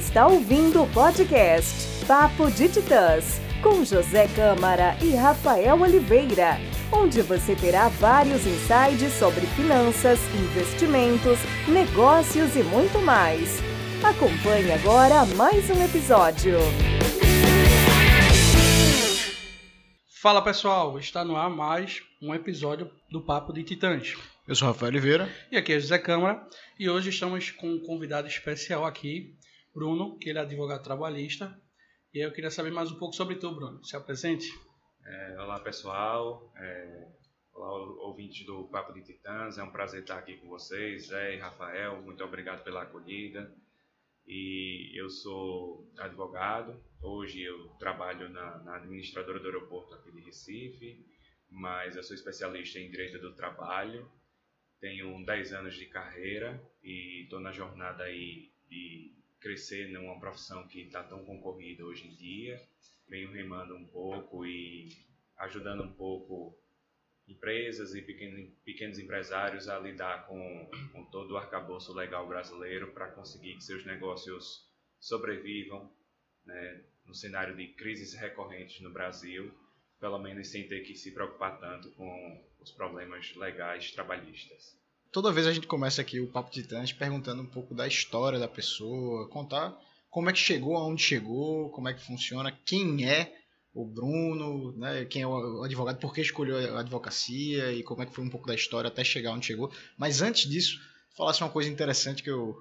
[0.00, 6.56] está ouvindo o podcast Papo de Titãs, com José Câmara e Rafael Oliveira,
[6.90, 11.38] onde você terá vários insights sobre finanças, investimentos,
[11.68, 13.60] negócios e muito mais.
[14.02, 16.56] Acompanhe agora mais um episódio.
[20.22, 24.16] Fala pessoal, está no ar mais um episódio do Papo de Titãs.
[24.48, 25.28] Eu sou Rafael Oliveira.
[25.52, 26.42] E aqui é José Câmara.
[26.78, 29.34] E hoje estamos com um convidado especial aqui,
[29.72, 31.56] Bruno, que ele é advogado trabalhista.
[32.12, 33.84] E eu queria saber mais um pouco sobre tu, Bruno.
[33.84, 34.48] Se apresente.
[35.04, 37.08] É, olá pessoal, é,
[37.52, 37.72] olá
[38.04, 39.58] ouvintes do Papo de Titãs.
[39.58, 42.02] É um prazer estar aqui com vocês, Zé e Rafael.
[42.02, 43.54] Muito obrigado pela acolhida.
[44.26, 46.82] E eu sou advogado.
[47.00, 51.06] Hoje eu trabalho na, na administradora do aeroporto aqui de Recife,
[51.48, 54.10] mas eu sou especialista em direito do trabalho
[54.80, 60.82] tenho 10 anos de carreira e estou na jornada aí de crescer numa profissão que
[60.82, 62.60] está tão concorrida hoje em dia.
[63.08, 64.88] Venho remando um pouco e
[65.36, 66.56] ajudando um pouco
[67.26, 73.10] empresas e pequenos, pequenos empresários a lidar com, com todo o arcabouço legal brasileiro para
[73.10, 74.68] conseguir que seus negócios
[74.98, 75.90] sobrevivam
[76.44, 79.52] né, no cenário de crises recorrentes no Brasil,
[79.98, 84.79] pelo menos sem ter que se preocupar tanto com os problemas legais trabalhistas.
[85.12, 88.46] Toda vez a gente começa aqui o Papo Titãs perguntando um pouco da história da
[88.46, 89.76] pessoa, contar
[90.08, 93.34] como é que chegou aonde chegou, como é que funciona, quem é
[93.74, 98.06] o Bruno, né, quem é o advogado, por que escolheu a advocacia e como é
[98.06, 99.72] que foi um pouco da história até chegar onde chegou.
[99.98, 100.80] Mas antes disso,
[101.16, 102.54] falasse uma coisa interessante que eu,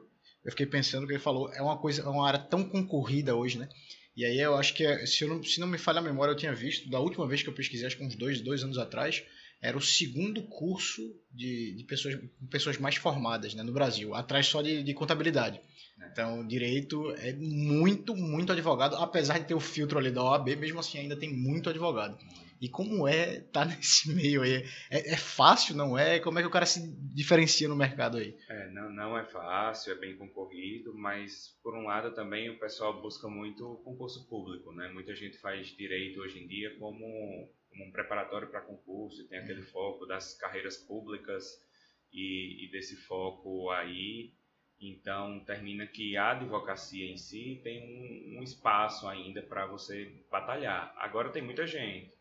[0.44, 3.60] eu fiquei pensando que ele falou, é uma coisa, é uma área tão concorrida hoje,
[3.60, 3.70] né?
[4.18, 6.38] E aí eu acho que, é, se, não, se não me falha a memória, eu
[6.38, 9.24] tinha visto, da última vez que eu pesquisei, acho que uns dois, dois anos atrás,
[9.62, 12.18] era o segundo curso de, de pessoas,
[12.50, 15.62] pessoas mais formadas né, no Brasil, atrás só de, de contabilidade.
[16.02, 16.08] É.
[16.12, 20.80] Então, direito é muito, muito advogado, apesar de ter o filtro ali da OAB, mesmo
[20.80, 22.18] assim ainda tem muito advogado.
[22.62, 24.66] E como é estar tá nesse meio aí?
[24.90, 26.20] É, é, fácil, não é?
[26.20, 26.82] Como é que o cara se
[27.14, 28.36] diferencia no mercado aí?
[28.50, 33.02] É, não, não é fácil, é bem concorrido, mas por um lado também o pessoal
[33.02, 34.90] busca muito o concurso público, né?
[34.90, 39.62] Muita gente faz direito hoje em dia como como um preparatório para concurso, tem aquele
[39.62, 41.64] foco das carreiras públicas
[42.12, 44.34] e, e, desse foco aí.
[44.82, 50.94] Então, termina que a advocacia em si tem um, um espaço ainda para você batalhar.
[50.98, 52.18] Agora tem muita gente.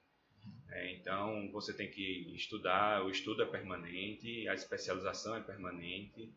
[0.70, 6.30] É, então, você tem que estudar, o estudo é permanente, a especialização é permanente,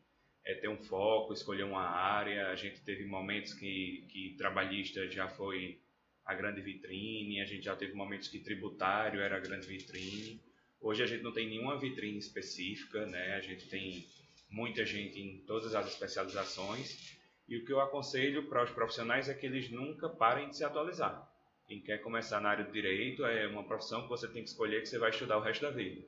[0.46, 2.50] é ter um foco, escolher uma área.
[2.50, 5.81] A gente teve momentos que, que trabalhista já foi
[6.26, 10.42] a grande vitrine, a gente já teve momentos que tributário era a grande vitrine.
[10.80, 13.36] Hoje a gente não tem nenhuma vitrine específica, né?
[13.36, 14.08] A gente tem
[14.50, 17.18] muita gente em todas as especializações.
[17.48, 20.64] E o que eu aconselho para os profissionais é que eles nunca parem de se
[20.64, 21.28] atualizar.
[21.68, 24.82] Quem quer começar na área do direito é uma profissão que você tem que escolher
[24.82, 26.06] que você vai estudar o resto da vida.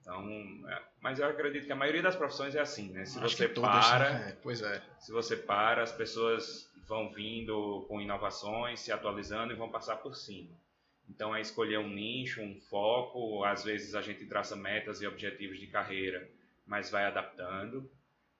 [0.00, 0.26] Então,
[0.68, 3.04] é, mas eu acredito que a maioria das profissões é assim, né?
[3.04, 4.82] Se Acho você para, é, pois é.
[4.98, 10.16] Se você para, as pessoas vão vindo com inovações, se atualizando e vão passar por
[10.16, 10.50] cima.
[11.08, 13.44] Então é escolher um nicho, um foco.
[13.44, 16.28] Às vezes a gente traça metas e objetivos de carreira,
[16.66, 17.88] mas vai adaptando.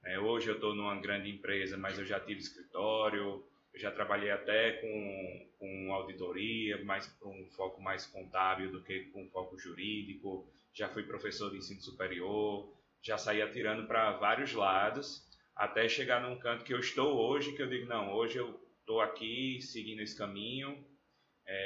[0.04, 4.32] É, hoje eu estou numa grande empresa, mas eu já tive escritório, eu já trabalhei
[4.32, 10.44] até com, com auditoria, mais com um foco mais contábil do que com foco jurídico.
[10.74, 12.68] Já fui professor de ensino superior,
[13.00, 15.29] já saí atirando para vários lados
[15.60, 18.98] até chegar num canto que eu estou hoje, que eu digo, não, hoje eu estou
[18.98, 20.82] aqui seguindo esse caminho,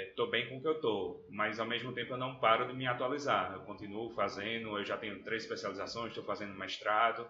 [0.08, 2.66] estou é, bem com o que eu estou, mas ao mesmo tempo eu não paro
[2.66, 7.24] de me atualizar, eu continuo fazendo, eu já tenho três especializações, estou fazendo mestrado,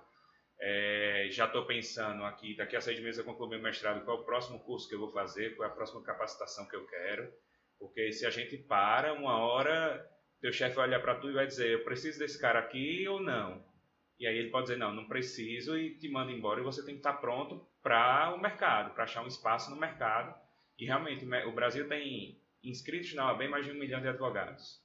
[0.58, 4.20] é, já estou pensando aqui, daqui a seis meses eu concluo meu mestrado, qual é
[4.22, 7.30] o próximo curso que eu vou fazer, qual é a próxima capacitação que eu quero,
[7.78, 10.02] porque se a gente para, uma hora,
[10.40, 13.20] teu chefe vai olhar para tu e vai dizer, eu preciso desse cara aqui ou
[13.20, 13.73] não?
[14.18, 16.94] E aí ele pode dizer, não, não preciso e te manda embora e você tem
[16.94, 20.34] que estar pronto para o mercado, para achar um espaço no mercado.
[20.78, 24.80] E realmente o Brasil tem inscritos na OAB mais de um milhão de advogados.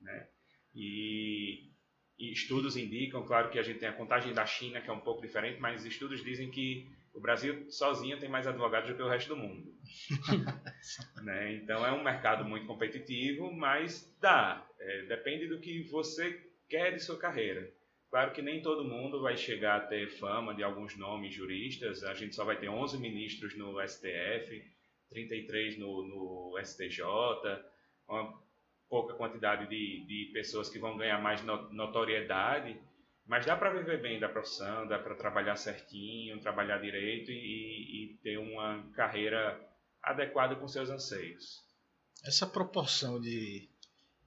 [0.00, 0.28] Né?
[0.74, 1.70] E,
[2.18, 5.00] e, estudos indicam, claro que a gente tem a contagem da China, que é um
[5.00, 9.08] pouco diferente, mas estudos dizem que o Brasil sozinho tem mais advogados do que o
[9.08, 9.74] resto do mundo.
[11.22, 11.54] né?
[11.54, 14.66] Então é um mercado muito competitivo, mas dá.
[14.78, 17.70] É, depende do que você quer de sua carreira.
[18.10, 22.12] Claro que nem todo mundo vai chegar a ter fama de alguns nomes juristas, a
[22.12, 24.64] gente só vai ter 11 ministros no STF,
[25.10, 27.04] 33 no, no STJ,
[28.08, 28.36] uma
[28.88, 32.76] pouca quantidade de, de pessoas que vão ganhar mais notoriedade,
[33.24, 37.34] Mas dá para viver bem da profissão, dá para trabalhar certinho, trabalhar direito e,
[38.14, 39.60] e ter uma carreira
[40.02, 41.60] adequada com seus anseios.
[42.24, 43.70] Essa proporção de,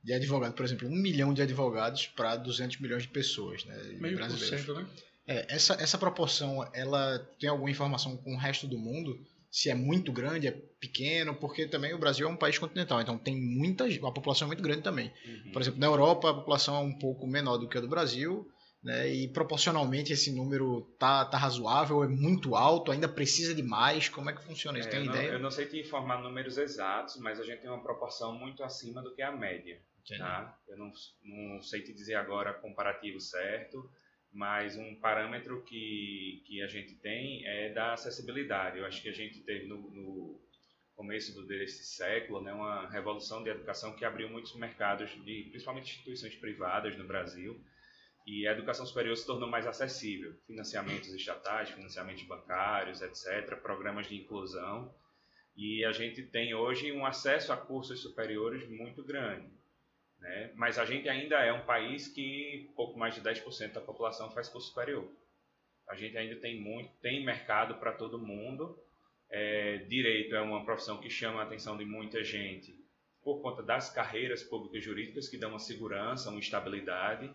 [0.03, 4.17] de advogado, por exemplo, um milhão de advogados para 200 milhões de pessoas, né, Meio
[4.17, 4.65] por brasileiros.
[4.65, 4.85] cento, né?
[5.25, 9.17] É, essa, essa proporção, ela tem alguma informação com o resto do mundo?
[9.49, 13.17] Se é muito grande, é pequeno, porque também o Brasil é um país continental, então
[13.17, 15.13] tem muita, a população é muito grande também.
[15.25, 15.51] Uhum.
[15.53, 18.45] Por exemplo, na Europa a população é um pouco menor do que a do Brasil,
[18.83, 24.09] né, e proporcionalmente esse número tá, tá razoável, é muito alto, ainda precisa de mais,
[24.09, 24.89] como é que funciona isso?
[24.89, 25.33] É, tem eu, uma não, ideia?
[25.35, 29.01] eu não sei te informar números exatos, mas a gente tem uma proporção muito acima
[29.01, 29.79] do que a média.
[30.17, 30.59] Tá?
[30.67, 30.91] Eu não,
[31.23, 33.89] não sei te dizer agora comparativo certo,
[34.31, 38.79] mas um parâmetro que, que a gente tem é da acessibilidade.
[38.79, 40.41] Eu acho que a gente teve no, no
[40.95, 45.91] começo do, desse século né, uma revolução de educação que abriu muitos mercados, de, principalmente
[45.91, 47.63] instituições privadas no Brasil,
[48.25, 50.33] e a educação superior se tornou mais acessível.
[50.47, 54.93] Financiamentos estatais, financiamentos bancários, etc., programas de inclusão.
[55.55, 59.51] E a gente tem hoje um acesso a cursos superiores muito grande.
[60.23, 60.51] Né?
[60.55, 64.47] Mas a gente ainda é um país que pouco mais de 10% da população faz
[64.47, 65.05] curso superior.
[65.87, 68.81] A gente ainda tem muito, tem mercado para todo mundo.
[69.29, 72.81] É, direito é uma profissão que chama a atenção de muita gente
[73.21, 77.29] por conta das carreiras públicas jurídicas que dão uma segurança, uma estabilidade.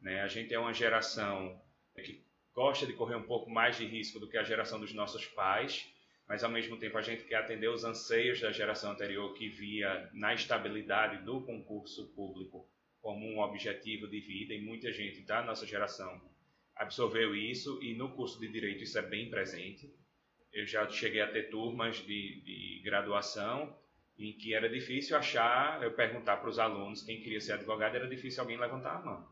[0.00, 0.20] Né?
[0.20, 1.58] A gente é uma geração
[1.94, 2.22] que
[2.54, 5.90] gosta de correr um pouco mais de risco do que a geração dos nossos pais,
[6.28, 10.08] mas ao mesmo tempo a gente quer atender os anseios da geração anterior que via
[10.12, 12.68] na estabilidade do concurso público
[13.00, 16.20] como um objetivo de vida e muita gente da nossa geração
[16.76, 19.94] absorveu isso e no curso de direito isso é bem presente.
[20.52, 23.76] Eu já cheguei a ter turmas de, de graduação
[24.16, 28.08] em que era difícil achar, eu perguntar para os alunos quem queria ser advogado, era
[28.08, 29.28] difícil alguém levantar a mão.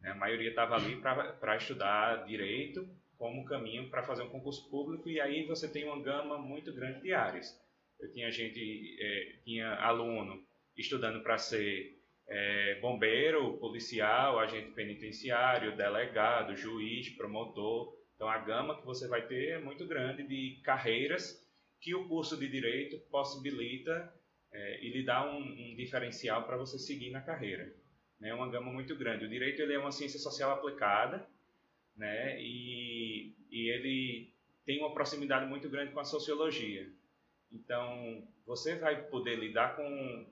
[0.00, 0.10] Né?
[0.10, 2.88] A maioria estava ali para estudar direito
[3.20, 7.02] como caminho para fazer um concurso público e aí você tem uma gama muito grande
[7.02, 7.54] de áreas.
[8.00, 10.42] Eu tinha gente, é, tinha aluno
[10.74, 17.94] estudando para ser é, bombeiro, policial, agente penitenciário, delegado, juiz, promotor.
[18.16, 21.46] Então a gama que você vai ter é muito grande de carreiras
[21.78, 24.14] que o curso de direito possibilita
[24.50, 27.64] é, e lhe dá um, um diferencial para você seguir na carreira.
[28.18, 28.34] É né?
[28.34, 29.26] uma gama muito grande.
[29.26, 31.28] O direito ele é uma ciência social aplicada,
[32.00, 32.40] né?
[32.40, 36.90] E, e ele tem uma proximidade muito grande com a sociologia.
[37.52, 40.26] Então, você vai poder lidar com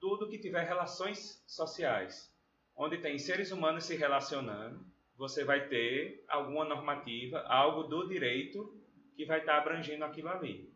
[0.00, 2.32] tudo que tiver relações sociais.
[2.76, 4.86] Onde tem seres humanos se relacionando,
[5.16, 8.72] você vai ter alguma normativa, algo do direito
[9.16, 10.70] que vai estar abrangendo aquilo ali.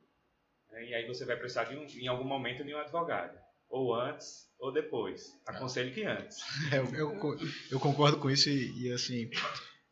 [0.72, 3.38] E aí você vai precisar, de um, em algum momento, de um advogado.
[3.68, 5.40] Ou antes, ou depois.
[5.46, 6.38] Aconselho que antes.
[6.72, 7.38] É, eu, eu,
[7.70, 9.30] eu concordo com isso e, e, assim,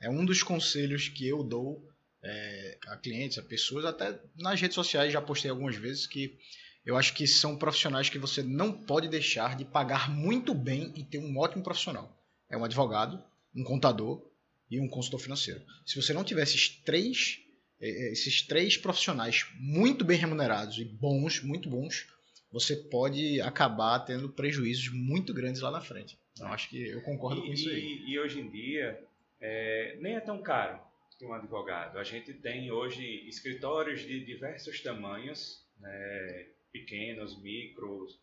[0.03, 1.89] é um dos conselhos que eu dou
[2.23, 6.37] é, a clientes, a pessoas, até nas redes sociais já postei algumas vezes que
[6.85, 11.05] eu acho que são profissionais que você não pode deixar de pagar muito bem e
[11.05, 12.21] ter um ótimo profissional.
[12.51, 13.23] É um advogado,
[13.55, 14.21] um contador
[14.69, 15.63] e um consultor financeiro.
[15.87, 17.39] Se você não tiver esses três,
[17.81, 22.07] esses três profissionais muito bem remunerados e bons, muito bons,
[22.51, 26.19] você pode acabar tendo prejuízos muito grandes lá na frente.
[26.33, 27.81] Então, acho que eu concordo e, com isso aí.
[27.81, 28.99] E, e hoje em dia,
[29.43, 30.81] é, nem é tão caro
[31.19, 31.99] ter um advogado.
[31.99, 38.19] A gente tem hoje escritórios de diversos tamanhos, né, pequenos, micros,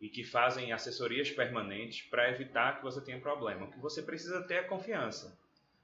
[0.00, 3.66] e que fazem assessorias permanentes para evitar que você tenha problema.
[3.66, 5.38] O que você precisa ter é confiança.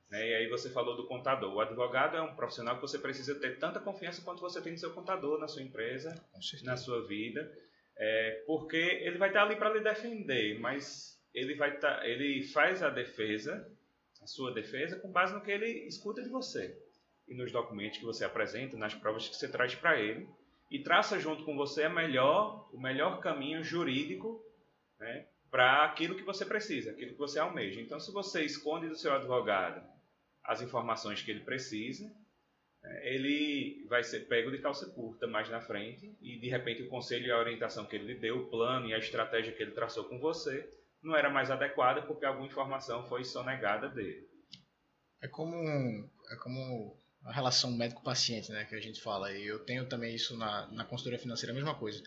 [0.09, 0.29] Né?
[0.29, 1.53] E aí você falou do contador.
[1.53, 4.79] O advogado é um profissional que você precisa ter tanta confiança quanto você tem no
[4.79, 6.15] seu contador, na sua empresa,
[6.63, 7.53] na sua vida,
[7.99, 12.83] é, porque ele vai estar ali para lhe defender, mas ele vai estar, ele faz
[12.83, 13.71] a defesa,
[14.27, 16.77] a sua defesa, com base no que ele escuta de você
[17.29, 20.29] e nos documentos que você apresenta, nas provas que você traz para ele
[20.69, 24.45] e traça junto com você a melhor, o melhor caminho jurídico
[24.99, 27.81] né, para aquilo que você precisa, aquilo que você almeja.
[27.81, 29.81] Então, se você esconde do seu advogado
[30.43, 32.13] as informações que ele precisa,
[32.83, 36.89] né, ele vai ser pego de calça curta mais na frente e, de repente, o
[36.89, 39.71] conselho e a orientação que ele lhe deu, o plano e a estratégia que ele
[39.71, 40.69] traçou com você,
[41.03, 44.29] não era mais adequada porque alguma informação foi sonegada dele.
[45.21, 45.55] É como,
[46.31, 49.33] é como a relação médico-paciente, né, que a gente fala.
[49.33, 52.03] E eu tenho também isso na, na consultoria financeira, a mesma coisa.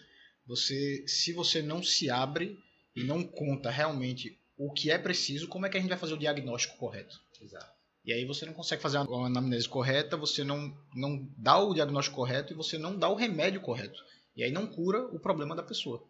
[0.45, 2.57] Você, se você não se abre
[2.95, 6.13] e não conta realmente o que é preciso, como é que a gente vai fazer
[6.13, 7.19] o diagnóstico correto?
[7.41, 7.79] Exato.
[8.03, 12.15] E aí você não consegue fazer uma anamnese correta, você não, não dá o diagnóstico
[12.15, 14.03] correto e você não dá o remédio correto.
[14.35, 16.07] E aí não cura o problema da pessoa.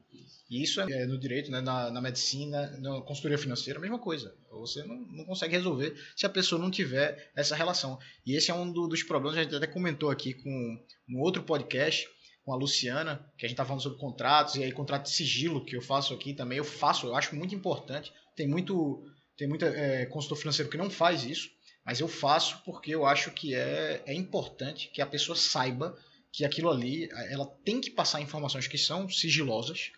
[0.50, 4.36] E isso é no direito, né, na, na medicina, na consultoria financeira, a mesma coisa.
[4.52, 8.00] Você não, não consegue resolver se a pessoa não tiver essa relação.
[8.26, 11.44] E esse é um do, dos problemas, a gente até comentou aqui com um outro
[11.44, 12.08] podcast,
[12.44, 15.64] com a Luciana, que a gente está falando sobre contratos, e aí contrato de sigilo,
[15.64, 18.12] que eu faço aqui também, eu faço, eu acho muito importante.
[18.36, 19.04] Tem muito
[19.38, 21.50] tem muita é, consultor financeiro que não faz isso,
[21.86, 25.98] mas eu faço porque eu acho que é, é importante que a pessoa saiba
[26.32, 29.92] que aquilo ali, ela tem que passar informações que são sigilosas,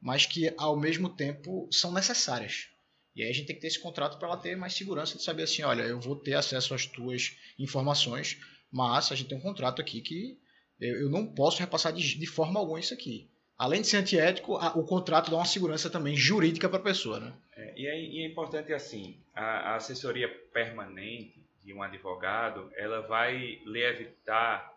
[0.00, 2.68] mas que ao mesmo tempo são necessárias.
[3.14, 5.22] E aí a gente tem que ter esse contrato para ela ter mais segurança de
[5.22, 8.38] saber assim, olha, eu vou ter acesso às tuas informações,
[8.70, 10.38] mas a gente tem um contrato aqui que
[10.80, 13.30] eu não posso repassar de, de forma alguma isso aqui.
[13.56, 17.20] Além de ser antiético, a, o contrato dá uma segurança também jurídica para a pessoa,
[17.20, 17.32] né?
[17.56, 23.02] É, e, é, e, é, importante assim, a, a assessoria permanente de um advogado, ela
[23.02, 24.73] vai lhe evitar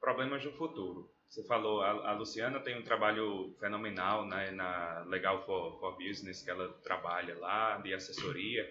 [0.00, 1.10] problemas no futuro.
[1.28, 6.42] Você falou, a, a Luciana tem um trabalho fenomenal né, na Legal for, for Business,
[6.42, 8.66] que ela trabalha lá, de assessoria,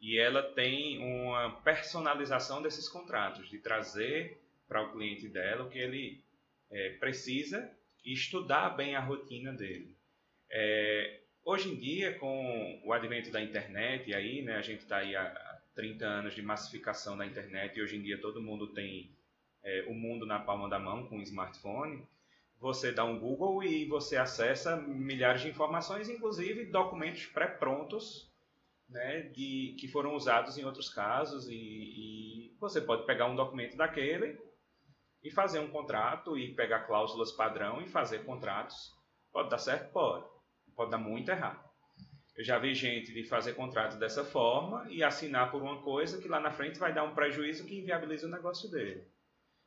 [0.00, 5.78] e ela tem uma personalização desses contratos, de trazer para o cliente dela o que
[5.78, 6.22] ele
[6.70, 7.70] é, precisa
[8.04, 9.96] e estudar bem a rotina dele.
[10.50, 14.96] É, hoje em dia, com o advento da internet, e aí né, a gente está
[14.96, 19.10] aí há 30 anos de massificação da internet, e hoje em dia todo mundo tem
[19.64, 22.06] é, o mundo na palma da mão com o smartphone,
[22.60, 28.32] você dá um Google e você acessa milhares de informações, inclusive documentos pré-prontos
[28.88, 33.76] né, de, que foram usados em outros casos, e, e você pode pegar um documento
[33.76, 34.38] daquele
[35.22, 38.92] e fazer um contrato e pegar cláusulas padrão e fazer contratos.
[39.32, 39.90] Pode dar certo?
[39.90, 40.26] Pode.
[40.76, 41.62] Pode dar muito errado.
[42.36, 46.28] Eu já vi gente de fazer contratos dessa forma e assinar por uma coisa que
[46.28, 49.06] lá na frente vai dar um prejuízo que inviabiliza o negócio dele.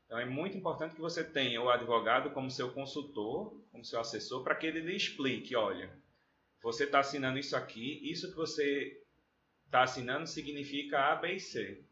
[0.08, 4.44] Então é muito importante que você tenha o advogado como seu consultor, como seu assessor,
[4.44, 5.92] para que ele lhe explique, olha,
[6.64, 9.00] você está assinando isso aqui, isso que você
[9.66, 11.88] está assinando significa A, B e C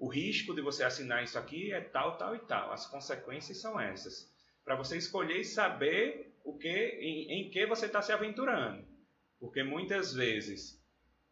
[0.00, 2.72] o risco de você assinar isso aqui é tal, tal e tal.
[2.72, 4.32] As consequências são essas.
[4.64, 8.82] Para você escolher e saber o que, em, em que você está se aventurando.
[9.38, 10.82] Porque muitas vezes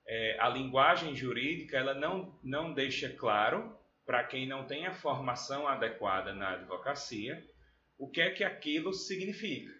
[0.06, 3.74] é, a linguagem jurídica ela não, não deixa claro
[4.08, 7.46] para quem não tem a formação adequada na advocacia
[7.98, 9.70] o que é que aquilo significa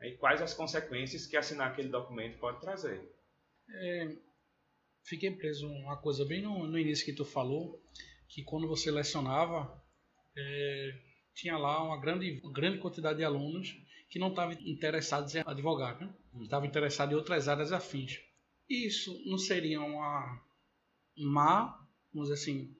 [0.00, 3.02] e quais as consequências que assinar aquele documento pode trazer.
[3.68, 4.16] É,
[5.02, 7.82] fiquei preso uma coisa bem no, no início que tu falou,
[8.28, 9.82] que quando você lecionava,
[10.36, 10.96] é,
[11.34, 13.76] tinha lá uma grande, uma grande quantidade de alunos
[14.08, 16.08] que não estavam interessados em advogar, né?
[16.32, 16.44] Hum.
[16.44, 18.20] estavam interessados em outras áreas afins.
[18.70, 20.40] Isso não seria uma
[21.16, 21.84] má,
[22.14, 22.77] vamos dizer assim,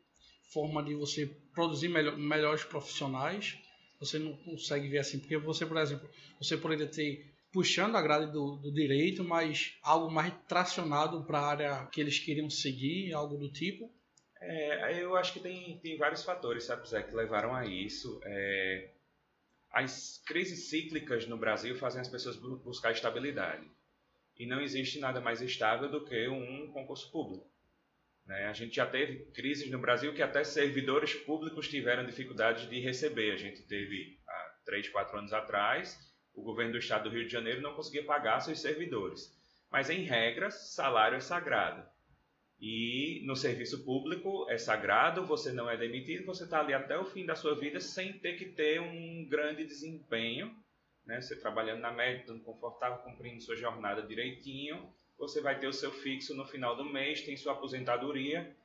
[0.53, 3.59] forma de você produzir melhor, melhores profissionais?
[4.01, 8.31] Você não consegue ver assim, porque você, por exemplo, você poderia ter puxando a grade
[8.31, 13.37] do, do direito, mas algo mais tracionado para a área que eles queriam seguir, algo
[13.37, 13.91] do tipo.
[14.41, 18.21] É, eu acho que tem, tem vários fatores, sabe, Zé, que levaram a isso.
[18.25, 18.91] É,
[19.73, 23.67] as crises cíclicas no Brasil fazem as pessoas buscar estabilidade.
[24.39, 27.51] E não existe nada mais estável do que um concurso público.
[28.29, 28.47] Né?
[28.47, 33.33] A gente já teve crises no Brasil que até servidores públicos tiveram dificuldade de receber.
[33.33, 36.07] A gente teve há três, quatro anos atrás
[36.39, 39.37] o governo do estado do Rio de Janeiro não conseguia pagar seus servidores.
[39.71, 41.85] Mas, em regra, salário é sagrado.
[42.61, 47.05] E no serviço público é sagrado, você não é demitido, você está ali até o
[47.05, 50.55] fim da sua vida sem ter que ter um grande desempenho.
[51.05, 51.21] Né?
[51.21, 55.91] Você trabalhando na média, estando confortável, cumprindo sua jornada direitinho, você vai ter o seu
[55.91, 58.57] fixo no final do mês, tem sua aposentadoria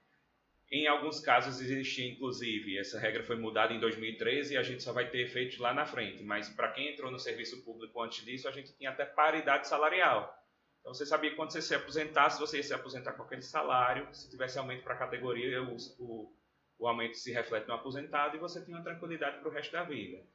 [0.73, 4.91] em alguns casos existia, inclusive, essa regra foi mudada em 2013 e a gente só
[4.91, 6.23] vai ter efeitos lá na frente.
[6.23, 10.35] Mas para quem entrou no serviço público antes disso, a gente tinha até paridade salarial.
[10.79, 14.07] Então você sabia que quando você se aposentasse, você ia se aposentar com aquele salário.
[14.15, 16.35] Se tivesse aumento para a categoria, o, o,
[16.79, 19.83] o aumento se reflete no aposentado e você tinha uma tranquilidade para o resto da
[19.83, 20.25] vida.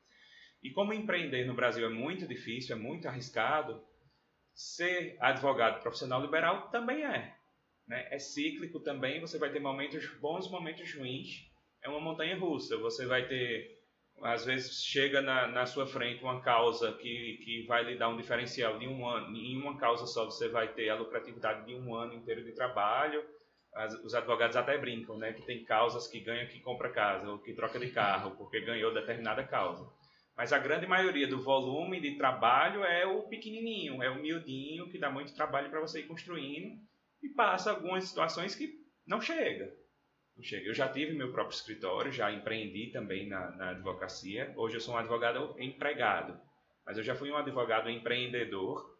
[0.62, 3.84] E como empreender no Brasil é muito difícil, é muito arriscado,
[4.58, 7.38] ser advogado profissional liberal também é
[7.88, 8.06] né?
[8.10, 11.48] É cíclico também, você vai ter momentos bons, momentos ruins.
[11.82, 12.76] É uma montanha russa.
[12.76, 13.80] Você vai ter,
[14.22, 18.16] às vezes, chega na, na sua frente uma causa que, que vai lhe dar um
[18.16, 19.34] diferencial de um ano.
[19.34, 23.24] Em uma causa só você vai ter a lucratividade de um ano inteiro de trabalho.
[23.74, 25.32] As, os advogados até brincam, né?
[25.32, 28.92] Que tem causas que ganha que compra casa ou que troca de carro porque ganhou
[28.92, 29.88] determinada causa.
[30.38, 34.96] Mas a grande maioria do volume de trabalho é o pequenininho, é o miudinho que
[34.96, 36.78] dá muito trabalho para você ir construindo
[37.20, 38.72] e passa algumas situações que
[39.04, 39.74] não chega.
[40.36, 40.68] Não chega.
[40.68, 44.54] Eu já tive meu próprio escritório, já empreendi também na, na advocacia.
[44.56, 46.40] Hoje eu sou um advogado empregado.
[46.86, 48.96] mas eu já fui um advogado empreendedor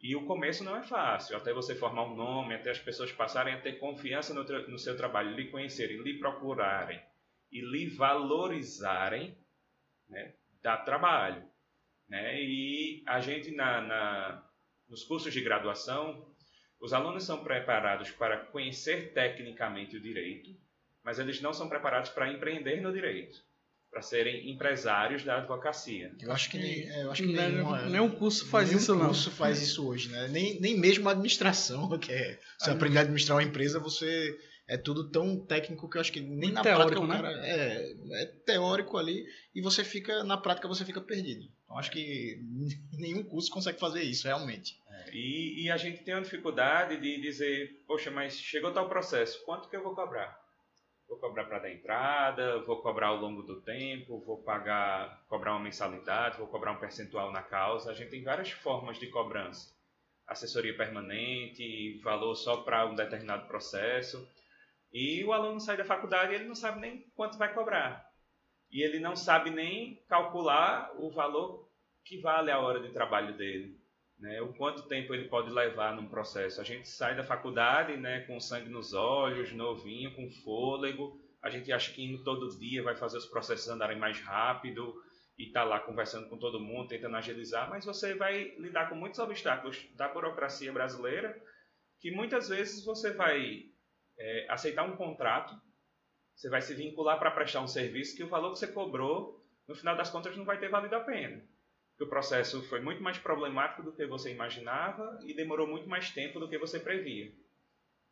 [0.00, 3.52] e o começo não é fácil, até você formar um nome, até as pessoas passarem
[3.52, 6.98] a ter confiança no, no seu trabalho, lhe conhecerem, lhe procurarem
[7.52, 9.36] e lhe valorizarem,
[10.08, 11.42] né, dá trabalho.
[12.08, 12.42] Né?
[12.42, 14.44] E a gente, na, na,
[14.88, 16.26] nos cursos de graduação,
[16.80, 20.50] os alunos são preparados para conhecer tecnicamente o direito,
[21.04, 23.36] mas eles não são preparados para empreender no direito
[23.90, 26.12] para serem empresários da advocacia.
[26.20, 28.94] Eu acho que, nem, é, eu acho que Nem- nenhuma, nenhum curso faz nenhum isso,
[28.94, 29.06] não.
[29.06, 30.28] curso faz isso hoje, né?
[30.28, 34.38] Nem, nem mesmo a administração, que é, você Ah, aprender a administrar uma empresa, você
[34.68, 37.16] é tudo tão técnico que eu acho que nem Muito na teórico, prática o né?
[37.16, 41.48] cara é, é teórico ali e você fica na prática você fica perdido.
[41.64, 42.38] Então acho que
[42.92, 44.78] nenhum curso consegue fazer isso realmente.
[45.12, 49.68] E, e a gente tem uma dificuldade de dizer, poxa, mas chegou tal processo, quanto
[49.68, 50.38] que eu vou cobrar?
[51.08, 55.64] Vou cobrar para dar entrada, vou cobrar ao longo do tempo, vou pagar, cobrar uma
[55.64, 57.90] mensalidade, vou cobrar um percentual na causa.
[57.90, 59.72] A gente tem várias formas de cobrança.
[60.26, 64.28] Assessoria permanente, valor só para um determinado processo.
[64.92, 68.06] E o aluno sai da faculdade e ele não sabe nem quanto vai cobrar.
[68.70, 71.68] E ele não sabe nem calcular o valor
[72.04, 73.78] que vale a hora de trabalho dele
[74.18, 76.60] né, o quanto tempo ele pode levar num processo.
[76.60, 81.20] A gente sai da faculdade né, com sangue nos olhos, novinho, com fôlego.
[81.40, 84.94] A gente acha que indo todo dia vai fazer os processos andarem mais rápido
[85.38, 89.20] e tá lá conversando com todo mundo, tentando agilizar, mas você vai lidar com muitos
[89.20, 91.40] obstáculos da burocracia brasileira
[92.00, 93.66] que muitas vezes você vai
[94.18, 95.54] é, aceitar um contrato,
[96.34, 99.74] você vai se vincular para prestar um serviço que o valor que você cobrou, no
[99.74, 101.42] final das contas, não vai ter valido a pena
[101.98, 106.12] que o processo foi muito mais problemático do que você imaginava e demorou muito mais
[106.12, 107.32] tempo do que você previa.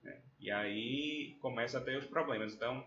[0.02, 0.20] né?
[0.40, 2.52] E aí começa a ter os problemas.
[2.52, 2.84] Então,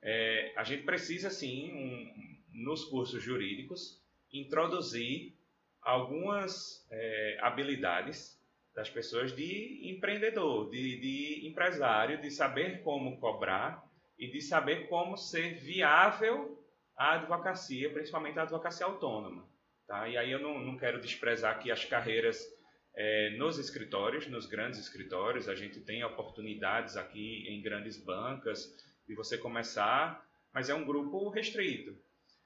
[0.00, 4.00] é, a gente precisa, sim, um, nos cursos jurídicos,
[4.32, 5.34] introduzir
[5.82, 8.35] algumas é, habilidades
[8.76, 13.82] das pessoas de empreendedor, de, de empresário, de saber como cobrar
[14.18, 16.62] e de saber como ser viável
[16.94, 19.48] a advocacia, principalmente a advocacia autônoma.
[19.86, 20.06] Tá?
[20.06, 22.46] E aí eu não, não quero desprezar aqui as carreiras
[22.94, 25.48] é, nos escritórios, nos grandes escritórios.
[25.48, 28.74] A gente tem oportunidades aqui em grandes bancas
[29.08, 30.22] de você começar,
[30.52, 31.96] mas é um grupo restrito.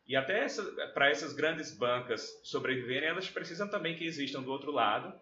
[0.07, 0.63] E até essa,
[0.95, 5.13] para essas grandes bancas sobreviverem, elas precisam também que existam do outro lado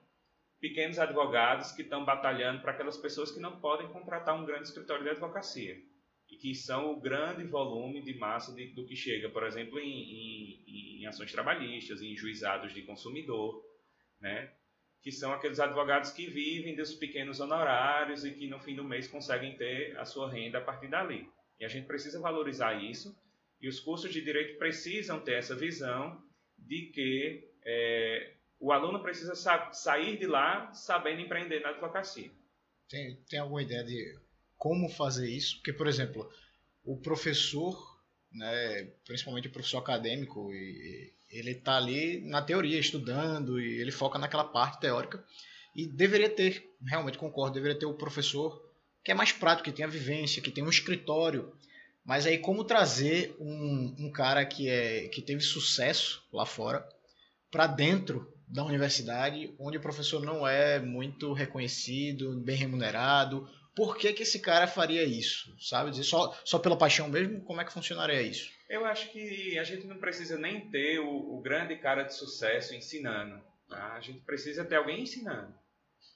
[0.60, 5.04] pequenos advogados que estão batalhando para aquelas pessoas que não podem contratar um grande escritório
[5.04, 5.76] de advocacia
[6.28, 10.64] e que são o grande volume de massa de, do que chega, por exemplo, em,
[10.66, 13.64] em, em, ações trabalhistas, em juizados de consumidor,
[14.20, 14.52] né?
[15.00, 19.06] que são aqueles advogados que vivem dos pequenos honorários e que no fim do mês
[19.06, 21.26] conseguem ter a sua renda a partir dali.
[21.58, 23.16] E a gente precisa valorizar isso,
[23.60, 26.22] e os cursos de direito precisam ter essa visão
[26.58, 32.30] de que é, o aluno precisa sa sair de lá sabendo empreender na advocacia.
[32.88, 34.18] Tem, tem alguma ideia de
[34.56, 35.56] como fazer isso?
[35.56, 36.28] Porque, por exemplo,
[36.84, 38.00] o professor,
[38.32, 44.44] né, principalmente o professor acadêmico, ele está ali na teoria, estudando, e ele foca naquela
[44.44, 45.24] parte teórica.
[45.76, 48.66] E deveria ter, realmente concordo, deveria ter o professor
[49.04, 51.52] que é mais prático, que tem a vivência, que tem um escritório.
[52.04, 56.86] Mas aí como trazer um, um cara que, é, que teve sucesso lá fora
[57.50, 64.12] para dentro da universidade, onde o professor não é muito reconhecido, bem remunerado, por que,
[64.12, 65.54] que esse cara faria isso?
[65.60, 65.90] Sabe?
[65.90, 67.40] Dizer, só, só pela paixão mesmo?
[67.42, 68.50] Como é que funcionaria isso?
[68.68, 72.74] Eu acho que a gente não precisa nem ter o, o grande cara de sucesso
[72.74, 73.40] ensinando.
[73.68, 73.94] Tá?
[73.94, 75.54] A gente precisa ter alguém ensinando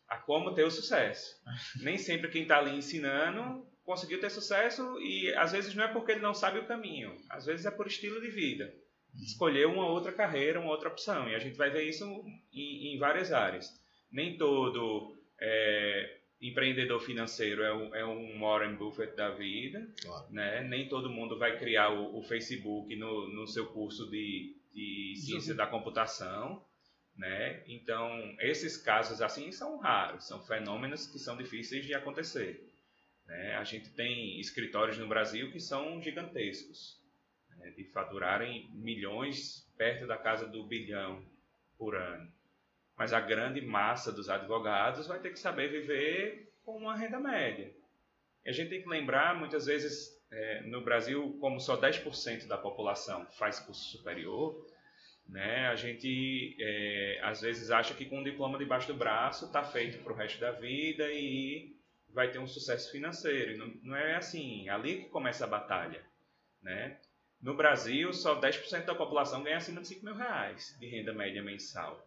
[0.09, 1.37] a como ter o sucesso.
[1.81, 6.13] nem sempre quem está ali ensinando conseguiu ter sucesso e às vezes não é porque
[6.13, 8.73] ele não sabe o caminho, às vezes é por estilo de vida.
[9.21, 11.29] Escolher uma outra carreira, uma outra opção.
[11.29, 12.05] E a gente vai ver isso
[12.53, 13.69] em, em várias áreas.
[14.11, 20.27] Nem todo é, empreendedor financeiro é um, é um Warren Buffett da vida, Claro.
[20.31, 20.63] né?
[20.65, 25.55] Nem todo mundo vai criar o, o Facebook no, no seu curso de, de ciência
[25.55, 26.65] da computação,
[27.17, 27.63] né?
[27.69, 32.67] Então, esses casos assim são raros, são fenômenos que são difíceis de acontecer.
[33.27, 33.55] Né?
[33.57, 37.01] A gente tem escritórios no Brasil que são gigantescos,
[37.63, 37.71] né?
[37.71, 41.25] de faturarem milhões perto da casa do bilhão
[41.79, 42.31] por ano.
[42.97, 47.73] Mas a grande massa dos advogados vai ter que saber viver com uma renda média.
[48.45, 52.59] E a gente tem que lembrar, muitas vezes, é, no Brasil, como só 10% da
[52.59, 54.67] população faz curso superior,
[55.29, 59.63] né, a gente é, às vezes acha que com um diploma debaixo do braço está
[59.63, 61.77] feito para o resto da vida e
[62.09, 63.57] vai ter um sucesso financeiro.
[63.57, 66.03] Não, não é assim, é ali que começa a batalha.
[66.61, 66.99] Né?
[67.43, 71.43] No Brasil, só 10% da população ganha acima de 5 mil reais de renda média
[71.43, 72.07] mensal.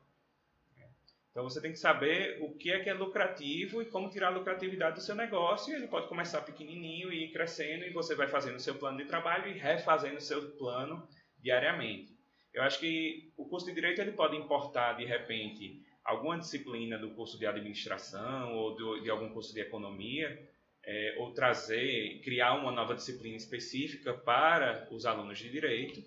[1.29, 4.37] Então você tem que saber o que é que é lucrativo e como tirar a
[4.37, 5.75] lucratividade do seu negócio.
[5.75, 9.03] Ele pode começar pequenininho e ir crescendo e você vai fazendo o seu plano de
[9.03, 11.05] trabalho e refazendo o seu plano
[11.41, 12.17] diariamente.
[12.53, 17.09] Eu acho que o curso de direito ele pode importar de repente alguma disciplina do
[17.09, 20.41] curso de administração ou de algum curso de economia,
[20.85, 26.01] é, ou trazer, criar uma nova disciplina específica para os alunos de direito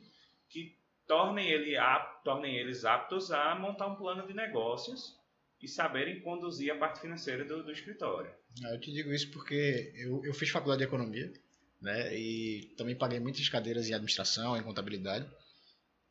[0.49, 5.17] que tornem, ele apto, tornem eles aptos a montar um plano de negócios
[5.61, 8.31] e saberem conduzir a parte financeira do, do escritório.
[8.65, 11.33] Ah, eu te digo isso porque eu, eu fiz faculdade de economia,
[11.81, 12.17] né?
[12.17, 15.29] E também paguei muitas cadeiras em administração, em contabilidade.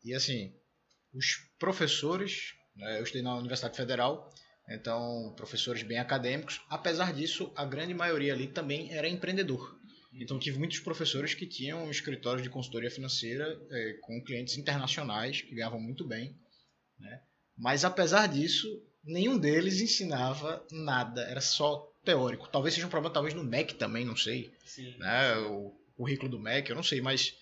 [0.04, 0.54] E assim,
[1.14, 4.30] os professores, né, eu estudei na Universidade Federal,
[4.70, 6.62] então professores bem acadêmicos.
[6.70, 9.78] Apesar disso, a grande maioria ali também era empreendedor.
[10.14, 15.56] Então tive muitos professores que tinham escritórios de consultoria financeira é, com clientes internacionais que
[15.56, 16.36] ganhavam muito bem,
[17.00, 17.22] né?
[17.58, 18.68] Mas apesar disso,
[19.04, 22.48] nenhum deles ensinava nada, era só teórico.
[22.48, 24.54] Talvez seja um problema, talvez no MEC também, não sei.
[24.64, 24.96] Sim.
[24.98, 25.38] Né?
[25.38, 27.36] O currículo do MEC, eu não sei, mas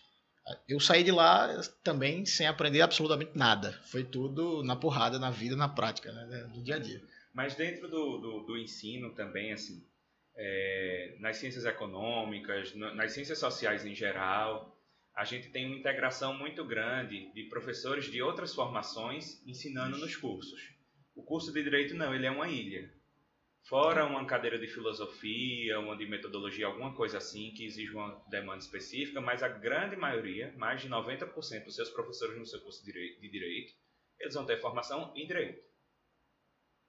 [0.67, 3.79] eu saí de lá também sem aprender absolutamente nada.
[3.85, 6.49] Foi tudo na porrada, na vida, na prática, né?
[6.53, 7.01] do dia a dia.
[7.35, 9.85] Mas dentro do, do, do ensino também, assim,
[10.37, 14.73] é, nas ciências econômicas, nas ciências sociais em geral,
[15.13, 20.73] a gente tem uma integração muito grande de professores de outras formações ensinando nos cursos.
[21.13, 22.89] O curso de direito não, ele é uma ilha.
[23.63, 28.59] Fora uma cadeira de filosofia, uma de metodologia, alguma coisa assim que exige uma demanda
[28.59, 32.93] específica, mas a grande maioria, mais de 90% dos seus professores no seu curso de
[33.29, 33.73] direito,
[34.21, 35.74] eles vão ter formação em direito.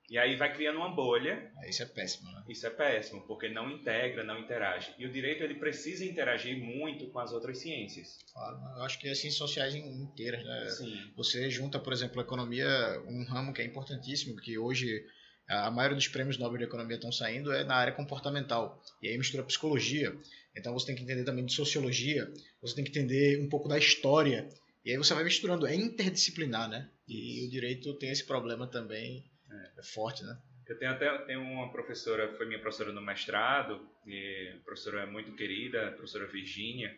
[0.08, 1.50] E aí vai criando uma bolha.
[1.68, 2.44] Isso é péssimo, né?
[2.48, 4.94] Isso é péssimo, porque não integra, não interage.
[4.98, 8.18] E o direito ele precisa interagir muito com as outras ciências.
[8.32, 10.70] Claro, eu acho que as ciências sociais inteiras, né?
[10.70, 11.12] Sim.
[11.16, 12.66] Você junta, por exemplo, a economia,
[13.06, 15.04] um ramo que é importantíssimo, que hoje
[15.48, 18.80] a maioria dos prêmios Nobel de Economia estão saindo é na área comportamental.
[19.02, 20.16] E aí mistura psicologia.
[20.56, 23.76] Então você tem que entender também de sociologia, você tem que entender um pouco da
[23.76, 24.48] história.
[24.84, 26.88] E aí você vai misturando, é interdisciplinar, né?
[27.08, 30.36] E o direito tem esse problema também é, forte, né?
[30.68, 35.34] Eu tenho até tenho uma professora, foi minha professora no mestrado, e professora é muito
[35.36, 36.92] querida, professora Virgínia.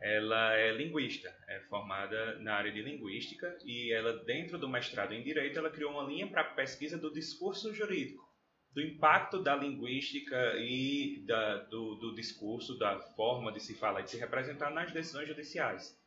[0.00, 5.22] Ela é linguista, é formada na área de linguística e ela dentro do mestrado em
[5.22, 8.24] direito ela criou uma linha para pesquisa do discurso jurídico,
[8.72, 14.04] do impacto da linguística e da, do, do discurso, da forma de se falar e
[14.04, 16.01] de se representar nas decisões judiciais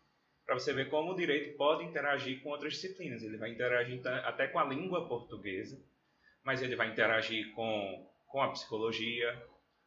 [0.45, 3.23] para você ver como o direito pode interagir com outras disciplinas.
[3.23, 5.81] Ele vai interagir até com a língua portuguesa,
[6.43, 9.43] mas ele vai interagir com, com a psicologia,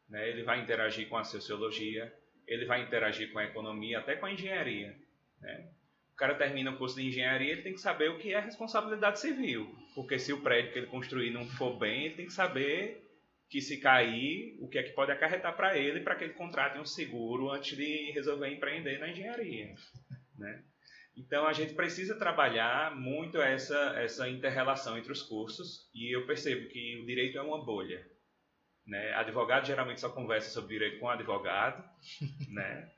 [0.09, 0.27] né?
[0.29, 2.13] ele vai interagir com a sociologia,
[2.45, 4.95] ele vai interagir com a economia, até com a engenharia.
[5.39, 5.71] Né?
[6.11, 9.21] O cara termina o curso de engenharia, ele tem que saber o que é responsabilidade
[9.21, 13.05] civil, porque se o prédio que ele construir não for bem, ele tem que saber
[13.49, 16.77] que se cair, o que é que pode acarretar para ele, para que ele contrate
[16.77, 19.73] um seguro antes de resolver empreender na engenharia.
[20.39, 20.63] Né?
[21.15, 26.69] Então a gente precisa trabalhar muito essa, essa inter-relação entre os cursos e eu percebo
[26.69, 28.07] que o direito é uma bolha.
[28.87, 29.13] Né?
[29.13, 31.83] Advogado geralmente só conversa sobre direito com advogado,
[32.49, 32.91] né?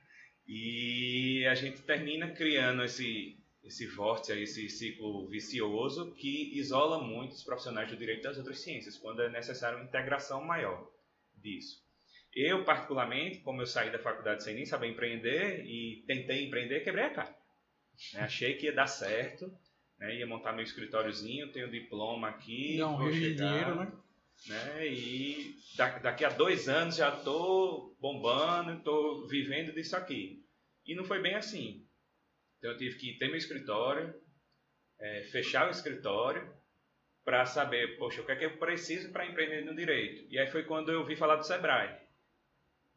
[0.48, 7.44] E a gente termina criando esse esse vórtice, esse ciclo vicioso que isola muito os
[7.44, 10.92] profissionais do direito das outras ciências, quando é necessário uma integração maior
[11.36, 11.80] disso.
[12.34, 17.06] Eu, particularmente, como eu saí da faculdade sem nem saber empreender e tentei empreender, quebrei
[17.06, 17.36] a cara.
[18.14, 18.22] Né?
[18.22, 19.52] Achei que ia dar certo,
[20.00, 20.16] né?
[20.16, 22.78] ia montar meu escritóriozinho, tenho diploma aqui.
[22.78, 23.92] Não, vou chegar, dinheiro, né?
[24.48, 24.88] né?
[24.88, 30.46] E daqui a dois anos já estou bombando, estou vivendo disso aqui.
[30.86, 31.86] E não foi bem assim.
[32.58, 34.14] Então eu tive que ter meu escritório,
[35.00, 36.50] é, fechar o escritório,
[37.24, 40.26] para saber, poxa, o que é que eu preciso para empreender no direito.
[40.30, 42.01] E aí foi quando eu vi falar do Sebrae.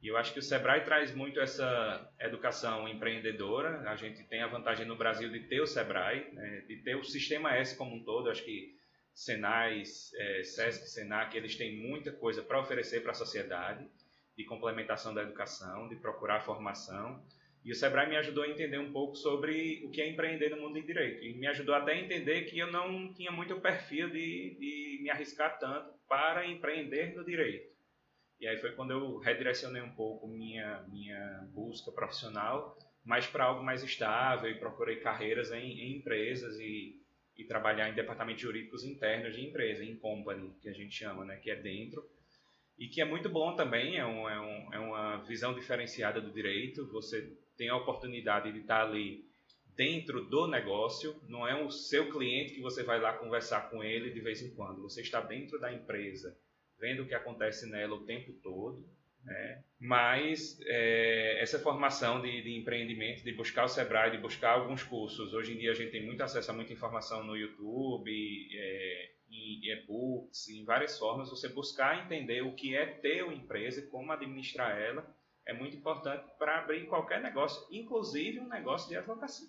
[0.05, 3.89] E eu acho que o Sebrae traz muito essa educação empreendedora.
[3.89, 7.03] A gente tem a vantagem no Brasil de ter o Sebrae, né, de ter o
[7.03, 8.27] sistema S como um todo.
[8.27, 8.77] Eu acho que
[9.15, 9.83] Senai,
[10.19, 13.89] é, Sesc, Senac, eles têm muita coisa para oferecer para a sociedade,
[14.37, 17.25] de complementação da educação, de procurar formação.
[17.65, 20.61] E o Sebrae me ajudou a entender um pouco sobre o que é empreender no
[20.61, 21.25] mundo de direito.
[21.25, 25.09] E me ajudou até a entender que eu não tinha muito perfil de, de me
[25.09, 27.74] arriscar tanto para empreender no direito.
[28.41, 33.63] E aí foi quando eu redirecionei um pouco minha, minha busca profissional, mais para algo
[33.63, 37.01] mais estável e procurei carreiras em, em empresas e,
[37.37, 41.37] e trabalhar em departamentos jurídicos internos de empresa, em company, que a gente chama, né,
[41.37, 42.05] que é dentro.
[42.79, 46.33] E que é muito bom também, é, um, é, um, é uma visão diferenciada do
[46.33, 46.87] direito.
[46.91, 49.25] Você tem a oportunidade de estar ali
[49.77, 54.11] dentro do negócio, não é o seu cliente que você vai lá conversar com ele
[54.11, 54.83] de vez em quando.
[54.83, 56.37] Você está dentro da empresa,
[56.85, 58.87] vendo o que acontece nela o tempo todo.
[59.25, 59.65] Né?
[59.81, 65.33] Mas é, essa formação de, de, empreendimento, de buscar o Sebrae, de buscar alguns cursos.
[65.33, 68.11] Hoje em dia a gente tem muito acesso a muita informação no YouTube,
[68.55, 71.31] é, em e-books, em várias formas.
[71.31, 75.03] Você buscar entender o que é ter uma empresa e como administrar ela
[75.47, 79.49] é muito importante para abrir qualquer negócio, inclusive um negócio de advocacia.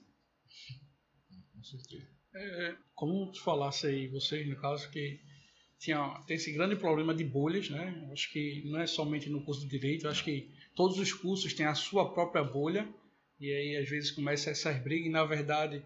[1.54, 2.16] Com certeza.
[2.34, 5.22] É, como tu falasse aí, vocês, no caso, que
[5.80, 8.08] tinha, tem esse grande problema de bolhas, né?
[8.12, 11.66] Acho que não é somente no curso de Direito, acho que todos os cursos têm
[11.66, 12.88] a sua própria bolha,
[13.40, 15.84] e aí às vezes começa essas brigas, e na verdade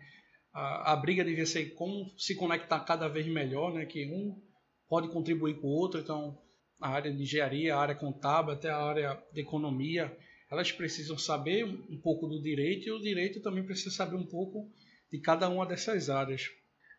[0.54, 3.86] a, a briga devia ser como se conectar cada vez melhor, né?
[3.86, 4.42] Que um
[4.88, 6.38] pode contribuir com o outro, então
[6.82, 10.16] a área de engenharia, a área contábil, até a área de economia,
[10.50, 14.72] elas precisam saber um pouco do direito e o direito também precisa saber um pouco
[15.12, 16.50] de cada uma dessas áreas.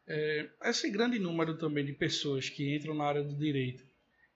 [0.06, 3.84] É, esse grande número também de pessoas que entram na área do direito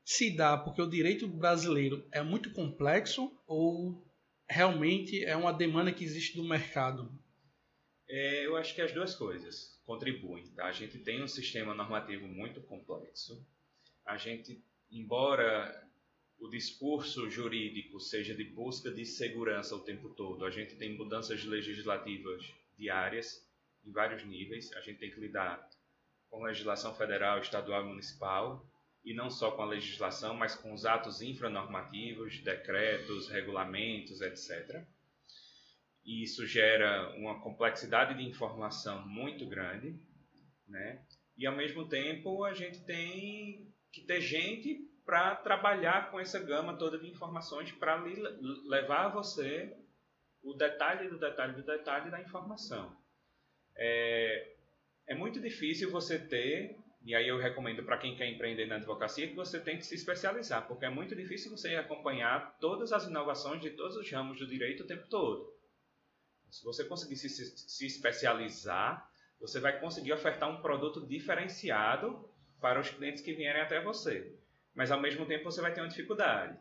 [0.05, 4.07] se dá porque o direito brasileiro é muito complexo ou
[4.49, 7.11] realmente é uma demanda que existe do mercado?
[8.07, 10.47] É, eu acho que as duas coisas contribuem.
[10.55, 10.67] Tá?
[10.67, 13.45] A gente tem um sistema normativo muito complexo.
[14.05, 15.83] A gente embora
[16.39, 21.45] o discurso jurídico seja de busca de segurança o tempo todo, a gente tem mudanças
[21.45, 22.45] legislativas
[22.77, 23.45] diárias
[23.85, 24.73] em vários níveis.
[24.75, 25.69] A gente tem que lidar
[26.31, 28.67] com legislação federal, estadual e municipal,
[29.05, 34.85] e não só com a legislação, mas com os atos infranormativos, decretos, regulamentos, etc.
[36.05, 39.99] E isso gera uma complexidade de informação muito grande,
[40.67, 41.05] né?
[41.37, 46.77] E ao mesmo tempo a gente tem que ter gente para trabalhar com essa gama
[46.77, 48.03] toda de informações para
[48.67, 49.77] levar a você
[50.43, 52.97] o detalhe do detalhe do detalhe da informação.
[53.77, 54.55] É,
[55.07, 59.29] é muito difícil você ter, e aí eu recomendo para quem quer empreender na advocacia,
[59.29, 63.61] que você tem que se especializar, porque é muito difícil você acompanhar todas as inovações
[63.61, 65.53] de todos os ramos do direito o tempo todo.
[66.51, 69.11] Se você conseguir se, se especializar,
[69.41, 72.29] você vai conseguir ofertar um produto diferenciado
[72.61, 74.33] para os clientes que vierem até você.
[74.75, 76.59] Mas ao mesmo tempo você vai ter uma dificuldade,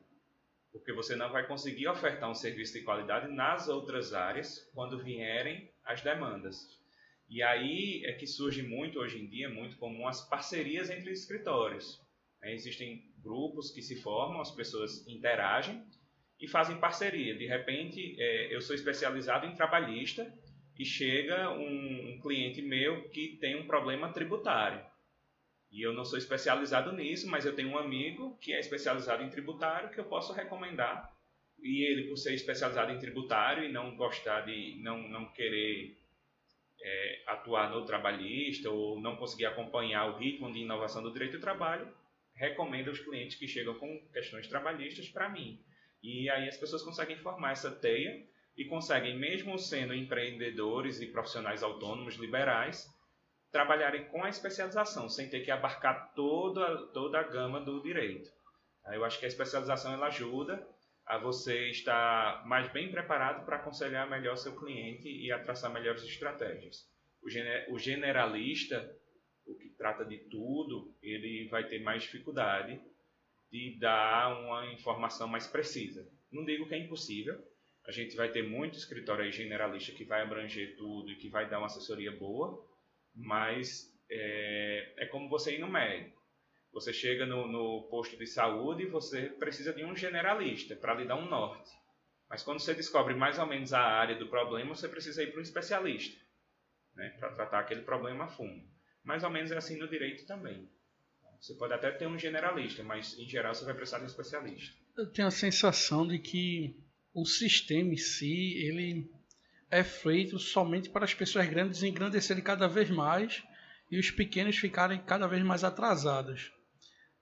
[0.71, 5.71] porque você não vai conseguir ofertar um serviço de qualidade nas outras áreas quando vierem
[5.83, 6.82] as demandas.
[7.29, 12.01] E aí é que surge muito hoje em dia, muito comum, as parcerias entre escritórios.
[12.41, 15.83] É, existem grupos que se formam, as pessoas interagem
[16.39, 17.35] e fazem parceria.
[17.35, 20.31] De repente, é, eu sou especializado em trabalhista
[20.77, 24.83] e chega um, um cliente meu que tem um problema tributário.
[25.71, 29.29] E eu não sou especializado nisso, mas eu tenho um amigo que é especializado em
[29.29, 31.11] tributário que eu posso recomendar.
[31.59, 35.97] E ele, por ser especializado em tributário e não gostar de, não, não querer
[36.83, 41.41] é, atuar no trabalhista ou não conseguir acompanhar o ritmo de inovação do direito do
[41.41, 41.87] trabalho,
[42.35, 45.59] recomenda os clientes que chegam com questões trabalhistas para mim.
[46.01, 51.63] E aí as pessoas conseguem formar essa teia e conseguem, mesmo sendo empreendedores e profissionais
[51.63, 52.85] autônomos liberais,
[53.51, 58.29] trabalharem com a especialização, sem ter que abarcar toda, toda a gama do direito.
[58.91, 60.67] Eu acho que a especialização ela ajuda
[61.05, 66.03] a você estar mais bem preparado para aconselhar melhor seu cliente e a traçar melhores
[66.03, 66.87] estratégias.
[67.21, 68.95] O, gener, o generalista,
[69.45, 72.81] o que trata de tudo, ele vai ter mais dificuldade
[73.51, 76.09] de dar uma informação mais precisa.
[76.31, 77.37] Não digo que é impossível,
[77.85, 81.59] a gente vai ter muito escritório generalista que vai abranger tudo e que vai dar
[81.59, 82.65] uma assessoria boa,
[83.13, 86.22] mas é, é como você ir no médico.
[86.73, 91.05] Você chega no, no posto de saúde e você precisa de um generalista para lhe
[91.05, 91.71] dar um norte.
[92.29, 95.39] Mas quando você descobre mais ou menos a área do problema, você precisa ir para
[95.39, 96.23] um especialista
[96.95, 98.63] né, para tratar aquele problema a fundo.
[99.03, 100.69] Mais ou menos é assim no direito também.
[101.39, 104.73] Você pode até ter um generalista, mas em geral você vai precisar de um especialista.
[104.95, 106.79] Eu tenho a sensação de que
[107.13, 109.11] o sistema em si, ele
[109.69, 113.43] é feito somente para as pessoas grandes engrandecerem cada vez mais
[113.91, 116.51] e os pequenos ficarem cada vez mais atrasados.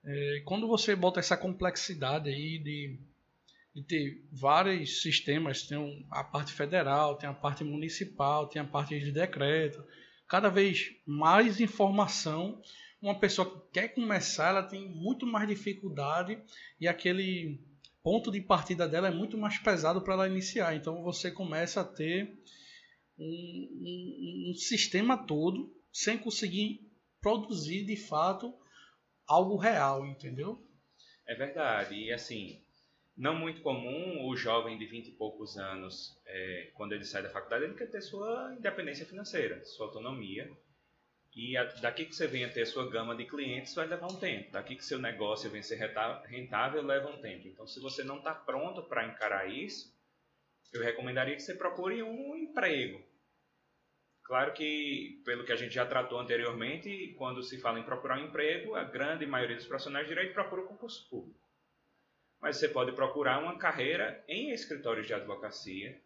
[0.04, 3.00] É, quando você bota essa complexidade aí de,
[3.76, 9.00] de ter vários sistemas, tem a parte federal, tem a parte municipal, tem a parte
[9.00, 9.84] de decreto,
[10.28, 12.62] cada vez mais informação,
[13.02, 16.38] uma pessoa que quer começar, ela tem muito mais dificuldade
[16.80, 17.60] e aquele
[18.04, 20.76] ponto de partida dela é muito mais pesado para ela iniciar.
[20.76, 22.40] Então você começa a ter
[23.18, 28.54] um, um, um, sistema todo sem conseguir produzir de fato
[29.32, 30.62] algo real, entendeu?
[31.28, 31.96] É verdade.
[31.96, 32.62] E assim,
[33.18, 37.30] Não muito comum o jovem de 20 e poucos anos, é, quando ele sai da
[37.30, 40.50] faculdade, ele quer ter sua independência financeira, sua autonomia.
[41.36, 44.52] E a, daqui que você venha ter sua gama de clientes vai levar um tempo.
[44.52, 45.78] Daqui que seu negócio venha ser
[46.26, 47.48] rentável, leva um tempo.
[47.48, 49.94] Então, se você não está pronto para encarar isso,
[50.74, 53.02] eu recomendaria que você procure um emprego.
[54.32, 58.28] Claro que, pelo que a gente já tratou anteriormente, quando se fala em procurar um
[58.28, 61.38] emprego, a grande maioria dos profissionais de direito procura o concurso público.
[62.42, 66.02] Mas você pode procurar uma carreira em escritórios de advocacia,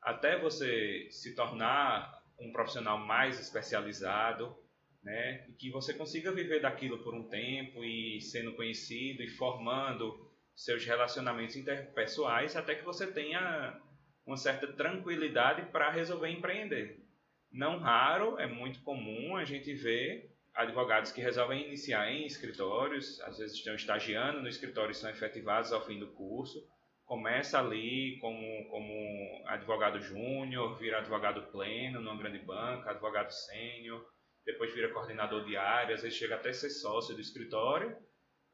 [0.00, 4.56] até você se tornar um profissional mais especializado,
[5.02, 10.32] né, e que você consiga viver daquilo por um tempo e sendo conhecido e formando
[10.56, 13.78] seus relacionamentos interpessoais até que você tenha
[14.24, 17.09] uma certa tranquilidade para resolver empreender.
[17.52, 23.38] Não raro, é muito comum a gente ver advogados que resolvem iniciar em escritórios, às
[23.38, 26.62] vezes estão estagiando no escritório e são efetivados ao fim do curso,
[27.04, 34.04] começa ali como, como advogado júnior, vira advogado pleno numa grande banca, advogado sênior,
[34.44, 37.96] depois vira coordenador de área, às vezes chega até ser sócio do escritório,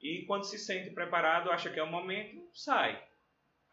[0.01, 3.03] e quando se sente preparado, acha que é o momento, sai.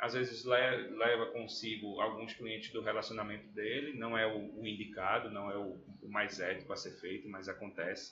[0.04, 5.50] Às vezes leva consigo alguns clientes do relacionamento dele, não é o, o indicado, não
[5.50, 8.12] é o, o, mais ético a ser feito, mas acontece.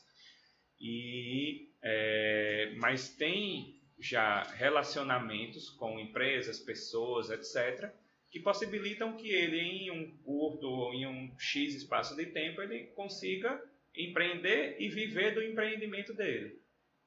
[0.79, 7.91] E, é, mas tem já relacionamentos com empresas, pessoas, etc.,
[8.29, 12.85] que possibilitam que ele, em um curto ou em um X espaço de tempo, ele
[12.95, 13.61] consiga
[13.93, 16.57] empreender e viver do empreendimento dele.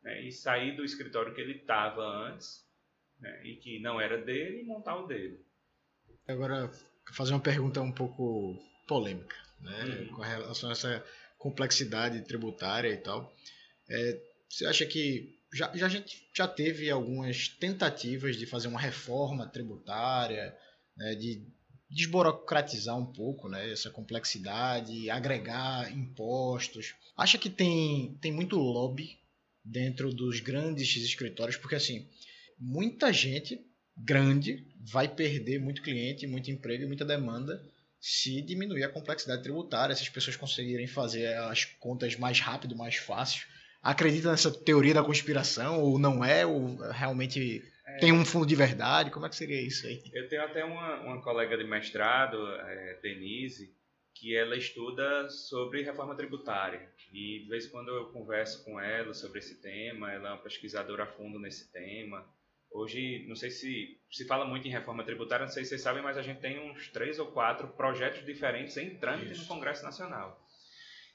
[0.03, 0.27] Né?
[0.27, 2.64] E sair do escritório que ele estava antes,
[3.25, 3.41] né?
[3.43, 5.41] e que não era dele, e montar o dele.
[6.29, 6.71] Agora,
[7.13, 8.57] fazer uma pergunta um pouco
[8.87, 9.85] polêmica, né?
[9.85, 10.15] Uhum.
[10.15, 11.05] com relação a essa
[11.39, 13.35] complexidade tributária e tal.
[13.89, 15.89] É, você acha que já, já
[16.35, 20.57] já teve algumas tentativas de fazer uma reforma tributária,
[20.97, 21.47] né, de
[21.89, 26.95] desburocratizar um pouco né, essa complexidade, agregar impostos.
[27.17, 29.17] Acha que tem, tem muito lobby
[29.65, 32.09] dentro dos grandes escritórios, porque assim,
[32.59, 33.61] muita gente
[33.97, 37.65] grande vai perder muito cliente, muito emprego e muita demanda
[38.01, 42.97] se diminuir a complexidade tributária, se as pessoas conseguirem fazer as contas mais rápido, mais
[42.97, 43.47] fácil
[43.85, 48.57] acredita nessa teoria da conspiração ou não é, ou realmente é, tem um fundo de
[48.57, 49.11] verdade?
[49.11, 50.03] Como é que seria isso aí?
[50.13, 53.77] Eu tenho até uma, uma colega de mestrado, é, Denise,
[54.15, 56.89] que ela estuda sobre reforma tributária.
[57.13, 60.43] E de vez em quando eu converso com ela sobre esse tema, ela é uma
[60.43, 62.27] pesquisadora a fundo nesse tema.
[62.75, 66.03] Hoje, não sei se se fala muito em reforma tributária, não sei se vocês sabem,
[66.03, 70.45] mas a gente tem uns três ou quatro projetos diferentes em trâmite no Congresso Nacional.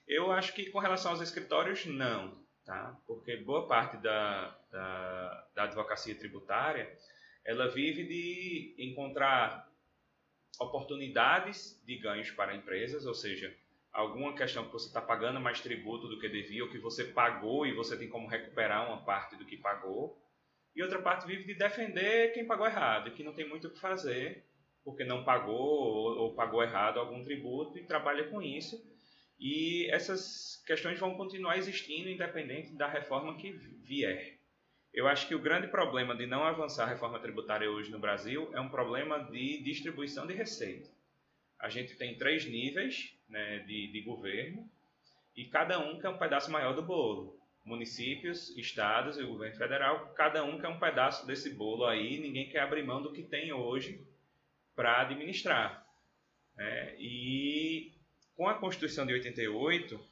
[0.08, 2.96] Eu acho que com relação aos escritórios, não tá?
[3.08, 6.96] porque boa parte da, da, da advocacia tributária
[7.44, 9.68] ela vive de encontrar
[10.60, 13.56] oportunidades de ganhos para empresas, ou seja,
[13.92, 17.66] alguma questão que você está pagando mais tributo do que devia, ou que você pagou
[17.66, 20.22] e você tem como recuperar uma parte do que pagou,
[20.76, 23.80] e outra parte vive de defender quem pagou errado, que não tem muito o que
[23.80, 24.46] fazer,
[24.84, 28.82] porque não pagou ou, ou pagou errado algum tributo e trabalha com isso
[29.40, 34.38] e essas questões vão continuar existindo independente da reforma que vier.
[34.94, 38.50] Eu acho que o grande problema de não avançar a reforma tributária hoje no Brasil
[38.54, 40.90] é um problema de distribuição de receita.
[41.58, 44.70] A gente tem três níveis né, de, de governo
[45.36, 47.39] e cada um quer um pedaço maior do bolo.
[47.70, 52.50] Municípios, estados e o governo federal, cada um quer um pedaço desse bolo aí, ninguém
[52.50, 54.06] quer abrir mão do que tem hoje
[54.76, 55.86] para administrar.
[56.58, 57.94] É, e
[58.36, 60.04] com a Constituição de 88,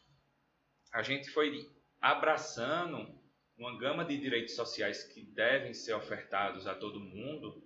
[0.94, 1.68] a gente foi
[2.00, 3.18] abraçando
[3.58, 7.64] uma gama de direitos sociais que devem ser ofertados a todo mundo,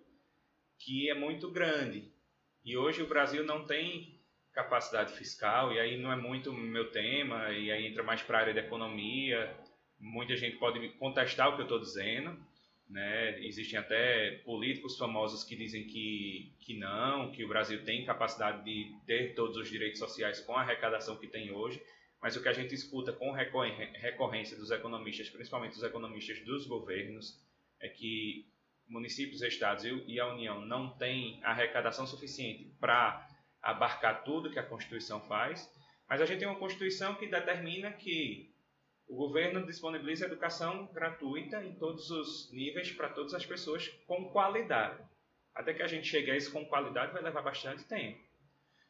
[0.79, 2.11] que é muito grande.
[2.63, 4.21] E hoje o Brasil não tem
[4.53, 8.41] capacidade fiscal, e aí não é muito meu tema, e aí entra mais para a
[8.41, 9.53] área da economia.
[10.01, 12.37] Muita gente pode contestar o que eu estou dizendo,
[12.89, 13.39] né?
[13.45, 18.93] Existem até políticos famosos que dizem que, que não, que o Brasil tem capacidade de
[19.05, 21.81] ter todos os direitos sociais com a arrecadação que tem hoje,
[22.21, 27.39] mas o que a gente escuta com recorrência dos economistas, principalmente dos economistas dos governos,
[27.79, 28.45] é que
[28.87, 33.27] municípios, estados e a União não têm arrecadação suficiente para
[33.61, 35.71] abarcar tudo que a Constituição faz,
[36.09, 38.50] mas a gente tem uma Constituição que determina que
[39.11, 45.03] o governo disponibiliza educação gratuita em todos os níveis para todas as pessoas com qualidade.
[45.53, 48.23] Até que a gente chegue a isso com qualidade vai levar bastante tempo.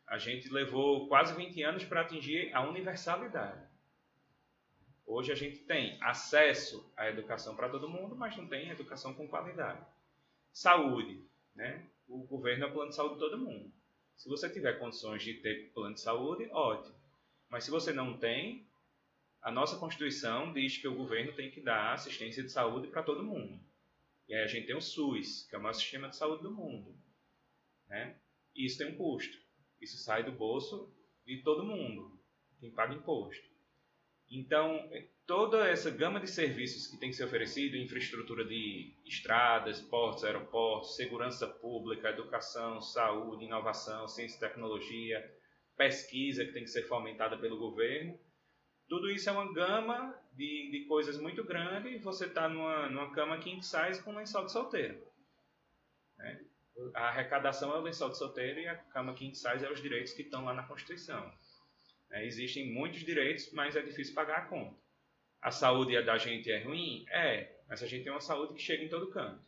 [0.05, 3.67] A gente levou quase 20 anos para atingir a universalidade.
[5.07, 9.27] Hoje a gente tem acesso à educação para todo mundo, mas não tem educação com
[9.27, 9.83] qualidade.
[10.53, 11.19] Saúde,
[11.55, 11.83] né?
[12.07, 13.71] O governo é o plano de saúde de todo mundo.
[14.15, 16.93] Se você tiver condições de ter plano de saúde, ótimo.
[17.49, 18.67] Mas se você não tem,
[19.41, 23.23] a nossa Constituição diz que o governo tem que dar assistência de saúde para todo
[23.23, 23.59] mundo.
[24.27, 26.51] E aí a gente tem o SUS, que é o maior sistema de saúde do
[26.51, 26.95] mundo.
[27.87, 28.17] Né?
[28.55, 29.37] E isso tem um custo.
[29.81, 32.19] Isso sai do bolso de todo mundo,
[32.59, 33.49] quem paga imposto.
[34.29, 34.89] Então,
[35.25, 40.95] toda essa gama de serviços que tem que ser oferecido, infraestrutura de estradas, portos, aeroportos,
[40.95, 45.21] segurança pública, educação, saúde, inovação, ciência e tecnologia,
[45.75, 48.17] pesquisa que tem que ser fomentada pelo governo,
[48.91, 53.37] tudo isso é uma gama de, de coisas muito grande você está numa, numa cama
[53.37, 55.01] king size com lençol de solteiro.
[56.17, 56.41] Né?
[56.93, 60.11] A arrecadação é o lençol de solteiro e a cama king size é os direitos
[60.11, 61.33] que estão lá na Constituição.
[62.09, 64.75] É, existem muitos direitos, mas é difícil pagar a conta.
[65.41, 67.05] A saúde da gente é ruim?
[67.11, 69.41] É, mas a gente tem uma saúde que chega em todo canto.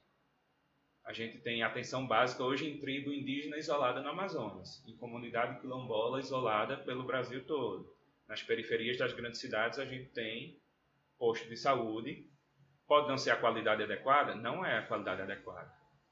[1.04, 6.22] A gente tem atenção básica hoje em tribo indígena isolada no Amazonas, em comunidade quilombola
[6.22, 7.93] isolada pelo Brasil todo.
[8.28, 10.61] Nas periferias das grandes cidades a gente tem
[11.17, 12.30] posto de saúde.
[12.88, 14.36] Pode não ser a qualidade adequada?
[14.36, 15.71] Não é a qualidade adequada.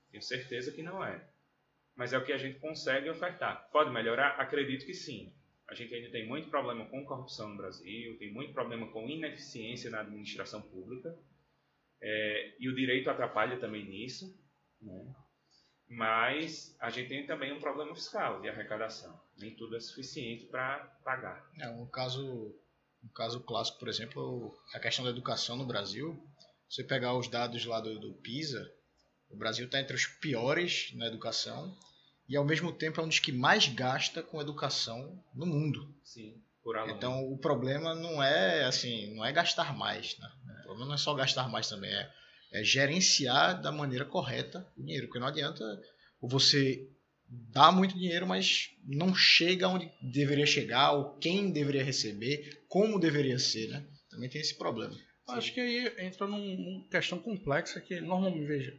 [0.09, 1.27] Tenho certeza que não é.
[1.95, 3.69] Mas é o que a gente consegue ofertar.
[3.71, 4.39] Pode melhorar?
[4.39, 5.33] Acredito que sim.
[5.67, 9.89] A gente ainda tem muito problema com corrupção no Brasil, tem muito problema com ineficiência
[9.89, 11.17] na administração pública.
[12.01, 14.37] É, e o direito atrapalha também nisso.
[14.81, 15.15] Né?
[15.91, 19.19] Mas a gente tem também um problema fiscal de arrecadação.
[19.37, 21.45] Nem tudo é suficiente para pagar.
[21.59, 22.55] É, um caso,
[23.03, 26.17] um caso clássico, por exemplo, a questão da educação no Brasil.
[26.69, 28.71] Você pegar os dados lá do, do PISA,
[29.29, 31.77] o Brasil está entre os piores na educação
[32.29, 35.93] e ao mesmo tempo é um dos que mais gasta com educação no mundo.
[36.05, 36.41] Sim.
[36.87, 40.31] Então o problema não é assim, não é gastar mais, né?
[40.59, 42.09] O problema não é só gastar mais também, é
[42.51, 45.07] é gerenciar da maneira correta o dinheiro.
[45.07, 45.63] Porque não adianta
[46.21, 46.87] você
[47.27, 53.39] dar muito dinheiro, mas não chega onde deveria chegar, ou quem deveria receber, como deveria
[53.39, 53.85] ser, né?
[54.09, 54.93] Também tem esse problema.
[55.29, 58.77] Acho que aí entra numa questão complexa que normalmente, veja,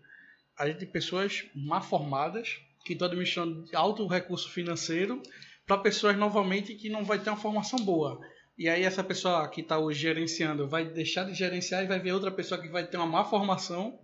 [0.59, 5.23] a gente tem pessoas mal formadas que estão administrando alto recurso financeiro
[5.67, 8.21] para pessoas novamente que não vai ter uma formação boa.
[8.57, 12.13] E aí essa pessoa que está hoje gerenciando vai deixar de gerenciar e vai ver
[12.13, 13.99] outra pessoa que vai ter uma má formação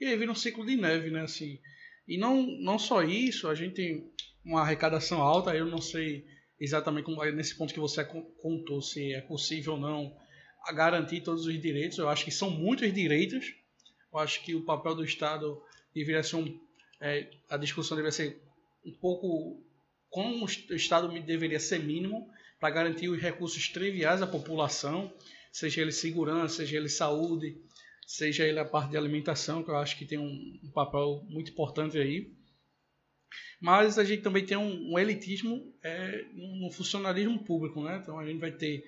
[0.00, 1.22] e aí vira um ciclo de neve, né?
[1.22, 1.58] Assim,
[2.06, 4.10] e não, não só isso, a gente tem
[4.44, 6.24] uma arrecadação alta, eu não sei
[6.60, 10.16] exatamente como, nesse ponto que você contou se é possível ou não
[10.64, 11.98] a garantir todos os direitos.
[11.98, 13.54] Eu acho que são muitos direitos.
[14.12, 15.60] Eu acho que o papel do Estado
[15.94, 16.60] deveria ser um,
[17.00, 18.40] é, a discussão deveria ser
[18.84, 19.62] um pouco
[20.08, 25.12] como o Estado deveria ser mínimo para garantir os recursos triviais à população,
[25.52, 27.56] seja ele segurança, seja ele saúde,
[28.06, 31.98] seja ele a parte de alimentação, que eu acho que tem um, papel muito importante
[31.98, 32.32] aí.
[33.60, 37.98] Mas a gente também tem um, um elitismo é, no funcionalismo público, né?
[38.02, 38.84] Então a gente vai ter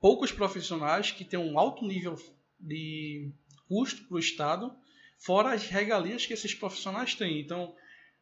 [0.00, 2.16] poucos profissionais que têm um alto nível
[2.58, 3.30] de
[3.68, 4.74] custo para o Estado,
[5.18, 7.40] fora as regalias que esses profissionais têm.
[7.40, 7.74] Então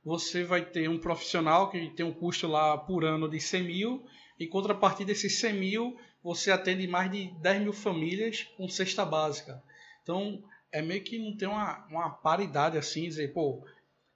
[0.05, 4.07] você vai ter um profissional que tem um custo lá por ano de 100 mil
[4.39, 9.63] em contrapartida desses 100 mil, você atende mais de 10 mil famílias com cesta básica.
[10.03, 13.65] Então, é meio que não tem uma, uma paridade assim, dizer, pô,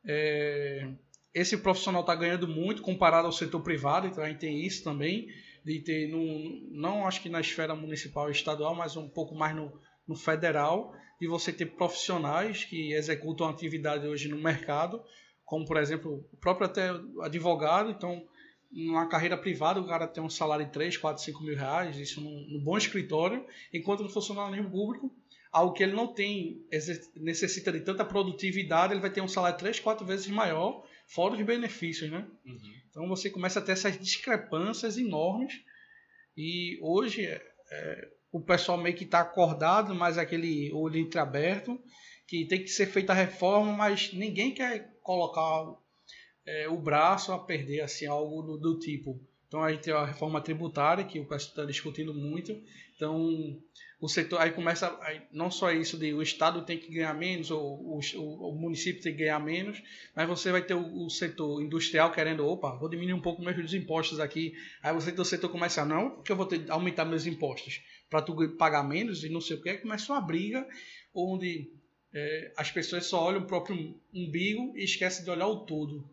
[0.04, 0.88] é,
[1.34, 5.28] esse profissional está ganhando muito comparado ao setor privado, então a gente tem isso também,
[5.64, 9.54] de ter, no, não acho que na esfera municipal e estadual, mas um pouco mais
[9.54, 9.72] no,
[10.06, 15.02] no federal, de você ter profissionais que executam atividade hoje no mercado,
[15.44, 18.26] como por exemplo o próprio até advogado, então
[18.72, 22.20] numa carreira privada o cara tem um salário de 3, 4, 5 mil reais, isso
[22.20, 25.14] num, num bom escritório, enquanto no funcionalismo público,
[25.52, 26.64] algo que ele não tem,
[27.16, 31.42] necessita de tanta produtividade, ele vai ter um salário 3, 4 vezes maior, fora os
[31.42, 32.26] benefícios, né?
[32.46, 32.74] Uhum.
[32.88, 35.60] Então você começa a ter essas discrepâncias enormes
[36.36, 41.78] e hoje é, o pessoal meio que está acordado, mas aquele olho entreaberto,
[42.26, 45.76] que tem que ser feita a reforma, mas ninguém quer colocar
[46.46, 49.20] é, o braço a perder assim algo do, do, tipo.
[49.48, 52.58] Então a gente tem a reforma tributária que o pessoal está discutindo muito.
[52.96, 53.58] Então
[54.02, 57.52] o setor aí começa aí, não só isso de o estado tem que ganhar menos
[57.52, 59.80] ou o, município tem que ganhar menos,
[60.12, 63.72] mas você vai ter o, o, setor industrial querendo, opa, vou diminuir um pouco meus
[63.72, 64.54] impostos aqui.
[64.82, 67.80] Aí você tem o setor comercial, não, porque eu vou ter, aumentar meus impostos
[68.10, 69.72] para tu pagar menos e não sei o que.
[69.74, 70.66] Começa uma briga
[71.14, 71.70] onde
[72.12, 76.04] é, as pessoas só olham o próprio umbigo e esquecem de olhar o todo.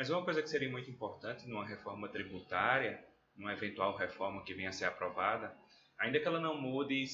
[0.00, 3.04] Mas uma coisa que seria muito importante numa reforma tributária,
[3.36, 5.54] numa eventual reforma que venha a ser aprovada,
[5.98, 7.06] ainda que ela não mude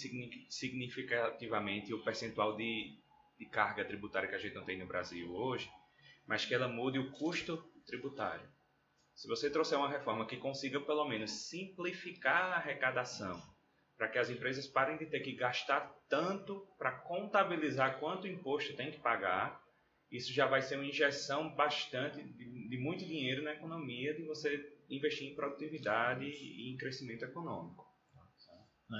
[0.49, 2.97] significativamente o percentual de
[3.37, 5.68] de carga tributária que a gente não tem no Brasil hoje,
[6.28, 8.49] mas que ela mude o custo tributário.
[9.16, 13.43] Se você trouxer uma reforma que consiga pelo menos simplificar a arrecadação,
[13.99, 18.93] para que as empresas parem de ter que gastar tanto para contabilizar quanto imposto tem
[18.93, 19.65] que pagar,
[20.11, 24.72] isso já vai ser uma injeção bastante de, de muito dinheiro na economia de você
[24.88, 27.84] investir em produtividade e em crescimento econômico.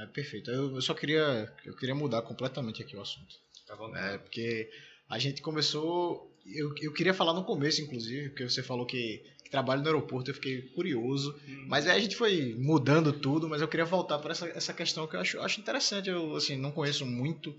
[0.02, 0.50] É, perfeito.
[0.50, 3.36] Eu, eu, só queria eu queria mudar completamente aqui o assunto.
[3.66, 3.94] Tá bom.
[3.94, 4.68] É, porque
[5.09, 6.34] a gente começou.
[6.44, 10.30] Eu, eu queria falar no começo, inclusive, porque você falou que, que trabalha no aeroporto,
[10.30, 11.38] eu fiquei curioso.
[11.48, 11.66] Hum.
[11.68, 15.07] Mas aí a gente foi mudando tudo, mas eu queria voltar para essa, essa questão
[15.07, 16.09] que eu acho, acho interessante.
[16.09, 17.54] Eu assim, não conheço muito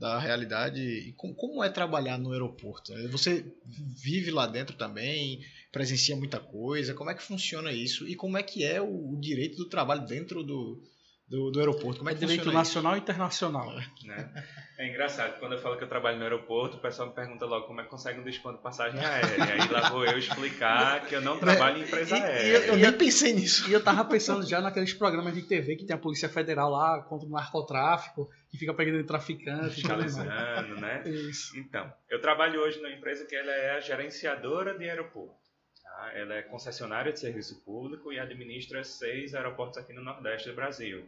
[0.00, 0.80] da realidade.
[0.80, 2.94] E como, como é trabalhar no aeroporto?
[3.10, 5.44] Você vive lá dentro também?
[5.70, 6.94] Presencia muita coisa?
[6.94, 8.08] Como é que funciona isso?
[8.08, 10.82] E como é que é o, o direito do trabalho dentro do,
[11.30, 11.98] do, do aeroporto.
[11.98, 13.72] Como é que Direito nacional e internacional.
[14.04, 14.28] Né?
[14.80, 17.66] É engraçado, quando eu falo que eu trabalho no aeroporto, o pessoal me pergunta logo
[17.66, 19.36] como é que consegue um desconto de passagem aérea.
[19.36, 22.46] E aí lá vou eu explicar que eu não trabalho em empresa aérea.
[22.46, 23.68] E, eu, eu nem pensei nisso.
[23.68, 27.02] E eu tava pensando já naqueles programas de TV que tem a Polícia Federal lá
[27.02, 29.74] contra o narcotráfico, que fica pegando traficante.
[29.74, 31.02] Fiscalizando, né?
[31.28, 31.58] Isso.
[31.58, 35.36] Então, eu trabalho hoje numa empresa que ela é a gerenciadora de aeroporto.
[35.84, 36.12] Tá?
[36.14, 41.04] Ela é concessionária de serviço público e administra seis aeroportos aqui no Nordeste do Brasil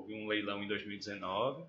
[0.00, 1.64] houve um leilão em 2019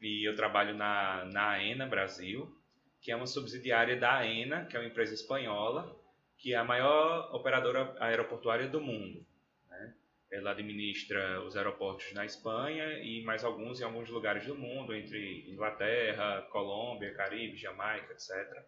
[0.00, 2.54] e eu trabalho na, na AENA Brasil,
[3.00, 5.96] que é uma subsidiária da AENA, que é uma empresa espanhola,
[6.36, 9.24] que é a maior operadora aeroportuária do mundo.
[9.70, 9.94] Né?
[10.30, 15.48] Ela administra os aeroportos na Espanha e mais alguns em alguns lugares do mundo, entre
[15.50, 18.64] Inglaterra, Colômbia, Caribe, Jamaica, etc.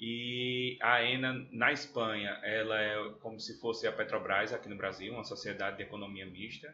[0.00, 5.12] E a AENA na Espanha, ela é como se fosse a Petrobras aqui no Brasil,
[5.12, 6.72] uma sociedade de economia mista.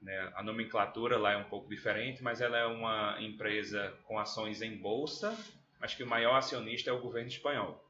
[0.00, 0.32] Né?
[0.34, 4.76] A nomenclatura lá é um pouco diferente, mas ela é uma empresa com ações em
[4.76, 5.36] bolsa,
[5.80, 7.84] mas que o maior acionista é o governo espanhol.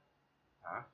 [0.60, 0.88] Tá?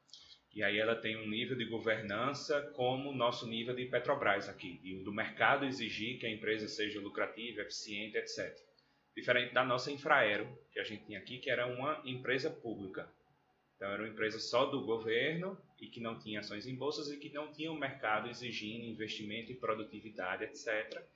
[0.54, 4.80] E aí ela tem um nível de governança como o nosso nível de Petrobras aqui,
[4.84, 8.56] e o do mercado exigir que a empresa seja lucrativa, eficiente, etc.
[9.16, 13.08] Diferente da nossa Infraero, que a gente tinha aqui, que era uma empresa pública.
[13.84, 17.18] Então era uma empresa só do governo e que não tinha ações em bolsas e
[17.18, 21.06] que não tinha o um mercado exigindo investimento e produtividade, etc.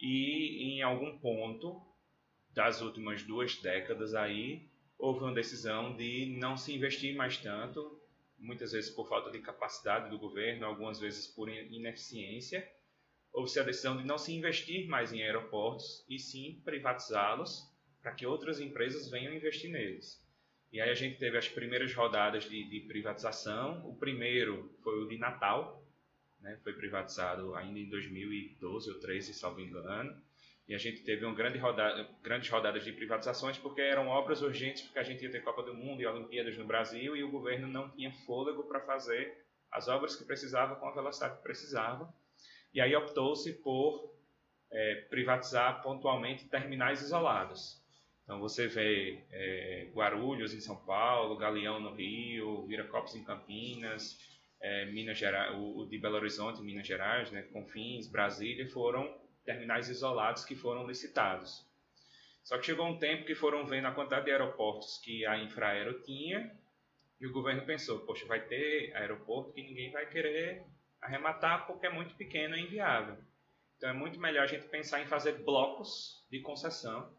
[0.00, 1.78] E em algum ponto
[2.54, 4.66] das últimas duas décadas aí
[4.98, 8.00] houve uma decisão de não se investir mais tanto,
[8.38, 12.66] muitas vezes por falta de capacidade do governo, algumas vezes por ineficiência.
[13.30, 17.70] Houve-se a decisão de não se investir mais em aeroportos e sim privatizá-los
[18.00, 20.18] para que outras empresas venham investir neles.
[20.72, 23.84] E aí a gente teve as primeiras rodadas de, de privatização.
[23.88, 25.84] O primeiro foi o de Natal,
[26.40, 26.58] né?
[26.62, 30.16] foi privatizado ainda em 2012 ou 2013, salvo engano.
[30.68, 34.82] E a gente teve uma grande rodada, grandes rodadas de privatizações porque eram obras urgentes,
[34.82, 37.66] porque a gente ia ter Copa do Mundo e Olimpíadas no Brasil e o governo
[37.66, 42.14] não tinha fôlego para fazer as obras que precisava com a velocidade que precisava.
[42.72, 44.14] E aí optou-se por
[44.70, 47.79] é, privatizar pontualmente terminais isolados.
[48.30, 54.16] Então você vê é, Guarulhos em São Paulo, Galeão no Rio, Viracopos em Campinas,
[54.60, 59.12] é, Minas Gerais, o, o, de Belo Horizonte, Minas Gerais, né, Confins, Brasília, foram
[59.44, 61.66] terminais isolados que foram licitados.
[62.44, 66.00] Só que chegou um tempo que foram vendo a quantidade de aeroportos que a Infraero
[66.02, 66.56] tinha
[67.20, 70.62] e o governo pensou, poxa, vai ter aeroporto que ninguém vai querer
[71.02, 73.16] arrematar porque é muito pequeno e inviável.
[73.76, 77.18] Então é muito melhor a gente pensar em fazer blocos de concessão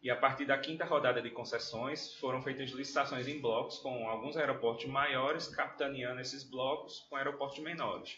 [0.00, 4.36] e a partir da quinta rodada de concessões foram feitas licitações em blocos com alguns
[4.36, 8.16] aeroportos maiores capitaneando esses blocos com aeroportos menores.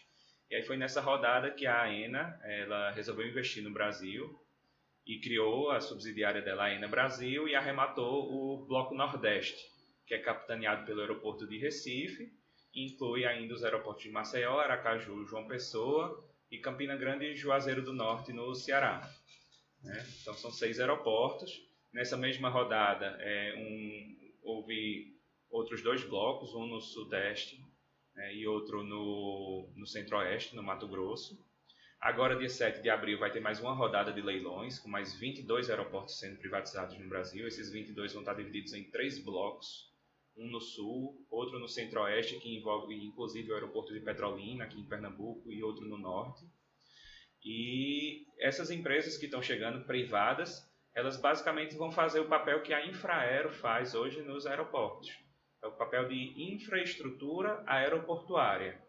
[0.50, 4.38] E aí foi nessa rodada que a AENA ela resolveu investir no Brasil
[5.06, 9.64] e criou a subsidiária dela, a AENA Brasil, e arrematou o Bloco Nordeste,
[10.06, 12.30] que é capitaneado pelo aeroporto de Recife,
[12.74, 17.82] e inclui ainda os aeroportos de Maceió, Aracaju, João Pessoa e Campina Grande e Juazeiro
[17.82, 19.08] do Norte, no Ceará.
[19.82, 20.06] Né?
[20.20, 25.16] Então são seis aeroportos Nessa mesma rodada, é, um, houve
[25.50, 27.60] outros dois blocos, um no Sudeste
[28.14, 31.38] né, e outro no, no Centro-Oeste, no Mato Grosso.
[32.00, 35.68] Agora, dia 7 de abril, vai ter mais uma rodada de leilões, com mais 22
[35.68, 37.46] aeroportos sendo privatizados no Brasil.
[37.46, 39.90] Esses 22 vão estar divididos em três blocos,
[40.36, 44.88] um no Sul, outro no Centro-Oeste, que envolve inclusive o aeroporto de Petrolina, aqui em
[44.88, 46.46] Pernambuco, e outro no Norte.
[47.44, 50.69] E essas empresas que estão chegando, privadas,
[51.00, 55.08] elas basicamente vão fazer o papel que a Infraero faz hoje nos aeroportos.
[55.62, 58.80] É o papel de infraestrutura aeroportuária.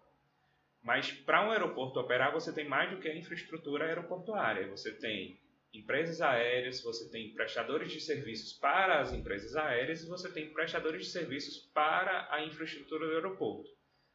[0.84, 4.68] Mas para um aeroporto operar, você tem mais do que a infraestrutura aeroportuária.
[4.70, 5.40] Você tem
[5.74, 11.06] empresas aéreas, você tem prestadores de serviços para as empresas aéreas e você tem prestadores
[11.06, 13.70] de serviços para a infraestrutura do aeroporto.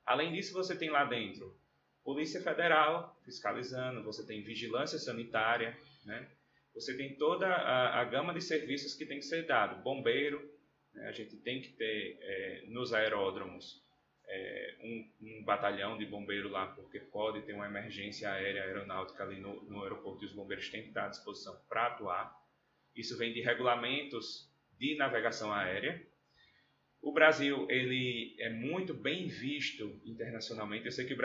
[0.05, 1.57] Além disso, você tem lá dentro
[2.05, 6.30] Polícia Federal fiscalizando, você tem vigilância sanitária, né?
[6.76, 9.82] Você tem toda a, a gama de serviços que tem que ser dado.
[9.82, 10.38] Bombeiro,
[10.92, 11.08] né?
[11.08, 13.82] a gente tem que ter é, nos aeródromos
[14.28, 19.40] é, um, um, batalhão de bombeiro lá, porque pode ter uma emergência aérea aeronáutica ali
[19.40, 22.36] no, no aeroporto e os bombeiros têm que estar à disposição para atuar.
[22.94, 26.04] Isso vem de regulamentos de navegação aérea.
[27.00, 30.84] O Brasil ele é muito bem visto internacionalmente.
[30.84, 31.16] Eu sei que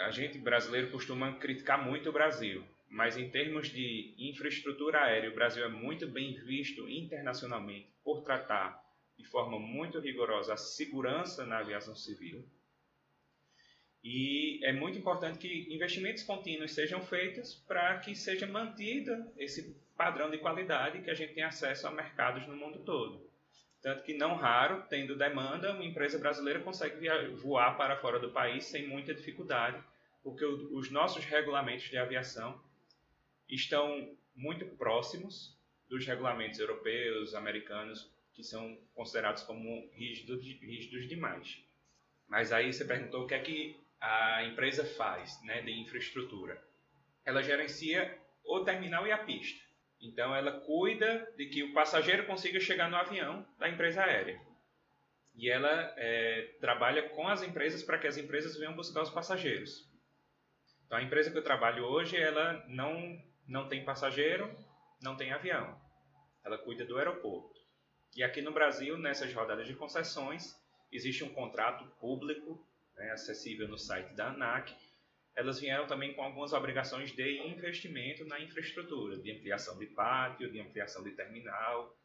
[0.00, 5.34] a gente brasileiro costuma criticar muito o Brasil, mas em termos de infraestrutura aérea, o
[5.34, 8.82] Brasil é muito bem visto internacionalmente por tratar
[9.16, 12.48] de forma muito rigorosa a segurança na aviação civil.
[14.02, 20.30] E é muito importante que investimentos contínuos sejam feitos para que seja mantido esse padrão
[20.30, 23.28] de qualidade que a gente tem acesso a mercados no mundo todo.
[23.82, 28.64] Tanto que, não raro, tendo demanda, uma empresa brasileira consegue voar para fora do país
[28.64, 29.82] sem muita dificuldade,
[30.22, 32.60] porque os nossos regulamentos de aviação
[33.48, 35.56] estão muito próximos
[35.88, 41.58] dos regulamentos europeus, americanos, que são considerados como rígidos, rígidos demais.
[42.28, 46.62] Mas aí você perguntou o que é que a empresa faz né, de infraestrutura.
[47.24, 49.60] Ela gerencia o terminal e a pista.
[50.00, 54.40] Então ela cuida de que o passageiro consiga chegar no avião da empresa aérea.
[55.34, 59.88] E ela é, trabalha com as empresas para que as empresas venham buscar os passageiros.
[60.86, 64.54] Então a empresa que eu trabalho hoje, ela não, não tem passageiro,
[65.02, 65.80] não tem avião.
[66.44, 67.58] Ela cuida do aeroporto.
[68.14, 70.54] E aqui no Brasil, nessas rodadas de concessões,
[70.92, 74.74] existe um contrato público, né, acessível no site da ANAC.
[75.34, 80.60] Elas vieram também com algumas obrigações de investimento na infraestrutura, de ampliação de pátio, de
[80.60, 81.96] ampliação de terminal,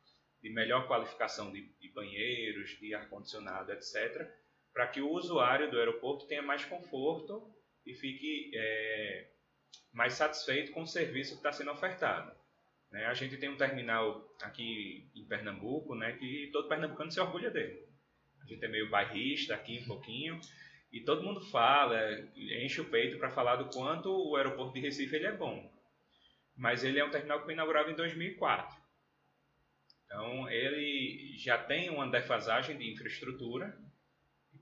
[0.41, 4.29] de melhor qualificação de, de banheiros, de ar-condicionado, etc.,
[4.71, 7.53] para que o usuário do aeroporto tenha mais conforto
[7.85, 9.32] e fique é,
[9.91, 12.35] mais satisfeito com o serviço que está sendo ofertado.
[12.91, 13.05] Né?
[13.05, 17.87] A gente tem um terminal aqui em Pernambuco, né, que todo pernambucano se orgulha dele.
[18.41, 20.39] A gente é meio bairrista aqui um pouquinho,
[20.91, 21.97] e todo mundo fala,
[22.35, 25.71] enche o peito para falar do quanto o aeroporto de Recife ele é bom.
[26.55, 28.83] Mas ele é um terminal que foi inaugurado em 2004.
[30.05, 33.75] Então, ele já tem uma defasagem de infraestrutura,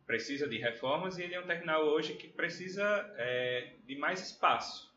[0.06, 4.91] precisa de reformas, e ele é um terminal hoje que precisa é, de mais espaço.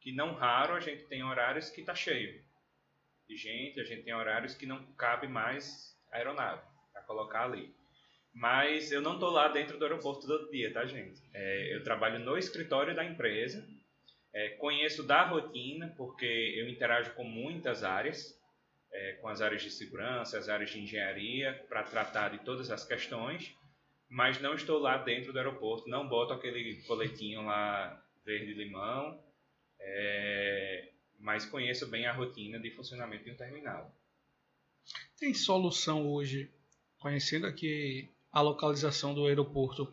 [0.00, 2.42] Que não raro a gente tem horários que está cheio
[3.28, 7.74] de gente, a gente tem horários que não cabe mais aeronave para colocar ali.
[8.32, 11.20] Mas eu não estou lá dentro do aeroporto todo dia, tá, gente?
[11.34, 13.66] É, eu trabalho no escritório da empresa,
[14.32, 18.38] é, conheço da rotina, porque eu interajo com muitas áreas,
[18.92, 22.84] é, com as áreas de segurança, as áreas de engenharia, para tratar de todas as
[22.84, 23.54] questões,
[24.08, 29.22] mas não estou lá dentro do aeroporto, não boto aquele coletinho lá verde-limão,
[29.80, 33.94] é, mas conheço bem a rotina de funcionamento de um terminal.
[35.18, 36.50] Tem solução hoje,
[36.98, 39.92] conhecendo aqui a localização do aeroporto,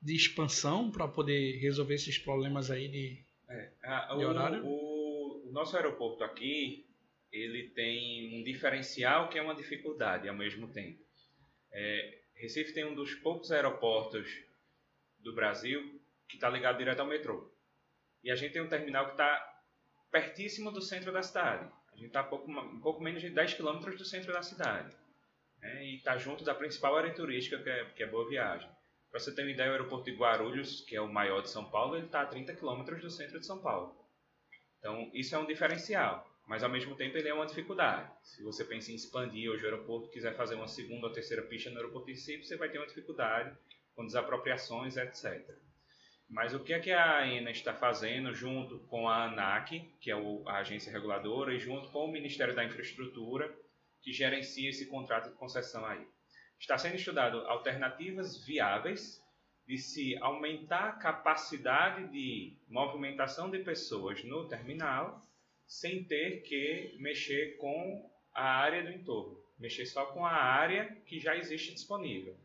[0.00, 4.64] de expansão para poder resolver esses problemas aí de, é, a, de horário?
[4.64, 6.86] O, o, nosso aeroporto aqui,
[7.32, 11.02] ele tem um diferencial que é uma dificuldade ao mesmo tempo.
[11.72, 14.28] É, Recife tem um dos poucos aeroportos
[15.18, 17.50] do Brasil que está ligado direto ao metrô.
[18.26, 19.62] E a gente tem um terminal que está
[20.10, 21.64] pertíssimo do centro da cidade.
[21.92, 24.92] A gente está pouco, um pouco menos de 10 quilômetros do centro da cidade.
[25.62, 25.84] Né?
[25.84, 28.68] E está junto da principal área turística, que é, que é Boa Viagem.
[29.12, 31.66] Para você ter uma ideia, o aeroporto de Guarulhos, que é o maior de São
[31.70, 33.96] Paulo, ele está a 30 quilômetros do centro de São Paulo.
[34.80, 38.10] Então, isso é um diferencial, mas ao mesmo tempo ele é uma dificuldade.
[38.24, 41.70] Se você pensa em expandir hoje o aeroporto, quiser fazer uma segunda ou terceira pista
[41.70, 43.56] no aeroporto em si, você vai ter uma dificuldade
[43.94, 45.56] com desapropriações, etc.
[46.28, 50.14] Mas o que é que a ANA está fazendo junto com a ANAC, que é
[50.46, 53.54] a agência reguladora, e junto com o Ministério da Infraestrutura,
[54.02, 56.04] que gerencia esse contrato de concessão aí?
[56.58, 59.22] Está sendo estudado alternativas viáveis
[59.66, 65.26] de se aumentar a capacidade de movimentação de pessoas no terminal
[65.66, 71.18] sem ter que mexer com a área do entorno, mexer só com a área que
[71.18, 72.36] já existe disponível.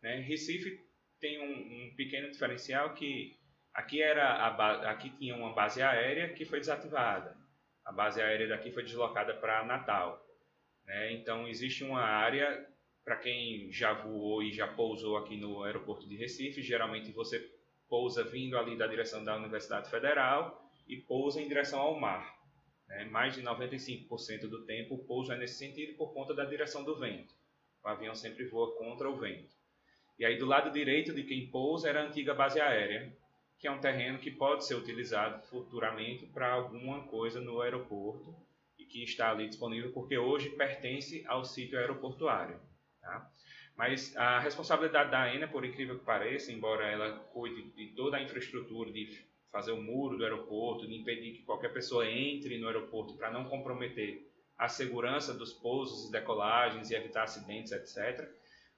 [0.00, 0.20] Né?
[0.20, 0.80] Recife
[1.20, 3.36] tem um, um pequeno diferencial que
[3.74, 7.36] aqui era a aqui tinha uma base aérea que foi desativada.
[7.84, 10.24] A base aérea daqui foi deslocada para Natal.
[10.84, 11.12] Né?
[11.12, 12.66] Então existe uma área
[13.04, 17.50] para quem já voou e já pousou aqui no aeroporto de Recife, geralmente você
[17.88, 22.38] pousa vindo ali da direção da Universidade Federal e pousa em direção ao mar.
[22.86, 23.04] Né?
[23.06, 26.96] Mais de 95% do tempo o pouso é nesse sentido por conta da direção do
[26.96, 27.34] vento.
[27.82, 29.57] O avião sempre voa contra o vento.
[30.18, 33.12] E aí do lado direito de quem pousa era a antiga base aérea,
[33.58, 38.34] que é um terreno que pode ser utilizado futuramente para alguma coisa no aeroporto
[38.78, 42.60] e que está ali disponível porque hoje pertence ao sítio aeroportuário.
[43.00, 43.30] Tá?
[43.76, 48.22] Mas a responsabilidade da ANA, por incrível que pareça, embora ela cuide de toda a
[48.22, 53.14] infraestrutura, de fazer o muro do aeroporto, de impedir que qualquer pessoa entre no aeroporto
[53.14, 58.28] para não comprometer a segurança dos pousos e decolagens e evitar acidentes, etc.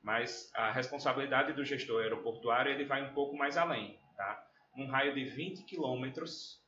[0.03, 3.99] Mas a responsabilidade do gestor aeroportuário ele vai um pouco mais além.
[4.17, 4.47] Tá?
[4.75, 6.63] Num raio de 20 quilômetros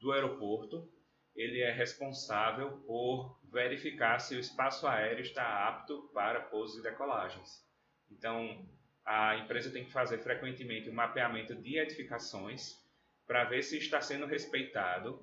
[0.00, 0.90] do aeroporto,
[1.34, 7.64] ele é responsável por verificar se o espaço aéreo está apto para pousos e decolagens.
[8.10, 8.66] Então,
[9.04, 12.78] a empresa tem que fazer frequentemente o um mapeamento de edificações
[13.26, 15.22] para ver se está sendo respeitado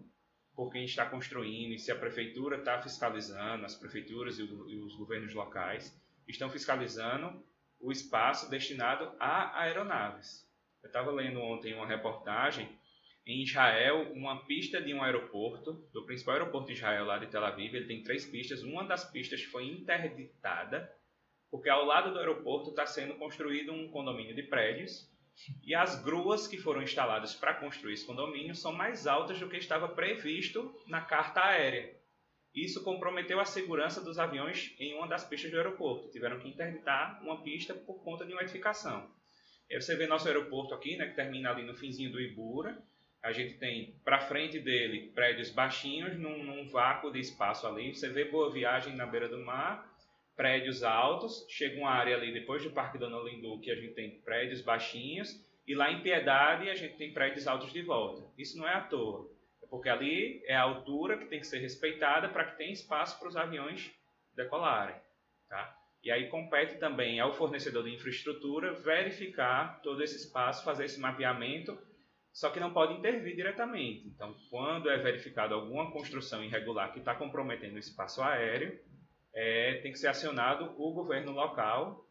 [0.55, 5.33] por quem está construindo e se a prefeitura está fiscalizando, as prefeituras e os governos
[5.33, 5.95] locais
[6.27, 7.43] estão fiscalizando
[7.79, 10.47] o espaço destinado a aeronaves.
[10.83, 12.69] Eu estava lendo ontem uma reportagem
[13.27, 17.43] em Israel, uma pista de um aeroporto, do principal aeroporto de Israel, lá de Tel
[17.43, 18.63] Aviv, ele tem três pistas.
[18.63, 20.89] Uma das pistas foi interditada,
[21.51, 25.11] porque ao lado do aeroporto está sendo construído um condomínio de prédios,
[25.61, 29.57] e as gruas que foram instaladas para construir esse condomínio são mais altas do que
[29.57, 31.96] estava previsto na carta aérea.
[32.57, 36.09] Isso comprometeu a segurança dos aviões em uma das pistas do aeroporto.
[36.09, 39.07] Tiveram que interditar uma pista por conta de uma edificação.
[39.69, 42.75] Aí você vê nosso aeroporto aqui, né, que termina ali no finzinho do Ibura,
[43.21, 47.93] a gente tem para frente dele prédios baixinhos num, num, vácuo de espaço ali.
[47.93, 49.95] Você vê Boa Viagem na beira do mar,
[50.35, 51.45] prédios altos.
[51.49, 55.45] Chega uma área ali depois do Parque Dona Lindu que a gente tem prédios baixinhos.
[55.67, 58.23] E lá em Piedade a gente tem prédios altos de volta.
[58.35, 59.29] Isso não é à toa.
[59.69, 63.27] Porque ali é a altura que tem que ser respeitada para que tenha espaço para
[63.27, 63.91] os aviões
[64.35, 64.95] decolarem.
[65.49, 65.75] Tá?
[66.03, 71.77] E aí compete também ao fornecedor de infraestrutura verificar todo esse espaço, fazer esse mapeamento
[72.37, 74.07] só que não pode intervir diretamente.
[74.09, 78.79] Então, quando é verificado alguma construção irregular que está comprometendo o espaço aéreo,
[79.33, 82.06] é, tem que ser acionado o governo local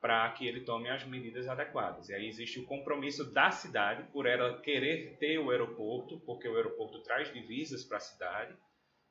[0.00, 2.08] para que ele tome as medidas adequadas.
[2.08, 6.56] E aí existe o compromisso da cidade por ela querer ter o aeroporto, porque o
[6.56, 8.56] aeroporto traz divisas para a cidade,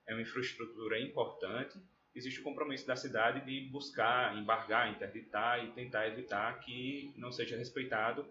[0.07, 1.77] é uma infraestrutura importante.
[2.15, 7.57] Existe o compromisso da cidade de buscar, embargar, interditar e tentar evitar que não seja
[7.57, 8.25] respeitado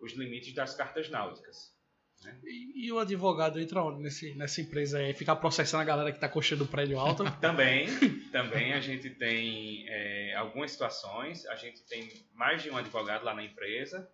[0.00, 1.77] os limites das cartas náuticas.
[2.24, 2.36] Né?
[2.44, 5.14] E, e, o advogado entra onde nesse, nessa empresa aí?
[5.14, 7.24] Ficar processando a galera que está construindo o prédio alto?
[7.40, 7.86] também,
[8.30, 11.46] também a gente tem é, algumas situações.
[11.46, 14.08] A gente tem mais de um advogado lá na empresa.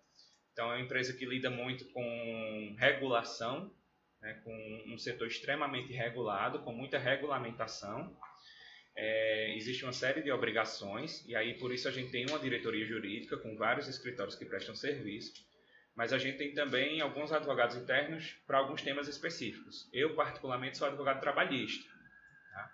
[0.53, 3.69] Então é uma empresa que lida muito com regulação,
[4.21, 8.15] né, com um setor extremamente regulado, com muita regulamentação.
[8.97, 12.85] É, existe uma série de obrigações e aí por isso a gente tem uma diretoria
[12.85, 15.33] jurídica com vários escritórios que prestam serviço
[15.95, 19.89] mas a gente tem também alguns advogados internos para alguns temas específicos.
[19.93, 21.89] Eu, particularmente, sou advogado trabalhista.
[22.51, 22.71] Tá?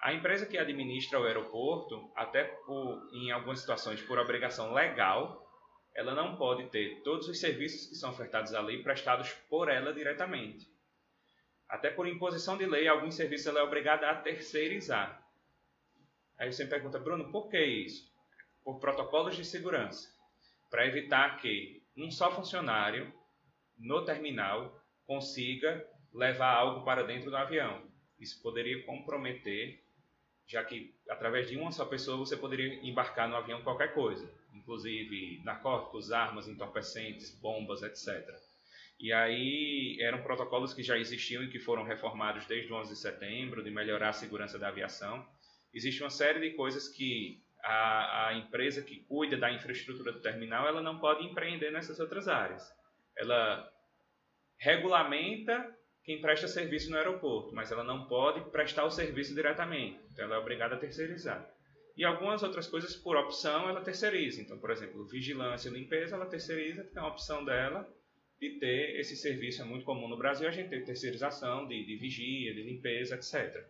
[0.00, 5.46] A empresa que administra o aeroporto, até por, em algumas situações por obrigação legal,
[5.94, 10.68] ela não pode ter todos os serviços que são ofertados ali prestados por ela diretamente.
[11.68, 15.24] Até por imposição de lei, alguns serviços ela é obrigada a terceirizar.
[16.36, 18.12] Aí você me pergunta, Bruno, por que isso?
[18.64, 20.12] Por protocolos de segurança,
[20.68, 23.12] para evitar que um só funcionário
[23.78, 27.82] no terminal consiga levar algo para dentro do avião.
[28.18, 29.82] Isso poderia comprometer,
[30.46, 35.42] já que através de uma só pessoa você poderia embarcar no avião qualquer coisa, inclusive
[35.44, 38.26] narcóticos, armas, entorpecentes, bombas, etc.
[38.98, 42.98] E aí eram protocolos que já existiam e que foram reformados desde o 11 de
[42.98, 45.26] setembro, de melhorar a segurança da aviação.
[45.72, 50.66] Existe uma série de coisas que a, a empresa que cuida da infraestrutura do terminal
[50.66, 52.62] ela não pode empreender nessas outras áreas.
[53.16, 53.68] Ela
[54.58, 60.00] regulamenta quem presta serviço no aeroporto, mas ela não pode prestar o serviço diretamente.
[60.12, 61.44] Então ela é obrigada a terceirizar.
[61.96, 64.42] E algumas outras coisas, por opção, ela terceiriza.
[64.42, 67.88] Então, por exemplo, vigilância e limpeza, ela terceiriza, porque é uma opção dela
[68.38, 69.62] de ter esse serviço.
[69.62, 73.66] É muito comum no Brasil a gente ter terceirização de, de vigia, de limpeza, etc.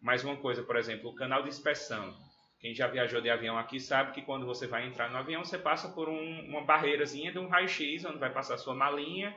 [0.00, 2.14] Mas uma coisa, por exemplo, o canal de inspeção.
[2.60, 5.58] Quem já viajou de avião aqui sabe que quando você vai entrar no avião, você
[5.58, 9.34] passa por um, uma barreirazinha de um raio-x, onde vai passar sua malinha,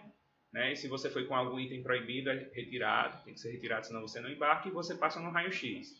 [0.51, 0.73] né?
[0.73, 4.01] E se você foi com algum item proibido, é retirado, tem que ser retirado, senão
[4.01, 5.95] você não embarca, e você passa no raio-x.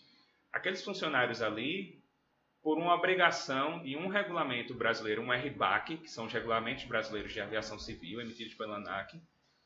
[0.52, 2.04] Aqueles funcionários ali,
[2.62, 7.40] por uma obrigação de um regulamento brasileiro, um RBAC, que são os regulamentos brasileiros de
[7.40, 9.20] aviação civil, emitidos pela ANAC,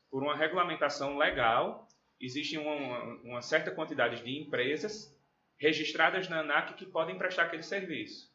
[0.08, 1.88] por uma regulamentação legal,
[2.20, 5.17] existe uma, uma certa quantidade de empresas
[5.58, 8.32] registradas na ANAC que podem prestar aquele serviço.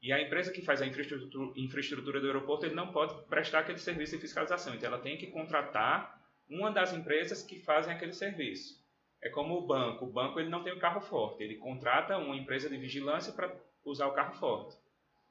[0.00, 4.14] E a empresa que faz a infraestrutura, do aeroporto ele não pode prestar aquele serviço
[4.14, 4.74] de fiscalização.
[4.74, 8.84] Então, ela tem que contratar uma das empresas que fazem aquele serviço.
[9.20, 10.04] É como o banco.
[10.04, 11.42] O banco ele não tem o carro forte.
[11.42, 13.52] Ele contrata uma empresa de vigilância para
[13.84, 14.76] usar o carro forte.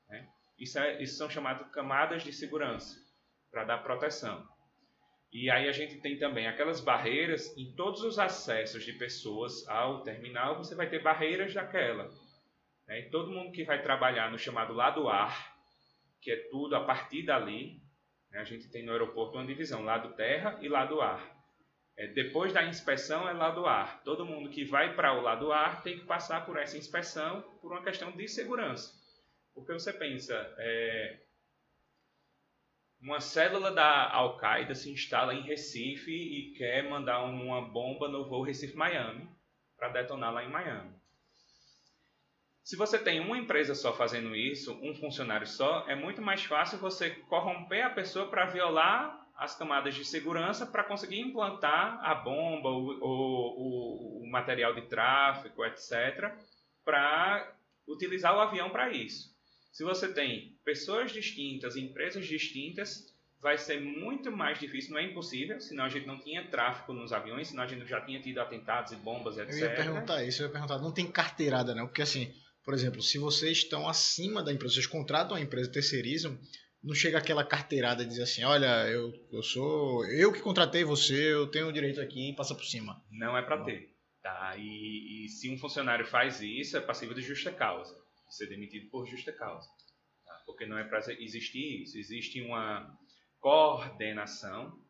[0.10, 0.28] Né?
[0.58, 3.00] Isso, é, isso são chamadas camadas de segurança,
[3.52, 4.46] para dar proteção.
[5.38, 10.02] E aí a gente tem também aquelas barreiras em todos os acessos de pessoas ao
[10.02, 12.10] terminal, você vai ter barreiras daquela.
[12.88, 13.02] Né?
[13.02, 15.54] E todo mundo que vai trabalhar no chamado lado ar,
[16.22, 17.82] que é tudo a partir dali,
[18.32, 18.40] né?
[18.40, 21.22] a gente tem no aeroporto uma divisão, lado terra e lado ar.
[21.98, 24.04] É, depois da inspeção é lado ar.
[24.06, 27.74] Todo mundo que vai para o lado ar tem que passar por essa inspeção por
[27.74, 28.90] uma questão de segurança.
[29.54, 31.25] Porque você pensa, é,
[33.02, 38.44] uma célula da Al-Qaeda se instala em Recife e quer mandar uma bomba no voo
[38.44, 39.30] Recife-Miami
[39.78, 40.96] para detonar lá em Miami.
[42.64, 46.80] Se você tem uma empresa só fazendo isso, um funcionário só, é muito mais fácil
[46.80, 52.70] você corromper a pessoa para violar as camadas de segurança para conseguir implantar a bomba,
[52.70, 56.34] o, o, o material de tráfego, etc.,
[56.84, 57.56] para
[57.88, 59.35] utilizar o avião para isso.
[59.76, 65.60] Se você tem pessoas distintas, empresas distintas, vai ser muito mais difícil, não é impossível,
[65.60, 68.94] senão a gente não tinha tráfego nos aviões, senão a gente já tinha tido atentados
[68.94, 69.52] e bombas, etc.
[69.52, 73.02] Eu ia perguntar isso, eu ia perguntar, não tem carteirada não, porque assim, por exemplo,
[73.02, 76.40] se vocês estão acima da empresa, vocês contratam a empresa, terceirizam,
[76.82, 81.34] não chega aquela carteirada e diz assim, olha, eu, eu sou eu que contratei você,
[81.34, 83.04] eu tenho o direito aqui e passa por cima.
[83.12, 83.94] Não é para ter.
[84.24, 84.56] Tá?
[84.58, 88.05] E, e, se um funcionário faz isso, é passível de justa causa.
[88.28, 89.70] De ser demitido por justa causa.
[90.26, 90.44] Tá?
[90.46, 91.98] Porque não é para existir isso.
[91.98, 92.98] Existe uma
[93.40, 94.82] coordenação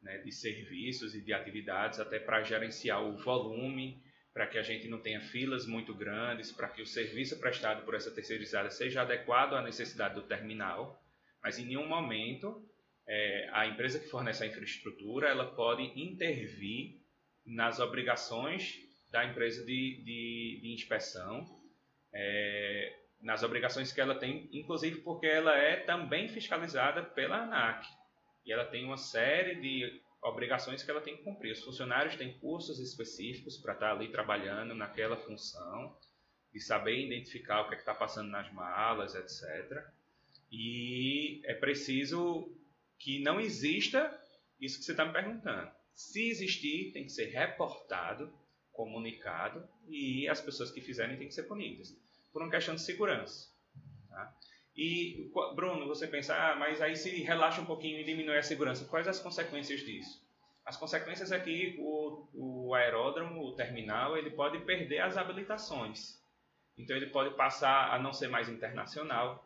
[0.00, 4.02] né, de serviços e de atividades até para gerenciar o volume
[4.32, 7.96] para que a gente não tenha filas muito grandes, para que o serviço prestado por
[7.96, 11.02] essa terceirizada seja adequado à necessidade do terminal,
[11.42, 12.64] mas em nenhum momento
[13.04, 17.00] é, a empresa que fornece a infraestrutura ela pode intervir
[17.44, 18.76] nas obrigações
[19.10, 21.44] da empresa de, de, de inspeção,
[22.20, 27.86] é, nas obrigações que ela tem, inclusive porque ela é também fiscalizada pela ANAC.
[28.44, 31.52] E ela tem uma série de obrigações que ela tem que cumprir.
[31.52, 35.96] Os funcionários têm cursos específicos para estar ali trabalhando naquela função,
[36.52, 39.84] de saber identificar o que é está passando nas malas, etc.
[40.50, 42.52] E é preciso
[42.98, 44.12] que não exista
[44.60, 45.70] isso que você está me perguntando.
[45.94, 48.32] Se existir, tem que ser reportado,
[48.72, 51.96] comunicado e as pessoas que fizerem têm que ser punidas
[52.38, 53.52] por uma questão de segurança.
[54.08, 54.32] Tá?
[54.76, 58.84] E, Bruno, você pensa, ah, mas aí se relaxa um pouquinho e diminui a segurança,
[58.84, 60.24] quais as consequências disso?
[60.64, 66.22] As consequências é que o, o aeródromo, o terminal, ele pode perder as habilitações.
[66.76, 69.44] Então ele pode passar a não ser mais internacional.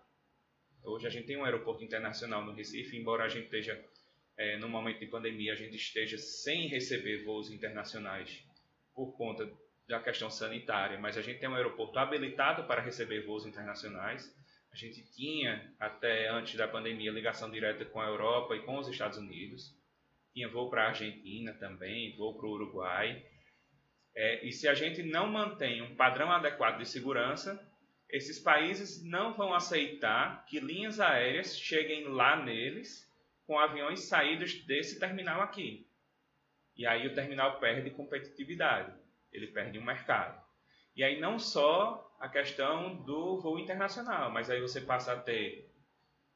[0.84, 3.82] Hoje a gente tem um aeroporto internacional no Recife, embora a gente esteja,
[4.36, 8.44] é, no momento de pandemia, a gente esteja sem receber voos internacionais
[8.94, 9.50] por conta
[9.88, 14.34] da questão sanitária, mas a gente tem um aeroporto habilitado para receber voos internacionais.
[14.72, 18.88] A gente tinha, até antes da pandemia, ligação direta com a Europa e com os
[18.88, 19.76] Estados Unidos.
[20.32, 23.22] Tinha voo para a Argentina também, voo para o Uruguai.
[24.14, 27.60] É, e se a gente não mantém um padrão adequado de segurança,
[28.08, 33.10] esses países não vão aceitar que linhas aéreas cheguem lá neles
[33.46, 35.86] com aviões saídos desse terminal aqui.
[36.76, 38.92] E aí o terminal perde competitividade,
[39.32, 40.40] ele perde um mercado.
[40.94, 45.70] E aí não só a questão do voo internacional, mas aí você passa a ter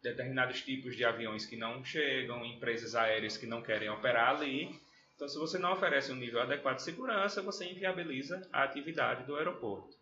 [0.02, 4.70] determinados tipos de aviões que não chegam, empresas aéreas que não querem operar ali.
[5.14, 9.36] Então, se você não oferece um nível adequado de segurança, você inviabiliza a atividade do
[9.36, 9.96] aeroporto.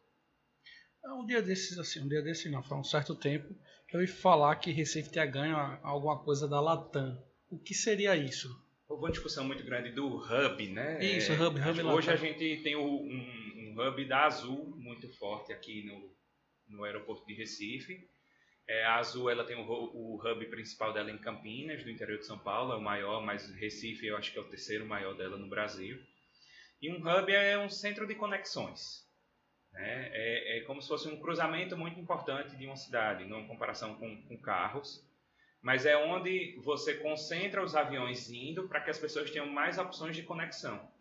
[1.04, 3.54] Um dia desses, assim, um dia desses não, foi um certo tempo,
[3.92, 7.16] eu ouvi falar que Recife tinha ganho alguma coisa da Latam.
[7.48, 8.48] O que seria isso?
[8.94, 11.04] Houve uma discussão muito grande do hub, né?
[11.04, 16.14] Isso, hub, hub Hoje a gente tem um, hub da Azul muito forte aqui no,
[16.68, 18.08] no aeroporto de Recife.
[18.68, 22.24] É, a Azul ela tem o, o, hub principal dela em Campinas, no interior de
[22.24, 25.36] São Paulo, é o maior, mas Recife eu acho que é o terceiro maior dela
[25.36, 26.00] no Brasil.
[26.80, 29.04] E um hub é um centro de conexões.
[29.72, 30.08] Né?
[30.12, 34.22] É, é como se fosse um cruzamento muito importante de uma cidade, numa comparação com,
[34.22, 35.04] com carros.
[35.64, 40.14] Mas é onde você concentra os aviões indo para que as pessoas tenham mais opções
[40.14, 40.92] de conexão.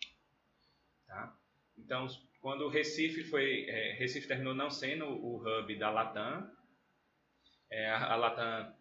[1.05, 1.36] Tá?
[1.78, 2.07] Então,
[2.39, 6.49] quando o Recife foi, é, Recife terminou não sendo o hub da Latam,
[7.70, 8.74] é, a, a Latam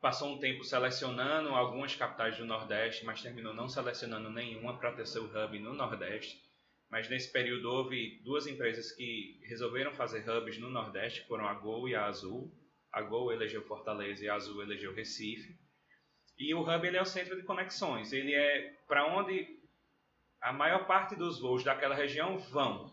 [0.00, 5.06] passou um tempo selecionando algumas capitais do Nordeste, mas terminou não selecionando nenhuma para ter
[5.06, 6.42] seu hub no Nordeste.
[6.90, 11.88] Mas nesse período houve duas empresas que resolveram fazer hubs no Nordeste, foram a Gol
[11.88, 12.52] e a Azul.
[12.92, 15.56] A Gol elegeu Fortaleza e a Azul elegeu Recife.
[16.38, 18.12] E o hub ele é o centro de conexões.
[18.12, 19.58] Ele é para onde
[20.40, 22.92] a maior parte dos voos daquela região vão.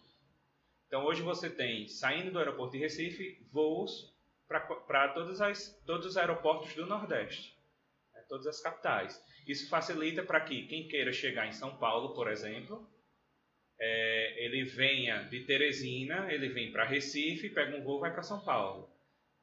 [0.88, 4.16] Então hoje você tem, saindo do aeroporto de Recife, voos
[4.48, 7.56] para todos os aeroportos do Nordeste,
[8.14, 9.24] né, todas as capitais.
[9.48, 12.88] Isso facilita para que quem queira chegar em São Paulo, por exemplo,
[13.80, 18.24] é, ele venha de Teresina, ele vem para Recife, pega um voo e vai para
[18.24, 18.90] São Paulo.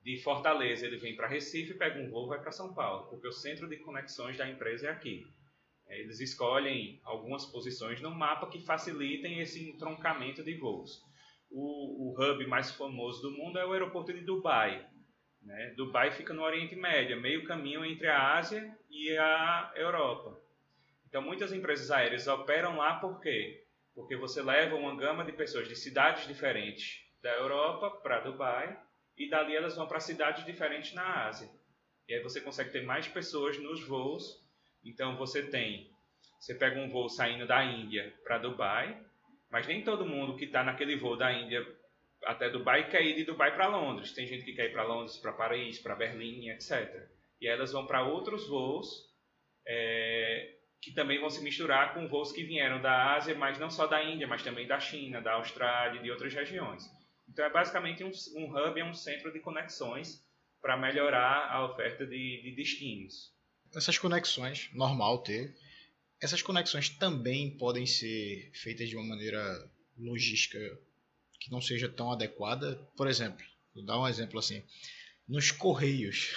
[0.06, 3.26] De Fortaleza, ele vem para Recife, pega um voo e vai para São Paulo, porque
[3.26, 5.26] o centro de conexões da empresa é aqui.
[5.88, 11.02] É, eles escolhem algumas posições no mapa que facilitem esse entroncamento de voos.
[11.50, 14.88] O, o hub mais famoso do mundo é o aeroporto de Dubai,
[15.42, 15.74] né?
[15.76, 20.40] Dubai fica no Oriente Médio, meio caminho entre a Ásia e a Europa.
[21.08, 23.66] Então, muitas empresas aéreas operam lá por quê?
[23.92, 28.85] Porque você leva uma gama de pessoas de cidades diferentes da Europa para Dubai
[29.16, 31.48] e dali elas vão para cidades diferentes na Ásia.
[32.08, 34.44] E aí você consegue ter mais pessoas nos voos.
[34.84, 35.90] Então, você tem,
[36.38, 39.00] você pega um voo saindo da Índia para Dubai,
[39.50, 41.66] mas nem todo mundo que está naquele voo da Índia
[42.24, 44.12] até Dubai quer ir de Dubai para Londres.
[44.12, 47.08] Tem gente que quer ir para Londres, para Paris, para Berlim, etc.
[47.40, 49.06] E elas vão para outros voos
[49.66, 53.86] é, que também vão se misturar com voos que vieram da Ásia, mas não só
[53.86, 56.84] da Índia, mas também da China, da Austrália e de outras regiões.
[57.28, 60.24] Então é basicamente um, um hub, é um centro de conexões
[60.60, 63.34] para melhorar a oferta de, de destinos.
[63.74, 65.54] Essas conexões, normal ter,
[66.20, 70.58] essas conexões também podem ser feitas de uma maneira logística
[71.38, 72.76] que não seja tão adequada.
[72.96, 74.62] Por exemplo, vou dar um exemplo assim.
[75.28, 76.32] Nos Correios.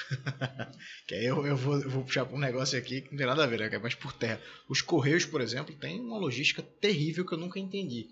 [1.07, 3.27] que aí eu, eu, vou, eu vou puxar para um negócio aqui que não tem
[3.27, 3.69] nada a ver, né?
[3.71, 4.41] é mais por terra.
[4.67, 8.07] Os Correios, por exemplo, tem uma logística terrível que eu nunca entendi.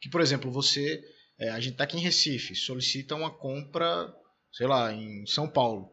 [0.00, 1.02] Que, por exemplo, você.
[1.38, 4.14] É, a gente está aqui em Recife, solicita uma compra,
[4.52, 5.90] sei lá, em São Paulo.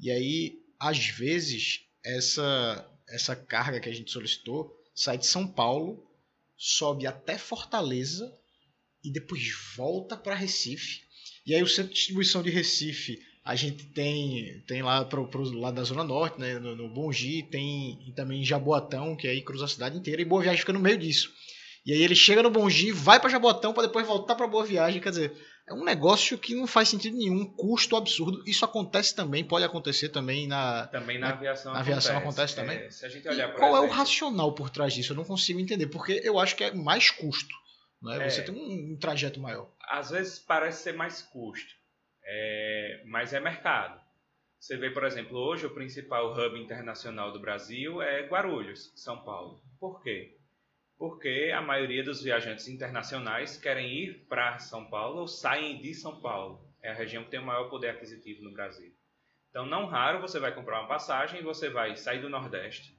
[0.00, 6.08] E aí, às vezes, essa, essa carga que a gente solicitou sai de São Paulo,
[6.56, 8.32] sobe até Fortaleza
[9.02, 9.42] e depois
[9.76, 11.02] volta para Recife.
[11.46, 15.58] E aí o centro de distribuição de Recife a gente tem tem lá para o
[15.58, 19.64] lado da Zona Norte, né, no, no Bongi, tem também em Jaboatão, que aí cruza
[19.64, 21.32] a cidade inteira, e Boa Viagem fica no meio disso.
[21.88, 25.00] E aí ele chega no Bongi, vai para Jaboatão para depois voltar para Boa Viagem,
[25.00, 25.32] quer dizer,
[25.66, 28.42] é um negócio que não faz sentido nenhum, custo absurdo.
[28.46, 31.72] Isso acontece também, pode acontecer também na também na, na aviação.
[31.72, 32.76] Na aviação acontece, também.
[32.76, 35.14] É, se a gente olhar, qual exemplo, é o racional por trás disso?
[35.14, 37.54] Eu não consigo entender, porque eu acho que é mais custo.
[38.02, 38.22] Né?
[38.22, 39.70] É, você tem um, um, trajeto maior.
[39.88, 41.72] Às vezes parece ser mais custo,
[42.22, 43.98] é, mas é mercado.
[44.60, 49.62] Você vê, por exemplo, hoje o principal hub internacional do Brasil é Guarulhos, São Paulo.
[49.80, 50.37] Por quê?
[50.98, 56.20] Porque a maioria dos viajantes internacionais querem ir para São Paulo ou saem de São
[56.20, 56.60] Paulo.
[56.82, 58.92] É a região que tem o maior poder aquisitivo no Brasil.
[59.48, 62.98] Então, não raro você vai comprar uma passagem e você vai sair do Nordeste,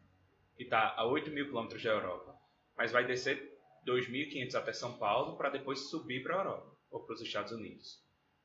[0.55, 2.35] que está a 8 mil quilômetros da Europa,
[2.75, 7.13] mas vai descer 2.500 até São Paulo para depois subir para a Europa ou para
[7.13, 8.01] os Estados Unidos.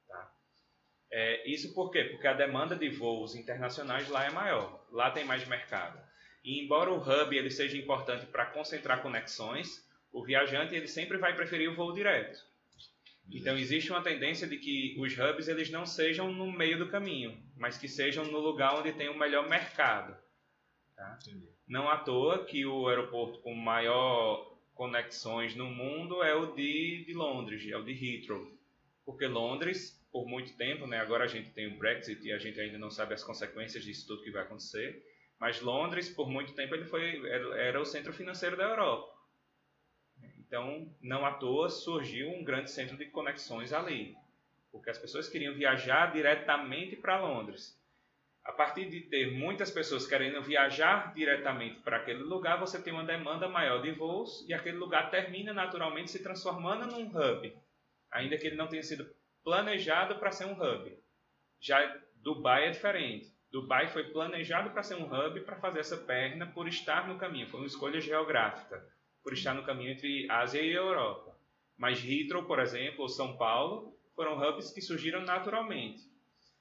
[0.08, 0.32] Tá?
[1.10, 2.04] É, isso por quê?
[2.04, 6.03] Porque a demanda de voos internacionais lá é maior, lá tem mais mercado.
[6.44, 9.82] E embora o hub ele seja importante para concentrar conexões,
[10.12, 12.38] o viajante ele sempre vai preferir o voo direto.
[13.30, 17.42] Então existe uma tendência de que os hubs eles não sejam no meio do caminho,
[17.56, 20.14] mas que sejam no lugar onde tem o melhor mercado.
[20.94, 21.18] Tá?
[21.66, 27.14] Não à toa que o aeroporto com maior conexões no mundo é o de, de
[27.14, 28.46] Londres, é o de Heathrow.
[29.06, 32.60] Porque Londres, por muito tempo, né, agora a gente tem o Brexit e a gente
[32.60, 35.02] ainda não sabe as consequências disso tudo que vai acontecer,
[35.44, 39.14] mas Londres, por muito tempo, ele foi, era, o centro financeiro da Europa.
[40.38, 44.16] Então, não à toa surgiu um grande centro de conexões ali,
[44.72, 47.78] porque as pessoas queriam viajar diretamente para Londres.
[48.42, 53.04] A partir de ter muitas pessoas querendo viajar diretamente para aquele lugar, você tem uma
[53.04, 57.54] demanda maior de voos e aquele lugar termina naturalmente se transformando num hub,
[58.10, 59.14] ainda que ele não tenha sido
[59.44, 60.98] planejado para ser um hub.
[61.60, 63.33] Já Dubai é diferente.
[63.54, 67.46] Dubai foi planejado para ser um hub para fazer essa perna por estar no caminho,
[67.46, 68.84] foi uma escolha geográfica,
[69.22, 71.38] por estar no caminho entre Ásia e Europa.
[71.78, 76.02] Mas Heathrow, por exemplo, ou São Paulo, foram hubs que surgiram naturalmente.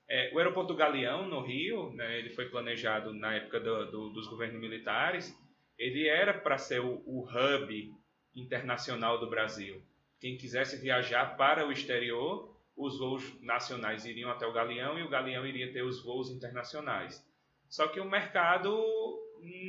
[0.08, 4.28] É, o aeroporto Galeão, no Rio, né, ele foi planejado na época do, do, dos
[4.28, 5.36] governos militares,
[5.80, 7.92] ele era para ser o, o hub
[8.36, 9.82] internacional do Brasil.
[10.20, 15.10] Quem quisesse viajar para o exterior, os voos nacionais iriam até o Galeão e o
[15.10, 17.26] Galeão iria ter os voos internacionais.
[17.70, 18.72] Só que o mercado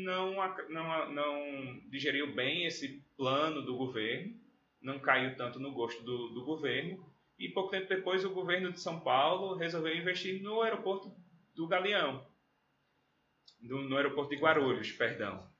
[0.02, 0.34] não,
[0.68, 4.34] não, não digeriu bem esse plano do governo,
[4.80, 7.04] não caiu tanto no gosto do, do governo,
[7.38, 11.10] e pouco tempo depois o governo de São Paulo resolveu investir no aeroporto
[11.54, 12.24] do Galeão,
[13.60, 15.50] no, no aeroporto de Guarulhos, perdão.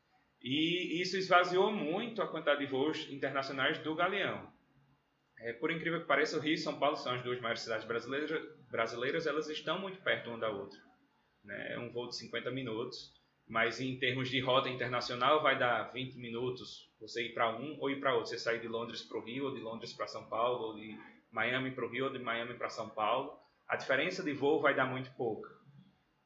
[0.43, 4.53] E isso esvaziou muito a quantidade de voos internacionais do Galeão.
[5.45, 7.87] É, por incrível que pareça, o Rio e São Paulo são as duas maiores cidades
[7.87, 8.31] brasileiras,
[8.71, 10.81] brasileiras elas estão muito perto uma da outra.
[11.45, 11.75] Né?
[11.75, 13.13] É um voo de 50 minutos,
[13.47, 17.91] mas em termos de rota internacional vai dar 20 minutos você ir para um ou
[17.91, 18.31] ir para outro.
[18.31, 20.99] Você sair de Londres para o Rio, ou de Londres para São Paulo, ou de
[21.31, 23.39] Miami para o Rio, ou de Miami para São Paulo.
[23.69, 25.51] A diferença de voo vai dar muito pouca.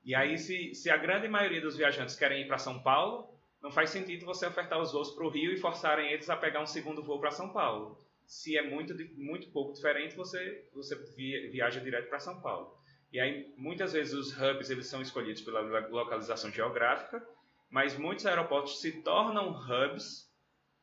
[0.05, 3.73] E aí, se, se a grande maioria dos viajantes querem ir para São Paulo, não
[3.73, 6.67] faz sentido você ofertar os voos para o Rio e forçarem eles a pegar um
[6.67, 7.99] segundo voo para São Paulo.
[8.29, 10.95] Se é muito, muito pouco diferente, você, você
[11.51, 12.77] viaja direto para São Paulo.
[13.11, 17.27] E aí, muitas vezes, os hubs eles são escolhidos pela localização geográfica,
[17.71, 20.29] mas muitos aeroportos se tornam hubs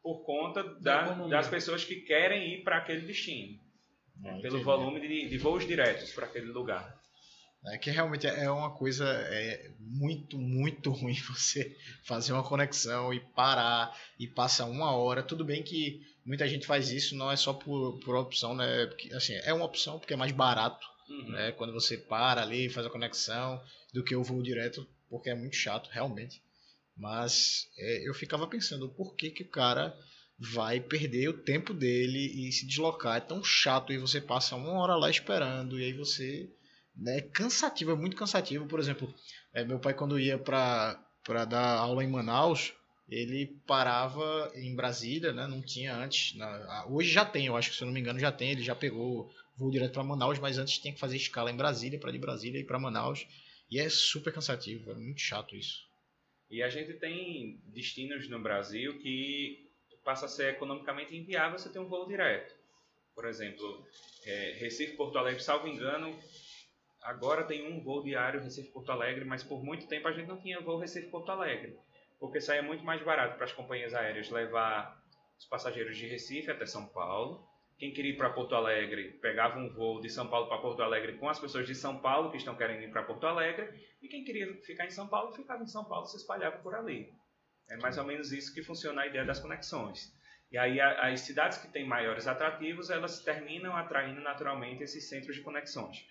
[0.02, 3.60] por conta da, das pessoas que querem ir para aquele destino.
[4.26, 7.00] Ah, pelo volume de, de voos diretos para aquele lugar.
[7.68, 13.20] É que realmente é uma coisa é muito, muito ruim você fazer uma conexão e
[13.20, 15.24] parar e passar uma hora.
[15.24, 18.86] Tudo bem que muita gente faz isso, não é só por, por opção, né?
[18.88, 21.30] Porque, assim, é uma opção porque é mais barato, uhum.
[21.30, 21.51] né?
[21.51, 23.61] Quando você para ali faz a conexão
[23.93, 26.41] do que o voo direto, porque é muito chato, realmente.
[26.97, 29.95] Mas é, eu ficava pensando, por que, que o cara
[30.38, 33.17] vai perder o tempo dele e se deslocar?
[33.17, 36.49] É tão chato e você passa uma hora lá esperando e aí você
[36.95, 38.65] né, cansativo, é muito cansativo.
[38.65, 39.13] Por exemplo,
[39.53, 40.97] é, meu pai quando ia para
[41.47, 42.73] dar aula em Manaus,
[43.08, 46.36] ele parava em Brasília, né, não tinha antes.
[46.36, 48.64] Na, hoje já tem, eu acho que se eu não me engano já tem, ele
[48.64, 52.12] já pegou voo direto para Manaus, mas antes tinha que fazer escala em Brasília, para
[52.12, 53.26] de Brasília e para Manaus.
[53.70, 55.86] E é super cansativo, é muito chato isso.
[56.49, 59.70] E a gente tem destinos no Brasil que
[60.03, 62.53] passa a ser economicamente inviável você ter um voo direto.
[63.16, 63.84] Por exemplo,
[64.26, 66.16] é, Recife, Porto Alegre, salvo engano,
[67.06, 70.60] Agora tem um voo diário Recife-Porto Alegre, mas por muito tempo a gente não tinha
[70.60, 71.78] voo Recife-Porto Alegre,
[72.20, 75.01] porque saía muito mais barato para as companhias aéreas levar
[75.38, 77.47] os passageiros de Recife até São Paulo.
[77.78, 81.18] Quem queria ir para Porto Alegre pegava um voo de São Paulo para Porto Alegre
[81.18, 83.70] com as pessoas de São Paulo que estão querendo ir para Porto Alegre,
[84.01, 87.13] e quem queria ficar em São Paulo ficava em São Paulo, se espalhava por ali.
[87.70, 90.13] É mais ou menos isso que funciona a ideia das conexões.
[90.51, 95.41] E aí as cidades que têm maiores atrativos, elas terminam atraindo naturalmente esses centros de
[95.41, 96.05] conexões.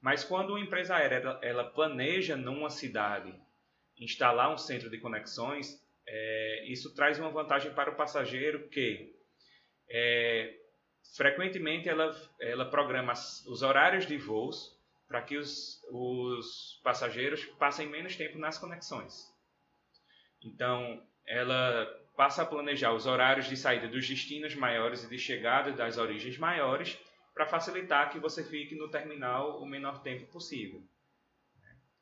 [0.00, 3.34] Mas quando uma empresa aérea ela, ela planeja numa cidade
[4.02, 9.14] instalar um centro de conexões, é, isso traz uma vantagem para o passageiro que
[9.88, 10.54] é,
[11.16, 14.76] frequentemente ela, ela programa os horários de voos
[15.06, 19.30] para que os, os passageiros passem menos tempo nas conexões.
[20.42, 21.86] Então, ela
[22.16, 26.38] passa a planejar os horários de saída dos destinos maiores e de chegada das origens
[26.38, 26.98] maiores
[27.34, 30.82] para facilitar que você fique no terminal o menor tempo possível.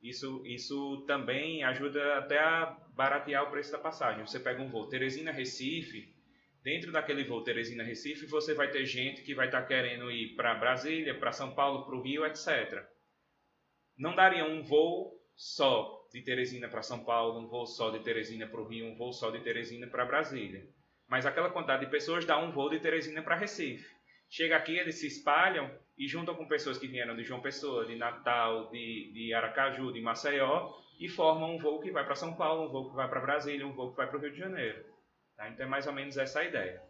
[0.02, 4.26] Isso, isso também ajuda até a baratear o preço da passagem.
[4.26, 6.14] Você pega um voo Teresina-Recife,
[6.62, 10.54] dentro daquele voo Teresina-Recife, você vai ter gente que vai estar tá querendo ir para
[10.54, 12.82] Brasília, para São Paulo, para o Rio, etc.
[13.96, 18.46] Não daria um voo só de Teresina para São Paulo, um voo só de Teresina
[18.46, 20.66] para o Rio, um voo só de Teresina para Brasília.
[21.06, 23.99] Mas aquela quantidade de pessoas dá um voo de Teresina para Recife.
[24.30, 25.68] Chega aqui, eles se espalham
[25.98, 30.00] e juntam com pessoas que vieram de João Pessoa, de Natal, de, de Aracaju, de
[30.00, 33.20] Maceió e formam um voo que vai para São Paulo, um voo que vai para
[33.20, 34.84] Brasília, um voo que vai para o Rio de Janeiro.
[35.36, 35.50] Tá?
[35.50, 36.80] Então é mais ou menos essa a ideia.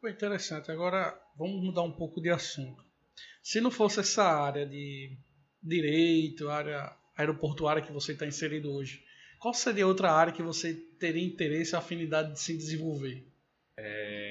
[0.00, 0.70] Foi interessante.
[0.70, 2.82] Agora vamos mudar um pouco de assunto.
[3.42, 5.14] Se não fosse essa área de
[5.62, 9.04] direito, área aeroportuária que você está inserido hoje,
[9.38, 13.26] qual seria outra área que você teria interesse e afinidade de se desenvolver?
[13.76, 14.27] É,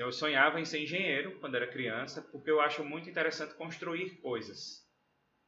[0.00, 4.16] então eu sonhava em ser engenheiro quando era criança, porque eu acho muito interessante construir
[4.22, 4.82] coisas.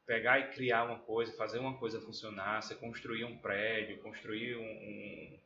[0.04, 4.60] Pegar e criar uma coisa, fazer uma coisa funcionar, você construir um prédio, construir um,
[4.60, 5.40] um,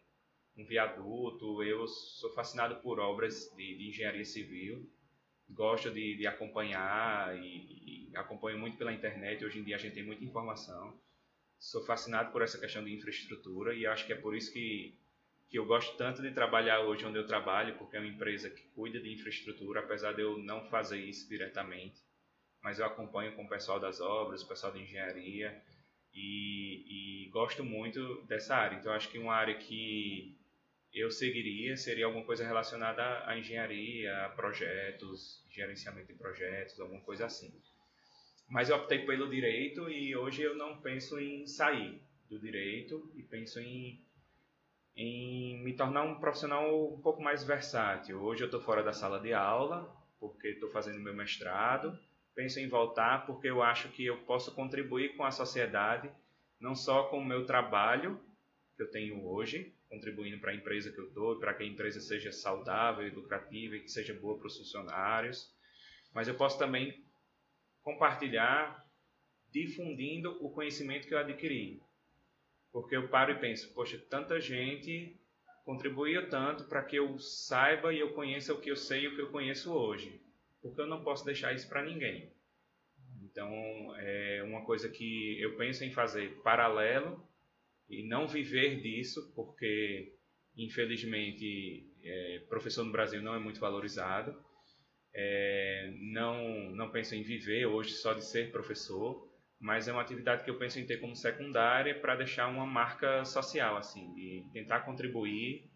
[0.56, 1.62] um viaduto.
[1.62, 4.90] Eu sou fascinado por obras de, de engenharia civil,
[5.48, 9.44] gosto de, de acompanhar e, e acompanho muito pela internet.
[9.44, 10.98] Hoje em dia a gente tem muita informação.
[11.60, 14.98] Sou fascinado por essa questão de infraestrutura e acho que é por isso que
[15.48, 18.62] que eu gosto tanto de trabalhar hoje onde eu trabalho, porque é uma empresa que
[18.74, 22.00] cuida de infraestrutura, apesar de eu não fazer isso diretamente.
[22.62, 25.62] Mas eu acompanho com o pessoal das obras, o pessoal de engenharia,
[26.12, 28.76] e, e gosto muito dessa área.
[28.76, 30.36] Então, acho que uma área que
[30.92, 37.26] eu seguiria seria alguma coisa relacionada à engenharia, a projetos, gerenciamento de projetos, alguma coisa
[37.26, 37.52] assim.
[38.48, 42.00] Mas eu optei pelo direito e hoje eu não penso em sair
[42.30, 44.00] do direito e penso em,
[44.96, 48.22] em me tornar um profissional um pouco mais versátil.
[48.22, 51.98] Hoje eu estou fora da sala de aula, porque estou fazendo meu mestrado.
[52.34, 56.10] Penso em voltar porque eu acho que eu posso contribuir com a sociedade,
[56.58, 58.20] não só com o meu trabalho
[58.74, 62.00] que eu tenho hoje, contribuindo para a empresa que eu estou, para que a empresa
[62.00, 65.50] seja saudável lucrativa e que seja boa para os funcionários,
[66.12, 67.04] mas eu posso também
[67.82, 68.84] compartilhar,
[69.50, 71.82] difundindo o conhecimento que eu adquiri.
[72.76, 75.18] Porque eu paro e penso, poxa, tanta gente
[75.64, 79.14] contribuiu tanto para que eu saiba e eu conheça o que eu sei e o
[79.14, 80.20] que eu conheço hoje.
[80.60, 82.30] Porque eu não posso deixar isso para ninguém.
[83.22, 83.50] Então,
[83.96, 87.26] é uma coisa que eu penso em fazer paralelo
[87.88, 90.12] e não viver disso, porque
[90.54, 94.38] infelizmente é, professor no Brasil não é muito valorizado.
[95.14, 99.25] É, não, não penso em viver hoje só de ser professor,
[99.58, 103.24] mas é uma atividade que eu penso em ter como secundária para deixar uma marca
[103.24, 105.70] social, assim, e tentar contribuir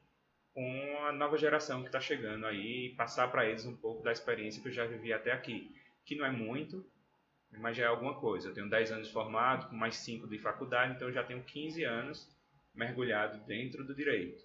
[0.52, 4.12] com a nova geração que está chegando aí e passar para eles um pouco da
[4.12, 5.74] experiência que eu já vivi até aqui,
[6.04, 6.84] que não é muito,
[7.58, 8.48] mas já é alguma coisa.
[8.48, 11.84] Eu tenho 10 anos formado, com mais 5 de faculdade, então eu já tenho 15
[11.84, 12.28] anos
[12.74, 14.44] mergulhado dentro do direito.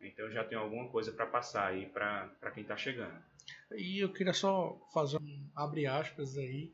[0.00, 3.18] Então já tenho alguma coisa para passar aí para quem está chegando.
[3.74, 6.72] E eu queria só fazer um abre aspas aí.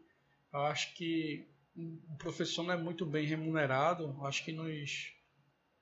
[0.53, 1.47] Eu acho que
[1.77, 5.13] o professor não é muito bem remunerado, acho que nos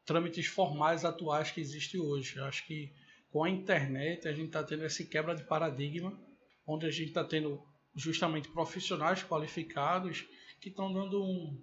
[0.04, 2.40] trâmites formais atuais que existem hoje.
[2.40, 2.92] Acho que
[3.30, 6.18] com a internet a gente está tendo esse quebra de paradigma,
[6.66, 7.62] onde a gente está tendo
[7.94, 10.26] justamente profissionais qualificados
[10.60, 11.60] que estão dando um,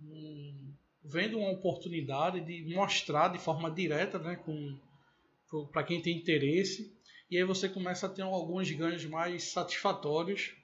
[0.00, 4.38] um, vendo uma oportunidade de mostrar de forma direta, né,
[5.72, 6.94] para quem tem interesse,
[7.30, 10.54] e aí você começa a ter alguns ganhos mais satisfatórios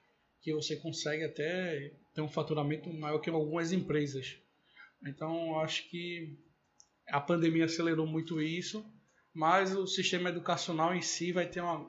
[0.41, 4.37] que você consegue até ter um faturamento maior que algumas empresas.
[5.05, 6.37] Então, acho que
[7.07, 8.85] a pandemia acelerou muito isso,
[9.33, 11.85] mas o sistema educacional em si vai ter uma,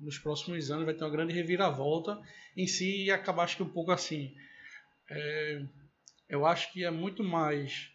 [0.00, 2.20] nos próximos anos vai ter uma grande reviravolta
[2.56, 4.34] em si e acabar acho que um pouco assim.
[5.08, 5.62] É,
[6.28, 7.90] eu acho que é muito mais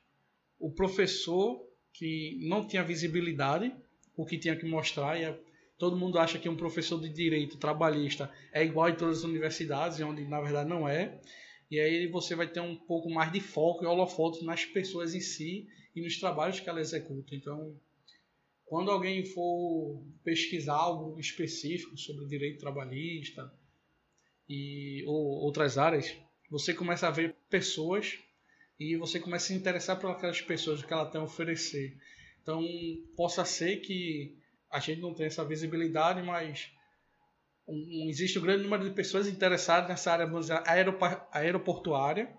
[0.59, 1.61] o professor
[1.93, 3.73] que não tinha visibilidade,
[4.15, 5.37] o que tinha que mostrar, é,
[5.77, 9.99] todo mundo acha que um professor de direito trabalhista é igual em todas as universidades,
[10.01, 11.19] onde na verdade não é.
[11.69, 15.19] E aí você vai ter um pouco mais de foco e holofote nas pessoas em
[15.19, 17.35] si e nos trabalhos que ela executa.
[17.35, 17.75] Então,
[18.65, 23.51] quando alguém for pesquisar algo específico sobre direito trabalhista
[24.47, 26.15] e ou outras áreas,
[26.49, 28.19] você começa a ver pessoas
[28.79, 31.97] e você começa a se interessar por aquelas pessoas que ela tem a oferecer.
[32.41, 32.63] Então,
[33.15, 34.37] possa ser que
[34.69, 36.71] a gente não tenha essa visibilidade, mas
[37.67, 40.27] um, existe um grande número de pessoas interessadas nessa área
[41.31, 42.35] aeroportuária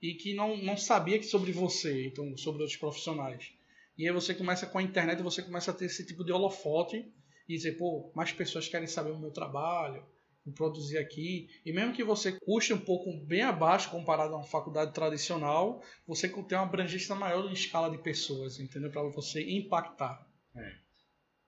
[0.00, 3.52] e que não, não sabia que sobre você, então sobre outros profissionais.
[3.96, 7.12] E aí você começa com a internet, você começa a ter esse tipo de holofote
[7.48, 10.06] e dizer, pô, mais pessoas querem saber o meu trabalho,
[10.54, 11.48] produzir aqui.
[11.64, 16.28] E mesmo que você custe um pouco bem abaixo comparado a uma faculdade tradicional, você
[16.28, 18.90] tem uma abrangência maior em escala de pessoas, entendeu?
[18.90, 20.26] Para você impactar.
[20.56, 20.76] É.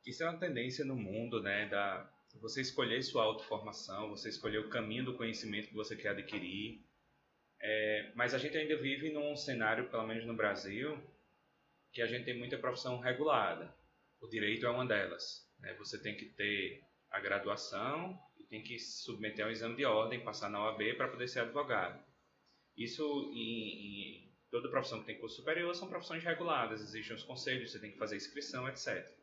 [0.07, 1.69] Isso é uma tendência no mundo, né?
[1.69, 6.85] Da você escolher sua autoformação, você escolher o caminho do conhecimento que você quer adquirir.
[7.61, 10.99] É, mas a gente ainda vive num cenário, pelo menos no Brasil,
[11.93, 13.75] que a gente tem muita profissão regulada.
[14.21, 15.47] O direito é uma delas.
[15.59, 15.75] Né?
[15.75, 20.49] Você tem que ter a graduação e tem que submeter ao exame de ordem, passar
[20.49, 22.03] na OAB para poder ser advogado.
[22.77, 27.73] Isso em, em toda profissão que tem curso superior são profissões reguladas, existem os conselhos,
[27.73, 29.20] você tem que fazer inscrição, etc.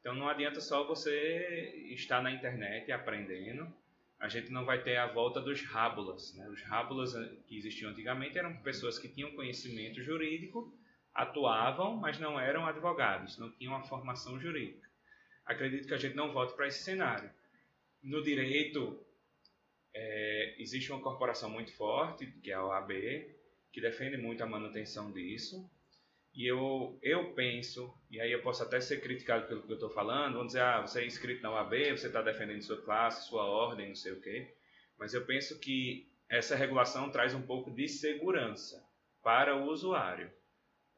[0.00, 3.72] Então não adianta só você estar na internet aprendendo.
[4.18, 6.34] A gente não vai ter a volta dos rábulas.
[6.34, 6.48] Né?
[6.48, 10.74] Os rábulas eh, que existiam antigamente eram pessoas que tinham conhecimento jurídico
[11.14, 14.88] atuavam, mas não eram advogados, não tinham uma formação jurídica.
[15.44, 17.30] Acredito que a gente não volte para esse cenário.
[18.02, 19.04] No direito,
[19.92, 22.90] é, existe uma corporação muito forte, que é a OAB,
[23.72, 25.68] que defende muito a manutenção disso.
[26.40, 29.90] E eu, eu penso, e aí eu posso até ser criticado pelo que eu estou
[29.90, 33.44] falando, vão dizer, ah, você é inscrito na OAB, você está defendendo sua classe, sua
[33.44, 34.54] ordem, não sei o quê.
[34.98, 38.82] Mas eu penso que essa regulação traz um pouco de segurança
[39.22, 40.30] para o usuário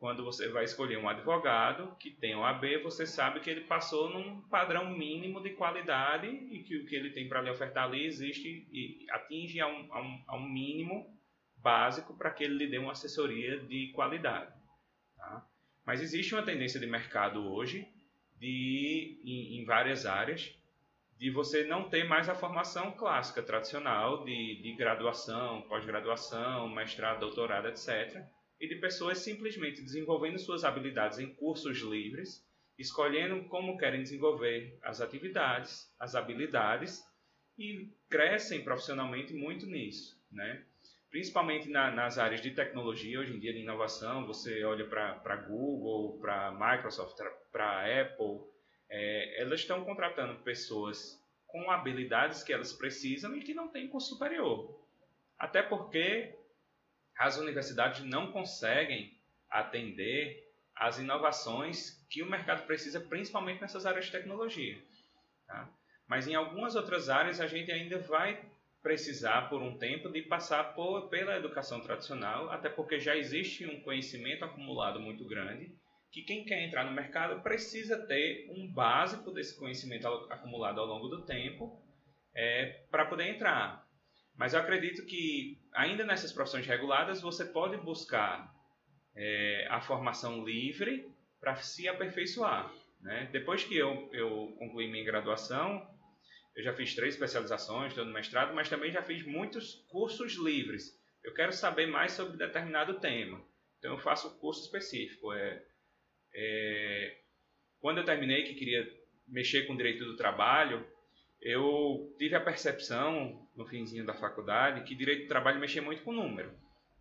[0.02, 4.40] quando você vai escolher um advogado que tem OAB, você sabe que ele passou num
[4.42, 8.68] padrão mínimo de qualidade e que o que ele tem para lhe ofertar ali existe
[8.72, 11.16] e atinge a um, a um, a um mínimo
[11.56, 14.61] básico para que ele lhe dê uma assessoria de qualidade.
[15.84, 17.88] Mas existe uma tendência de mercado hoje,
[18.38, 20.54] de, em, em várias áreas,
[21.18, 27.68] de você não ter mais a formação clássica, tradicional, de, de graduação, pós-graduação, mestrado, doutorado,
[27.68, 28.24] etc.,
[28.60, 32.44] e de pessoas simplesmente desenvolvendo suas habilidades em cursos livres,
[32.78, 37.04] escolhendo como querem desenvolver as atividades, as habilidades
[37.58, 40.64] e crescem profissionalmente muito nisso, né?
[41.12, 46.18] Principalmente na, nas áreas de tecnologia, hoje em dia de inovação, você olha para Google,
[46.18, 47.18] para Microsoft,
[47.52, 48.40] para Apple,
[48.88, 54.08] é, elas estão contratando pessoas com habilidades que elas precisam e que não têm curso
[54.08, 54.82] superior.
[55.38, 56.34] Até porque
[57.18, 59.14] as universidades não conseguem
[59.50, 64.82] atender às inovações que o mercado precisa, principalmente nessas áreas de tecnologia.
[65.46, 65.68] Tá?
[66.06, 68.50] Mas em algumas outras áreas a gente ainda vai
[68.82, 73.80] precisar por um tempo de passar por, pela educação tradicional, até porque já existe um
[73.80, 75.72] conhecimento acumulado muito grande,
[76.10, 81.08] que quem quer entrar no mercado precisa ter um básico desse conhecimento acumulado ao longo
[81.08, 81.80] do tempo
[82.34, 83.86] é, para poder entrar.
[84.36, 88.52] Mas eu acredito que ainda nessas profissões reguladas você pode buscar
[89.14, 91.10] é, a formação livre
[91.40, 92.72] para se aperfeiçoar.
[93.00, 93.28] Né?
[93.32, 95.86] Depois que eu, eu concluí minha graduação,
[96.54, 101.00] eu já fiz três especializações, estou no mestrado, mas também já fiz muitos cursos livres.
[101.24, 103.42] Eu quero saber mais sobre determinado tema.
[103.78, 105.32] Então eu faço curso específico.
[105.32, 105.62] É,
[106.34, 107.18] é,
[107.80, 108.88] quando eu terminei que queria
[109.26, 110.86] mexer com direito do trabalho,
[111.40, 116.12] eu tive a percepção no finzinho da faculdade que direito do trabalho mexia muito com
[116.12, 116.52] número.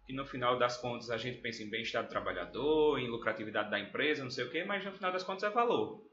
[0.06, 3.80] Que no final das contas a gente pensa em bem-estar do trabalhador, em lucratividade da
[3.80, 6.04] empresa, não sei o quê, mas no final das contas é valor.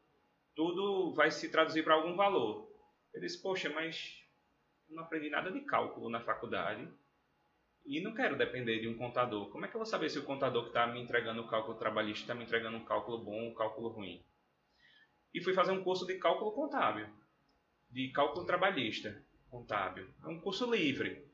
[0.54, 2.67] Tudo vai se traduzir para algum valor.
[3.12, 4.22] Eu disse, poxa, mas
[4.88, 6.88] não aprendi nada de cálculo na faculdade
[7.84, 9.50] e não quero depender de um contador.
[9.50, 11.78] Como é que eu vou saber se o contador que está me entregando o cálculo
[11.78, 14.22] trabalhista está me entregando um cálculo bom ou um cálculo ruim?
[15.32, 17.06] E fui fazer um curso de cálculo contábil,
[17.90, 20.08] de cálculo trabalhista contábil.
[20.22, 21.26] É um curso livre.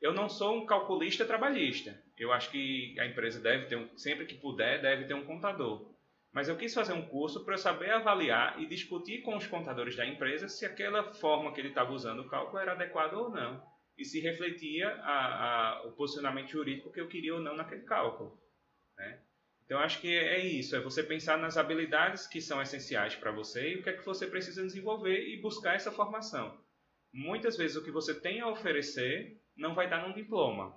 [0.00, 2.00] Eu não sou um calculista trabalhista.
[2.18, 5.91] Eu acho que a empresa deve ter, um, sempre que puder, deve ter um contador.
[6.32, 9.94] Mas eu quis fazer um curso para eu saber avaliar e discutir com os contadores
[9.94, 13.62] da empresa se aquela forma que ele estava usando o cálculo era adequada ou não.
[13.98, 18.40] E se refletia a, a, o posicionamento jurídico que eu queria ou não naquele cálculo.
[18.96, 19.20] Né?
[19.66, 20.74] Então, acho que é isso.
[20.74, 24.04] É você pensar nas habilidades que são essenciais para você e o que é que
[24.04, 26.58] você precisa desenvolver e buscar essa formação.
[27.12, 30.74] Muitas vezes o que você tem a oferecer não vai estar num diploma.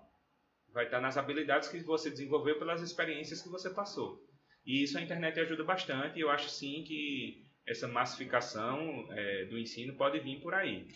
[0.73, 4.21] Vai estar nas habilidades que você desenvolveu pelas experiências que você passou.
[4.65, 9.57] E isso a internet ajuda bastante e eu acho sim que essa massificação é, do
[9.57, 10.87] ensino pode vir por aí.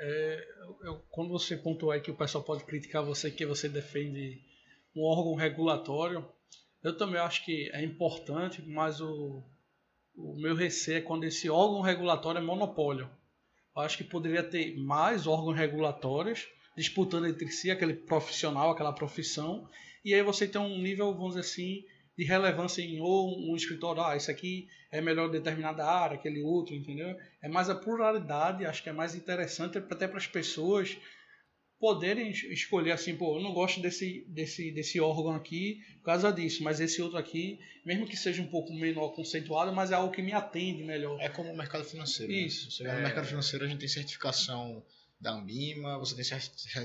[0.00, 0.46] É,
[0.82, 4.40] eu, quando você pontuou aí que o pessoal pode criticar você que você defende
[4.94, 6.28] um órgão regulatório,
[6.82, 9.42] eu também acho que é importante, mas o,
[10.14, 13.10] o meu receio é quando esse órgão regulatório é monopólio.
[13.74, 19.68] Eu acho que poderia ter mais órgãos regulatórios disputando entre si aquele profissional, aquela profissão,
[20.04, 21.84] e aí você tem um nível, vamos dizer assim,
[22.18, 26.74] de relevância em ou um escritório, ah, isso aqui é melhor determinada área, aquele outro,
[26.74, 27.16] entendeu?
[27.40, 30.98] É mais a pluralidade, acho que é mais interessante até para as pessoas
[31.78, 36.64] poderem escolher assim, pô, eu não gosto desse, desse, desse órgão aqui por causa disso,
[36.64, 40.20] mas esse outro aqui, mesmo que seja um pouco menor conceituado, mas é algo que
[40.20, 41.20] me atende melhor.
[41.20, 42.32] É como o mercado financeiro.
[42.32, 42.40] Né?
[42.40, 42.64] Isso.
[42.64, 42.70] Né?
[42.72, 44.82] Você vai no mercado financeiro, a gente tem certificação
[45.20, 46.24] da Ambima, você tem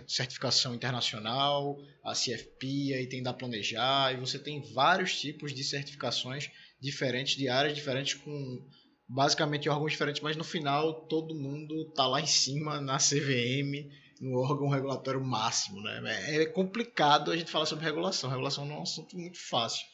[0.07, 6.49] certificação internacional, a CFP, aí tem da Planejar, e você tem vários tipos de certificações
[6.81, 8.68] diferentes, de áreas diferentes, com
[9.07, 13.88] basicamente órgãos diferentes, mas no final todo mundo tá lá em cima na CVM,
[14.19, 16.01] no órgão regulatório máximo, né?
[16.41, 19.85] É complicado a gente falar sobre regulação, regulação não é um assunto muito fácil,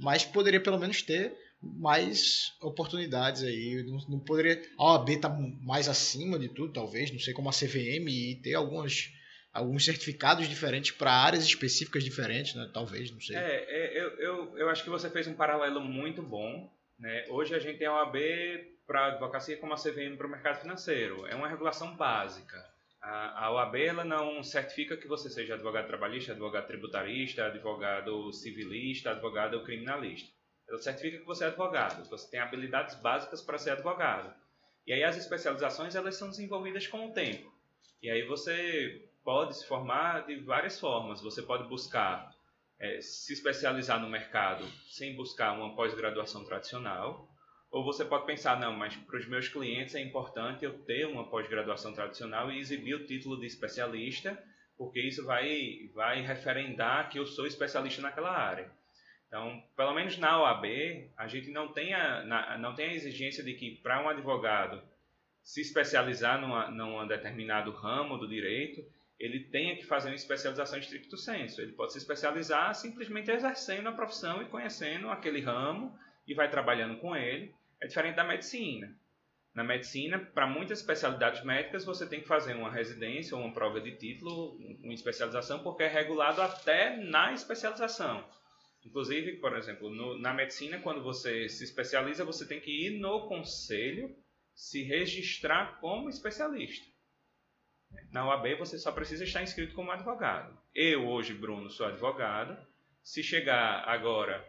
[0.00, 3.82] mas poderia pelo menos ter mais oportunidades aí.
[3.84, 4.60] Não, não poderia.
[4.76, 8.54] A OAB tá mais acima de tudo, talvez, não sei como a CVM, e ter
[8.54, 9.12] algumas,
[9.52, 12.68] alguns certificados diferentes para áreas específicas diferentes, né?
[12.74, 13.36] Talvez, não sei.
[13.36, 16.70] É, é, eu, eu, eu acho que você fez um paralelo muito bom.
[16.98, 17.26] Né?
[17.28, 18.16] Hoje a gente tem a OAB
[18.86, 21.26] para advocacia como a CVM para o mercado financeiro.
[21.26, 22.58] É uma regulação básica.
[23.00, 29.10] A, a OAB ela não certifica que você seja advogado trabalhista, advogado tributarista, advogado civilista,
[29.10, 30.41] advogado criminalista
[30.78, 34.32] certifica que você é advogado, você tem habilidades básicas para ser advogado.
[34.86, 37.52] E aí as especializações elas são desenvolvidas com o tempo.
[38.02, 41.20] E aí você pode se formar de várias formas.
[41.22, 42.34] Você pode buscar
[42.80, 47.28] é, se especializar no mercado sem buscar uma pós-graduação tradicional.
[47.70, 51.30] Ou você pode pensar, não, mas para os meus clientes é importante eu ter uma
[51.30, 54.36] pós-graduação tradicional e exibir o título de especialista,
[54.76, 58.70] porque isso vai, vai referendar que eu sou especialista naquela área.
[59.32, 60.66] Então, pelo menos na OAB,
[61.16, 64.82] a gente não tem a, na, não tem a exigência de que para um advogado
[65.42, 68.84] se especializar numa, num determinado ramo do direito,
[69.18, 71.62] ele tenha que fazer uma especialização em stricto senso.
[71.62, 76.98] Ele pode se especializar simplesmente exercendo a profissão e conhecendo aquele ramo e vai trabalhando
[76.98, 77.54] com ele.
[77.80, 78.94] É diferente da medicina.
[79.54, 83.80] Na medicina, para muitas especialidades médicas, você tem que fazer uma residência ou uma prova
[83.80, 88.22] de título, uma especialização, porque é regulado até na especialização.
[88.84, 93.28] Inclusive, por exemplo, no, na medicina, quando você se especializa, você tem que ir no
[93.28, 94.14] conselho
[94.54, 96.90] se registrar como especialista.
[98.10, 100.58] Na OAB, você só precisa estar inscrito como advogado.
[100.74, 102.56] Eu, hoje, Bruno, sou advogado.
[103.02, 104.46] Se chegar agora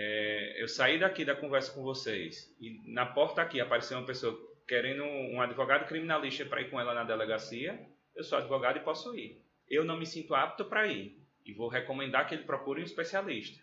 [0.00, 4.38] é, eu saí daqui da conversa com vocês e na porta aqui apareceu uma pessoa
[4.66, 7.84] querendo um advogado criminalista para ir com ela na delegacia,
[8.14, 9.42] eu sou advogado e posso ir.
[9.68, 13.58] Eu não me sinto apto para ir e vou recomendar que ele procure um especialista.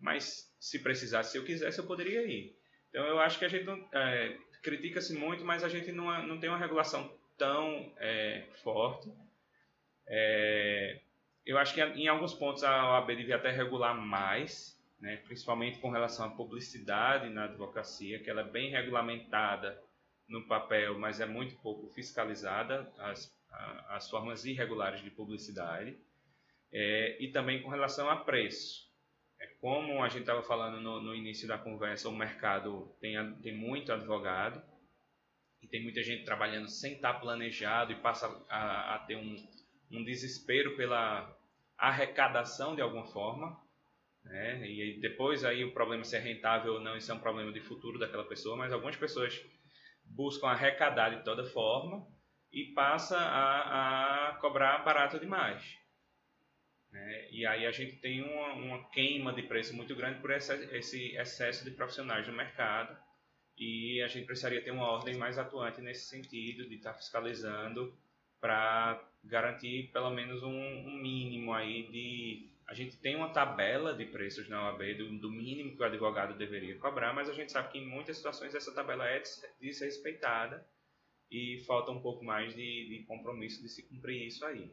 [0.00, 2.56] Mas se precisasse, se eu quisesse, eu poderia ir.
[2.88, 6.48] Então eu acho que a gente é, critica-se muito, mas a gente não, não tem
[6.48, 9.12] uma regulação tão é, forte.
[10.06, 11.00] É,
[11.46, 15.90] eu acho que em alguns pontos a OAB devia até regular mais, né, principalmente com
[15.90, 19.80] relação à publicidade na advocacia, que ela é bem regulamentada
[20.28, 23.32] no papel, mas é muito pouco fiscalizada, as,
[23.88, 25.96] as formas irregulares de publicidade,
[26.72, 28.89] é, e também com relação a preço.
[29.40, 33.56] É, como a gente estava falando no, no, início da conversa, o mercado tem, tem
[33.56, 34.62] muito advogado,
[35.62, 39.36] e tem muita gente trabalhando sem estar planejado e passa a, a ter um,
[39.90, 41.36] um desespero pela
[41.76, 43.58] arrecadação de alguma forma,
[44.24, 44.66] né?
[44.68, 47.60] E depois aí o problema se é rentável ou não, isso é um problema de
[47.60, 49.42] futuro daquela pessoa, mas algumas pessoas
[50.04, 52.06] buscam arrecadar de toda forma
[52.52, 55.78] e passa a, a cobrar barato demais.
[56.90, 57.30] Né?
[57.30, 61.16] E aí a gente tem uma, uma, queima de preço muito grande por esse, esse
[61.16, 62.96] excesso de profissionais no mercado
[63.56, 67.96] e a gente precisaria ter uma ordem mais atuante nesse sentido de estar fiscalizando
[68.40, 74.06] para garantir pelo menos um, um mínimo aí de a gente tem uma tabela de
[74.06, 77.72] preços na OAB do, do, mínimo que o advogado deveria cobrar, mas a gente sabe
[77.72, 79.20] que em muitas situações essa tabela é
[79.60, 80.64] desrespeitada
[81.28, 84.72] e falta um pouco mais de, de compromisso de se cumprir isso aí.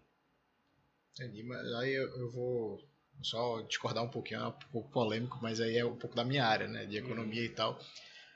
[1.20, 2.88] Entendi, mas aí eu, eu, vou
[3.24, 6.46] só discordar um pouquinho, é um pouco polêmico, mas aí é um pouco da minha
[6.46, 7.48] área, né, de economia uhum.
[7.48, 7.80] e tal.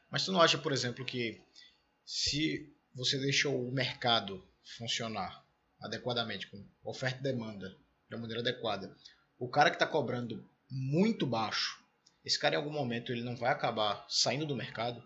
[0.10, 1.40] Mas tu não acha, por exemplo, que
[2.03, 4.44] se você deixou o mercado
[4.78, 5.45] funcionar
[5.80, 7.70] adequadamente, com oferta e demanda,
[8.10, 8.95] de uma maneira adequada,
[9.38, 11.80] o cara que está cobrando muito baixo,
[12.26, 15.03] esse cara em algum momento ele não vai acabar saindo do mercado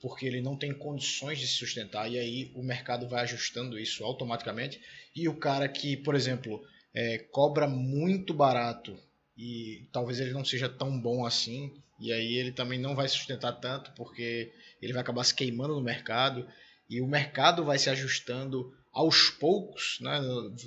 [0.00, 4.04] porque ele não tem condições de se sustentar e aí o mercado vai ajustando isso
[4.04, 4.78] automaticamente
[5.16, 6.62] e o cara que, por exemplo,
[6.94, 8.96] é, cobra muito barato
[9.36, 11.74] e talvez ele não seja tão bom assim.
[11.98, 15.82] E aí ele também não vai sustentar tanto porque ele vai acabar se queimando no
[15.82, 16.46] mercado.
[16.88, 20.20] E o mercado vai se ajustando aos poucos, né,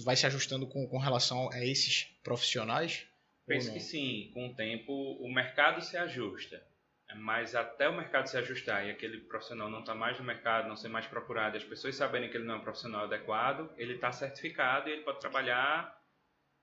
[0.04, 3.08] vai se ajustando com, com relação a esses profissionais?
[3.46, 6.62] Penso que sim, com o tempo o mercado se ajusta,
[7.16, 10.76] mas até o mercado se ajustar e aquele profissional não está mais no mercado, não
[10.76, 14.12] ser mais procurado, as pessoas saberem que ele não é um profissional adequado, ele está
[14.12, 15.97] certificado e ele pode trabalhar,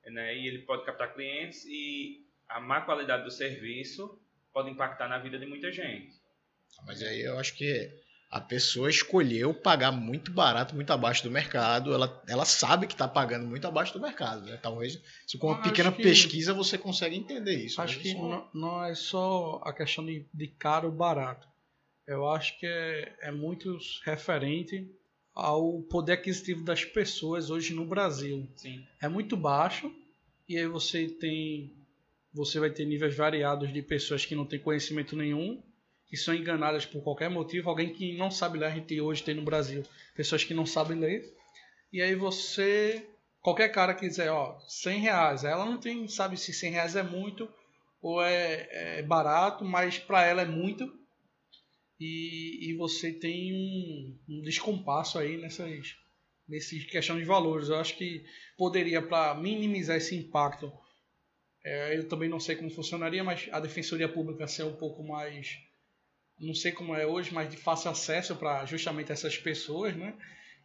[0.07, 4.21] né, e ele pode captar clientes e a má qualidade do serviço
[4.53, 6.15] pode impactar na vida de muita gente.
[6.87, 7.91] Mas aí eu acho que
[8.31, 11.95] a pessoa escolheu pagar muito barato, muito abaixo do mercado.
[11.95, 14.45] Ela, ela sabe que está pagando muito abaixo do mercado.
[14.45, 14.59] Né?
[14.61, 17.81] Talvez, se com uma pequena que, pesquisa você consegue entender isso.
[17.81, 21.47] Acho que não, não, é só a questão de, de caro ou barato.
[22.07, 24.91] Eu acho que é, é muito referente
[25.35, 28.49] ao poder aquisitivo das pessoas hoje no Brasil.
[28.57, 28.87] Sim.
[29.01, 29.93] É muito baixo
[30.49, 31.73] e aí você tem
[32.33, 35.63] você vai ter níveis variados de pessoas que não têm conhecimento nenhum
[36.15, 39.35] que são enganadas por qualquer motivo, alguém que não sabe ler, a gente hoje tem
[39.35, 39.83] no Brasil
[40.15, 41.35] pessoas que não sabem ler,
[41.93, 43.05] e aí você,
[43.41, 47.03] qualquer cara que dizer, ó, 100 reais, ela não tem, sabe se 100 reais é
[47.03, 47.49] muito
[48.01, 50.93] ou é, é barato, mas para ela é muito,
[51.99, 55.97] e, e você tem um, um descompasso aí nessas,
[56.49, 57.69] nessas questão de valores.
[57.69, 58.25] Eu acho que
[58.57, 60.73] poderia, para minimizar esse impacto,
[61.65, 65.59] é, eu também não sei como funcionaria, mas a Defensoria Pública ser um pouco mais
[66.39, 70.17] não sei como é hoje, mas de fácil acesso para justamente essas pessoas, né?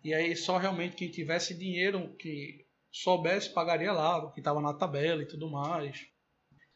[0.04, 4.74] E aí só realmente quem tivesse dinheiro que soubesse pagaria lá, o que estava na
[4.74, 6.08] tabela e tudo mais.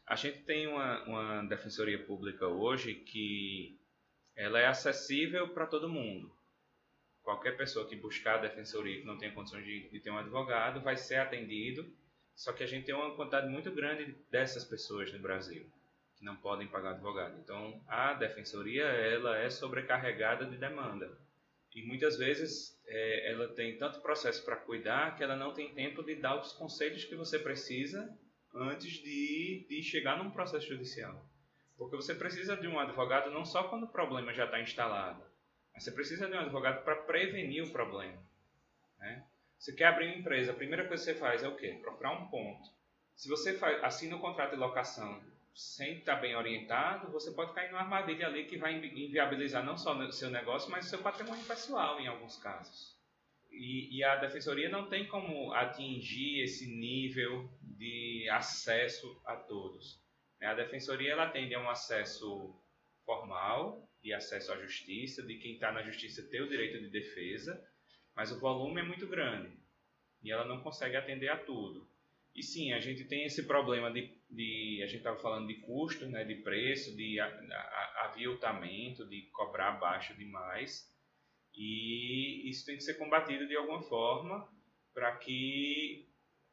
[0.06, 3.78] A gente tem uma, uma defensoria pública hoje que
[4.36, 6.34] ela é acessível para todo mundo.
[7.22, 10.80] Qualquer pessoa que buscar a defensoria que não tenha condições de, de ter um advogado
[10.80, 11.90] vai ser atendido.
[12.34, 15.64] Só que a gente tem uma quantidade muito grande dessas pessoas no Brasil
[16.16, 17.38] que não podem pagar advogado.
[17.40, 21.18] Então, a defensoria ela é sobrecarregada de demanda.
[21.74, 26.02] E muitas vezes é, ela tem tanto processo para cuidar que ela não tem tempo
[26.02, 28.16] de dar os conselhos que você precisa
[28.54, 31.28] antes de, de chegar num processo judicial.
[31.76, 35.22] Porque você precisa de um advogado não só quando o problema já está instalado,
[35.72, 38.22] mas você precisa de um advogado para prevenir o problema.
[38.98, 39.24] Né?
[39.58, 41.78] Você quer abrir uma empresa, a primeira coisa que você faz é o quê?
[41.80, 42.68] Procurar um ponto.
[43.16, 45.22] Se você assina o contrato de locação
[45.54, 49.96] sem estar bem orientado, você pode cair numa armadilha ali que vai inviabilizar não só
[49.96, 52.94] o seu negócio, mas o seu patrimônio pessoal em alguns casos.
[53.50, 60.03] E, e, a defensoria não tem como atingir esse nível de acesso a todos.
[60.44, 62.54] A defensoria ela atende a um acesso
[63.04, 67.62] formal, de acesso à justiça, de quem está na justiça ter o direito de defesa,
[68.14, 69.56] mas o volume é muito grande
[70.22, 71.88] e ela não consegue atender a tudo.
[72.34, 76.06] E sim, a gente tem esse problema de, de a gente estava falando de custo,
[76.06, 80.90] né, de preço, de aviltamento, de cobrar baixo demais.
[81.54, 84.48] E isso tem que ser combatido de alguma forma
[84.92, 86.08] para que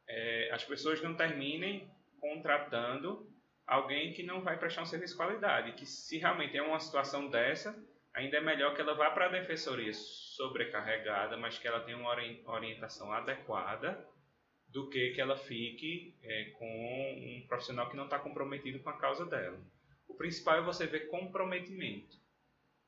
[0.08, 1.90] é, as pessoas não terminem
[2.20, 3.31] contratando
[3.72, 5.72] alguém que não vai prestar um serviço de qualidade.
[5.74, 7.74] Que se realmente é uma situação dessa,
[8.14, 12.14] ainda é melhor que ela vá para a defensoria sobrecarregada, mas que ela tenha uma
[12.48, 14.06] orientação adequada
[14.68, 18.98] do que que ela fique é, com um profissional que não está comprometido com a
[18.98, 19.60] causa dela.
[20.08, 22.20] O principal é você ver comprometimento.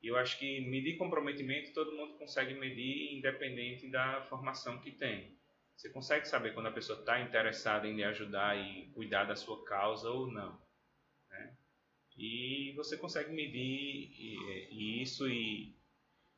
[0.02, 5.34] E eu acho que medir comprometimento todo mundo consegue medir independente da formação que tem.
[5.74, 9.64] Você consegue saber quando a pessoa está interessada em lhe ajudar e cuidar da sua
[9.64, 10.63] causa ou não.
[12.16, 14.12] E você consegue medir
[14.70, 15.74] isso e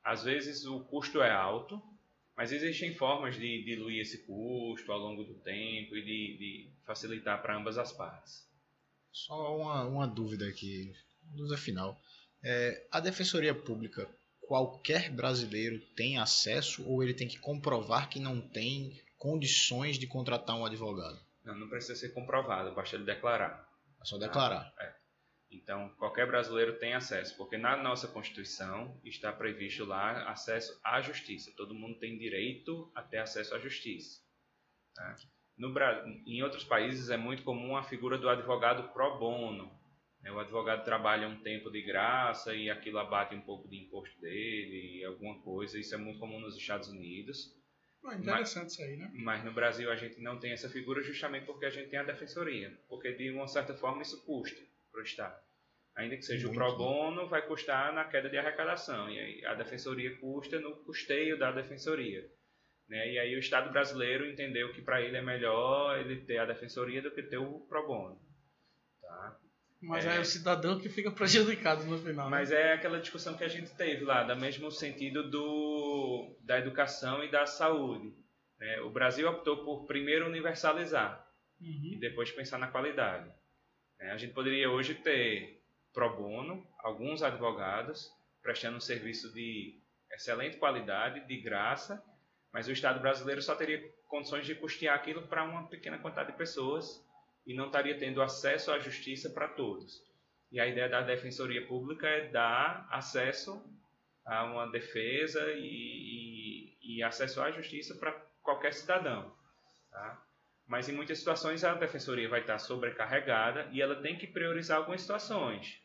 [0.03, 1.83] às vezes o custo é alto,
[2.37, 7.43] mas existem formas de diluir esse custo ao longo do tempo e de, de facilitar
[7.43, 8.47] para ambas as partes.
[9.13, 10.93] Só uma, uma dúvida aqui,
[11.35, 12.01] dúvida final.
[12.43, 14.09] É, a Defensoria Pública,
[14.41, 20.57] qualquer brasileiro tem acesso ou ele tem que comprovar que não tem condições de contratar
[20.57, 21.19] um advogado?
[21.45, 23.67] Não, não precisa ser comprovado, basta ele declarar.
[24.01, 24.73] É só declarar.
[24.79, 25.06] Ah, é.
[25.51, 31.53] Então, qualquer brasileiro tem acesso, porque na nossa Constituição está previsto lá acesso à justiça.
[31.57, 34.21] Todo mundo tem direito a ter acesso à justiça.
[34.95, 35.17] Tá?
[35.57, 35.73] No,
[36.27, 39.71] em outros países é muito comum a figura do advogado pro bono.
[40.21, 40.33] Né?
[40.33, 45.05] O advogado trabalha um tempo de graça e aquilo abate um pouco de imposto dele,
[45.05, 45.79] alguma coisa.
[45.79, 47.55] Isso é muito comum nos Estados Unidos.
[48.05, 49.11] interessante mas, isso aí, né?
[49.15, 52.05] Mas no Brasil a gente não tem essa figura justamente porque a gente tem a
[52.05, 52.77] defensoria.
[52.89, 54.61] Porque de uma certa forma isso custa
[54.97, 55.39] para o Estado.
[55.95, 59.11] Ainda que seja Muito, o pro bono, vai custar na queda de arrecadação.
[59.11, 62.27] E aí a defensoria custa no custeio da defensoria.
[62.89, 63.13] Né?
[63.13, 67.03] E aí o Estado brasileiro entendeu que para ele é melhor ele ter a defensoria
[67.03, 68.21] do que ter o pro bono.
[69.01, 69.39] Tá?
[69.81, 72.27] Mas é, é o cidadão que fica prejudicado no final.
[72.27, 72.31] Né?
[72.31, 72.61] Mas né?
[72.61, 77.31] é aquela discussão que a gente teve lá, do mesmo sentido do, da educação e
[77.31, 78.15] da saúde.
[78.59, 78.81] Né?
[78.81, 81.27] O Brasil optou por primeiro universalizar
[81.61, 81.93] uhum.
[81.95, 83.31] e depois pensar na qualidade.
[83.99, 85.63] É, a gente poderia hoje ter
[85.93, 88.13] pro bono alguns advogados
[88.43, 89.81] prestando um serviço de
[90.13, 92.03] excelente qualidade, de graça,
[92.53, 96.39] mas o Estado brasileiro só teria condições de custear aquilo para uma pequena quantidade de
[96.39, 97.05] pessoas
[97.47, 100.03] e não estaria tendo acesso à justiça para todos.
[100.51, 103.63] E a ideia da defensoria pública é dar acesso
[104.25, 108.13] a uma defesa e, e, e acesso à justiça para
[108.43, 109.35] qualquer cidadão.
[109.91, 110.26] Tá?
[110.67, 115.01] Mas em muitas situações a defensoria vai estar sobrecarregada e ela tem que priorizar algumas
[115.01, 115.81] situações.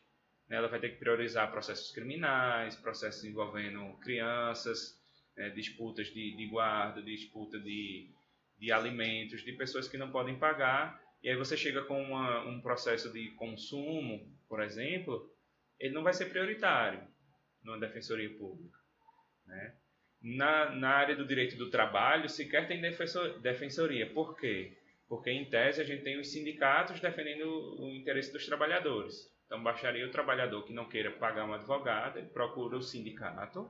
[0.48, 0.56] Né?
[0.56, 5.00] Ela vai ter que priorizar processos criminais, processos envolvendo crianças,
[5.36, 5.50] né?
[5.50, 8.10] disputas de, de, guarda, disputa de,
[8.58, 11.00] de alimentos, de pessoas que não podem pagar.
[11.22, 15.32] E aí você chega com uma, um processo de consumo, por exemplo,
[15.78, 17.06] ele não vai ser prioritário
[17.62, 18.78] numa defensoria pública.
[19.46, 19.76] Né?
[20.22, 24.06] Na, na área do direito do trabalho, sequer tem defensor, defensoria.
[24.12, 24.76] Por quê?
[25.08, 27.44] Porque, em tese, a gente tem os sindicatos defendendo
[27.80, 29.30] o interesse dos trabalhadores.
[29.46, 33.68] Então, baixaria o trabalhador que não queira pagar um advogado, ele procura o sindicato,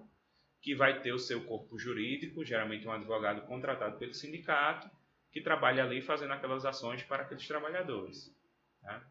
[0.61, 4.89] que vai ter o seu corpo jurídico, geralmente um advogado contratado pelo sindicato,
[5.33, 8.33] que trabalha ali fazendo aquelas ações para aqueles trabalhadores.
[8.81, 9.03] Tá?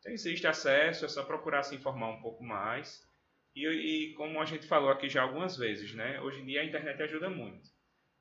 [0.00, 3.05] Então, existe acesso, é só procurar se informar um pouco mais.
[3.56, 6.20] E, e, como a gente falou aqui já algumas vezes, né?
[6.20, 7.74] hoje em dia a internet ajuda muito.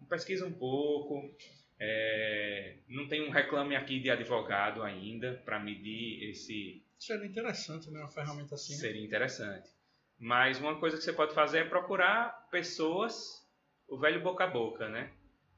[0.08, 1.36] Pesquisa um pouco,
[1.78, 6.82] é, não tem um reclame aqui de advogado ainda para medir esse.
[6.98, 8.00] Seria interessante, né?
[8.00, 8.74] Uma ferramenta assim.
[8.74, 8.80] Né?
[8.80, 9.70] Seria interessante.
[10.18, 13.46] Mas uma coisa que você pode fazer é procurar pessoas,
[13.90, 15.12] o velho boca a boca, né?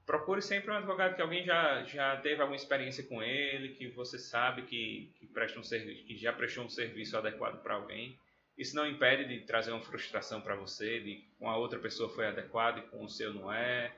[0.08, 4.18] Procure sempre um advogado que alguém já, já teve alguma experiência com ele, que você
[4.18, 8.18] sabe que, que, presta um serviço, que já prestou um serviço adequado para alguém
[8.58, 12.28] Isso não impede de trazer uma frustração para você, de com a outra pessoa foi
[12.28, 13.96] adequado e com o seu não é,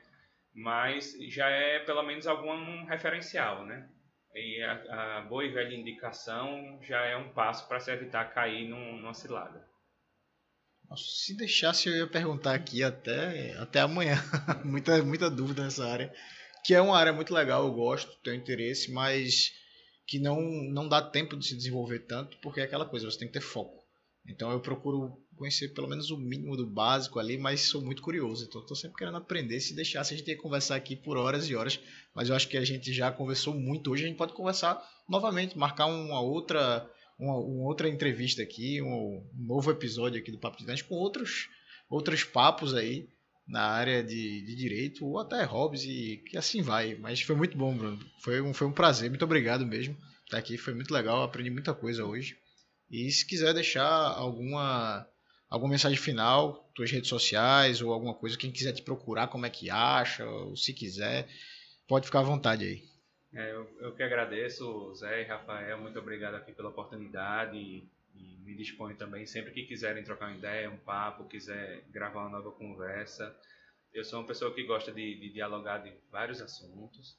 [0.54, 3.88] mas já é pelo menos algum referencial, né?
[4.34, 8.68] E a, a boa e velha indicação já é um passo para se evitar cair
[8.68, 9.68] num, numa cilada.
[10.96, 14.16] Se deixasse, eu ia perguntar aqui até, até amanhã.
[14.64, 16.12] muita, muita dúvida nessa área.
[16.64, 19.52] Que é uma área muito legal, eu gosto, tenho interesse, mas
[20.06, 23.28] que não, não dá tempo de se desenvolver tanto, porque é aquela coisa, você tem
[23.28, 23.79] que ter foco.
[24.30, 28.44] Então eu procuro conhecer pelo menos o mínimo do básico ali, mas sou muito curioso.
[28.44, 29.58] Então estou sempre querendo aprender.
[29.58, 31.80] Se deixasse, a gente ia conversar aqui por horas e horas.
[32.14, 34.04] Mas eu acho que a gente já conversou muito hoje.
[34.04, 36.88] A gente pode conversar novamente, marcar uma outra,
[37.18, 40.94] uma, uma outra entrevista aqui, um, um, novo episódio aqui do Papo de Dante com
[40.94, 41.48] outros,
[41.88, 43.08] outros papos aí
[43.48, 46.94] na área de, de direito ou até hobbies e que assim vai.
[46.94, 47.98] Mas foi muito bom, Bruno.
[48.20, 49.08] Foi um, foi um prazer.
[49.08, 50.56] Muito obrigado mesmo estar aqui.
[50.56, 51.22] Foi muito legal.
[51.22, 52.36] Aprendi muita coisa hoje.
[52.90, 55.06] E se quiser deixar alguma
[55.48, 59.50] alguma mensagem final, tuas redes sociais ou alguma coisa, quem quiser te procurar, como é
[59.50, 61.28] que acha, ou se quiser,
[61.88, 62.84] pode ficar à vontade aí.
[63.32, 68.38] É, eu, eu, que agradeço, Zé e Rafael, muito obrigado aqui pela oportunidade e, e,
[68.44, 72.52] me disponho também, sempre que quiserem trocar uma ideia, um papo, quiser gravar uma nova
[72.52, 73.36] conversa.
[73.92, 77.16] Eu sou uma pessoa que gosta de, de dialogar de vários assuntos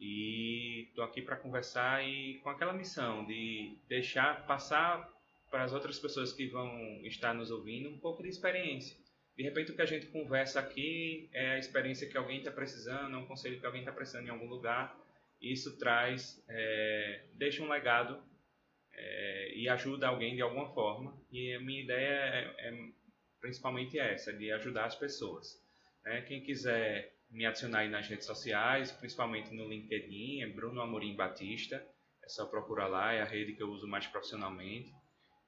[0.00, 5.06] e estou aqui para conversar e com aquela missão de deixar passar
[5.50, 8.96] para as outras pessoas que vão estar nos ouvindo um pouco de experiência.
[9.36, 13.14] De repente, o que a gente conversa aqui é a experiência que alguém está precisando,
[13.14, 14.96] é um conselho que alguém está precisando em algum lugar.
[15.40, 18.22] Isso traz, é, deixa um legado
[18.92, 21.18] é, e ajuda alguém de alguma forma.
[21.30, 22.88] E a minha ideia é, é
[23.40, 25.58] principalmente essa, de ajudar as pessoas.
[26.04, 31.14] É, quem quiser me adicionar aí nas redes sociais, principalmente no LinkedIn, é Bruno Amorim
[31.14, 31.76] Batista.
[32.24, 34.92] É só procurar lá, é a rede que eu uso mais profissionalmente.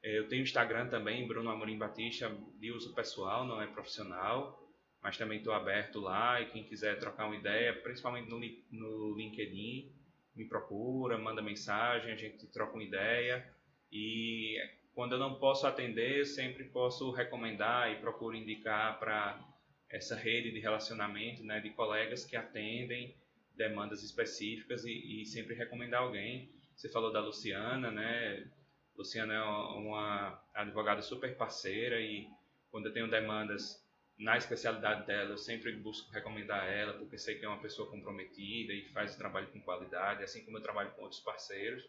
[0.02, 4.58] É, eu tenho Instagram também, Bruno Amorim Batista, de uso pessoal, não é profissional,
[5.02, 8.38] mas também estou aberto lá e quem quiser trocar uma ideia, principalmente no,
[8.70, 9.92] no LinkedIn,
[10.34, 13.46] me procura, manda mensagem, a gente troca uma ideia
[13.90, 14.56] e
[14.94, 19.51] quando eu não posso atender, sempre posso recomendar e procuro indicar para
[19.92, 23.14] essa rede de relacionamento, né, de colegas que atendem
[23.54, 26.50] demandas específicas e, e sempre recomendar alguém.
[26.74, 28.50] Você falou da Luciana, né?
[28.96, 32.26] Luciana é uma advogada super parceira e
[32.70, 33.82] quando eu tenho demandas
[34.18, 38.72] na especialidade dela, eu sempre busco recomendar ela, porque sei que é uma pessoa comprometida
[38.72, 41.84] e faz o trabalho com qualidade, assim como eu trabalho com outros parceiros.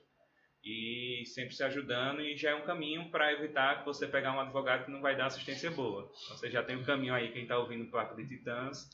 [0.63, 4.39] E sempre se ajudando, e já é um caminho para evitar que você pegar um
[4.39, 6.09] advogado que não vai dar assistência boa.
[6.29, 8.89] Você já tem um caminho aí, quem está ouvindo o Papo de Titãs,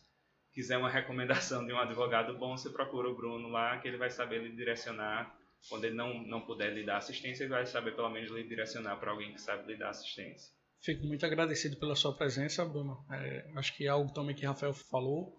[0.52, 4.10] quiser uma recomendação de um advogado bom, você procura o Bruno lá, que ele vai
[4.10, 5.38] saber lhe direcionar
[5.68, 8.98] quando ele não, não puder lhe dar assistência, ele vai saber pelo menos lhe direcionar
[8.98, 10.52] para alguém que sabe lhe dar assistência.
[10.82, 13.06] Fico muito agradecido pela sua presença, Bruno.
[13.12, 15.38] É, acho que é algo também que Rafael falou.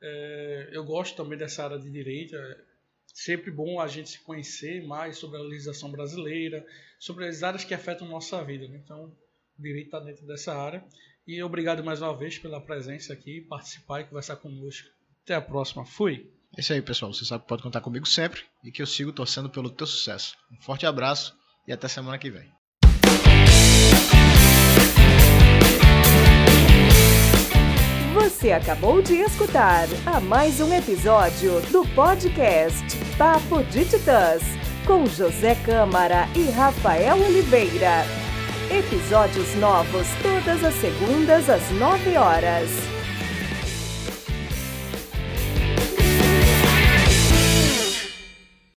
[0.00, 2.36] É, eu gosto também dessa área de direito.
[2.36, 2.67] É
[3.18, 6.64] sempre bom a gente se conhecer mais sobre a legislação brasileira,
[7.00, 8.68] sobre as áreas que afetam nossa vida.
[8.68, 8.80] Né?
[8.84, 9.12] Então,
[9.58, 10.84] o direito está dentro dessa área.
[11.26, 14.88] E obrigado mais uma vez pela presença aqui, participar e conversar conosco.
[15.24, 15.84] Até a próxima.
[15.84, 16.30] Fui!
[16.56, 17.12] É isso aí, pessoal.
[17.12, 20.36] Você sabe que pode contar comigo sempre e que eu sigo torcendo pelo teu sucesso.
[20.52, 21.36] Um forte abraço
[21.66, 22.57] e até semana que vem.
[28.28, 32.84] Você acabou de escutar a mais um episódio do podcast
[33.16, 34.42] Papo de Titãs
[34.86, 38.04] com José Câmara e Rafael Oliveira.
[38.70, 42.97] Episódios novos todas as segundas às 9 horas.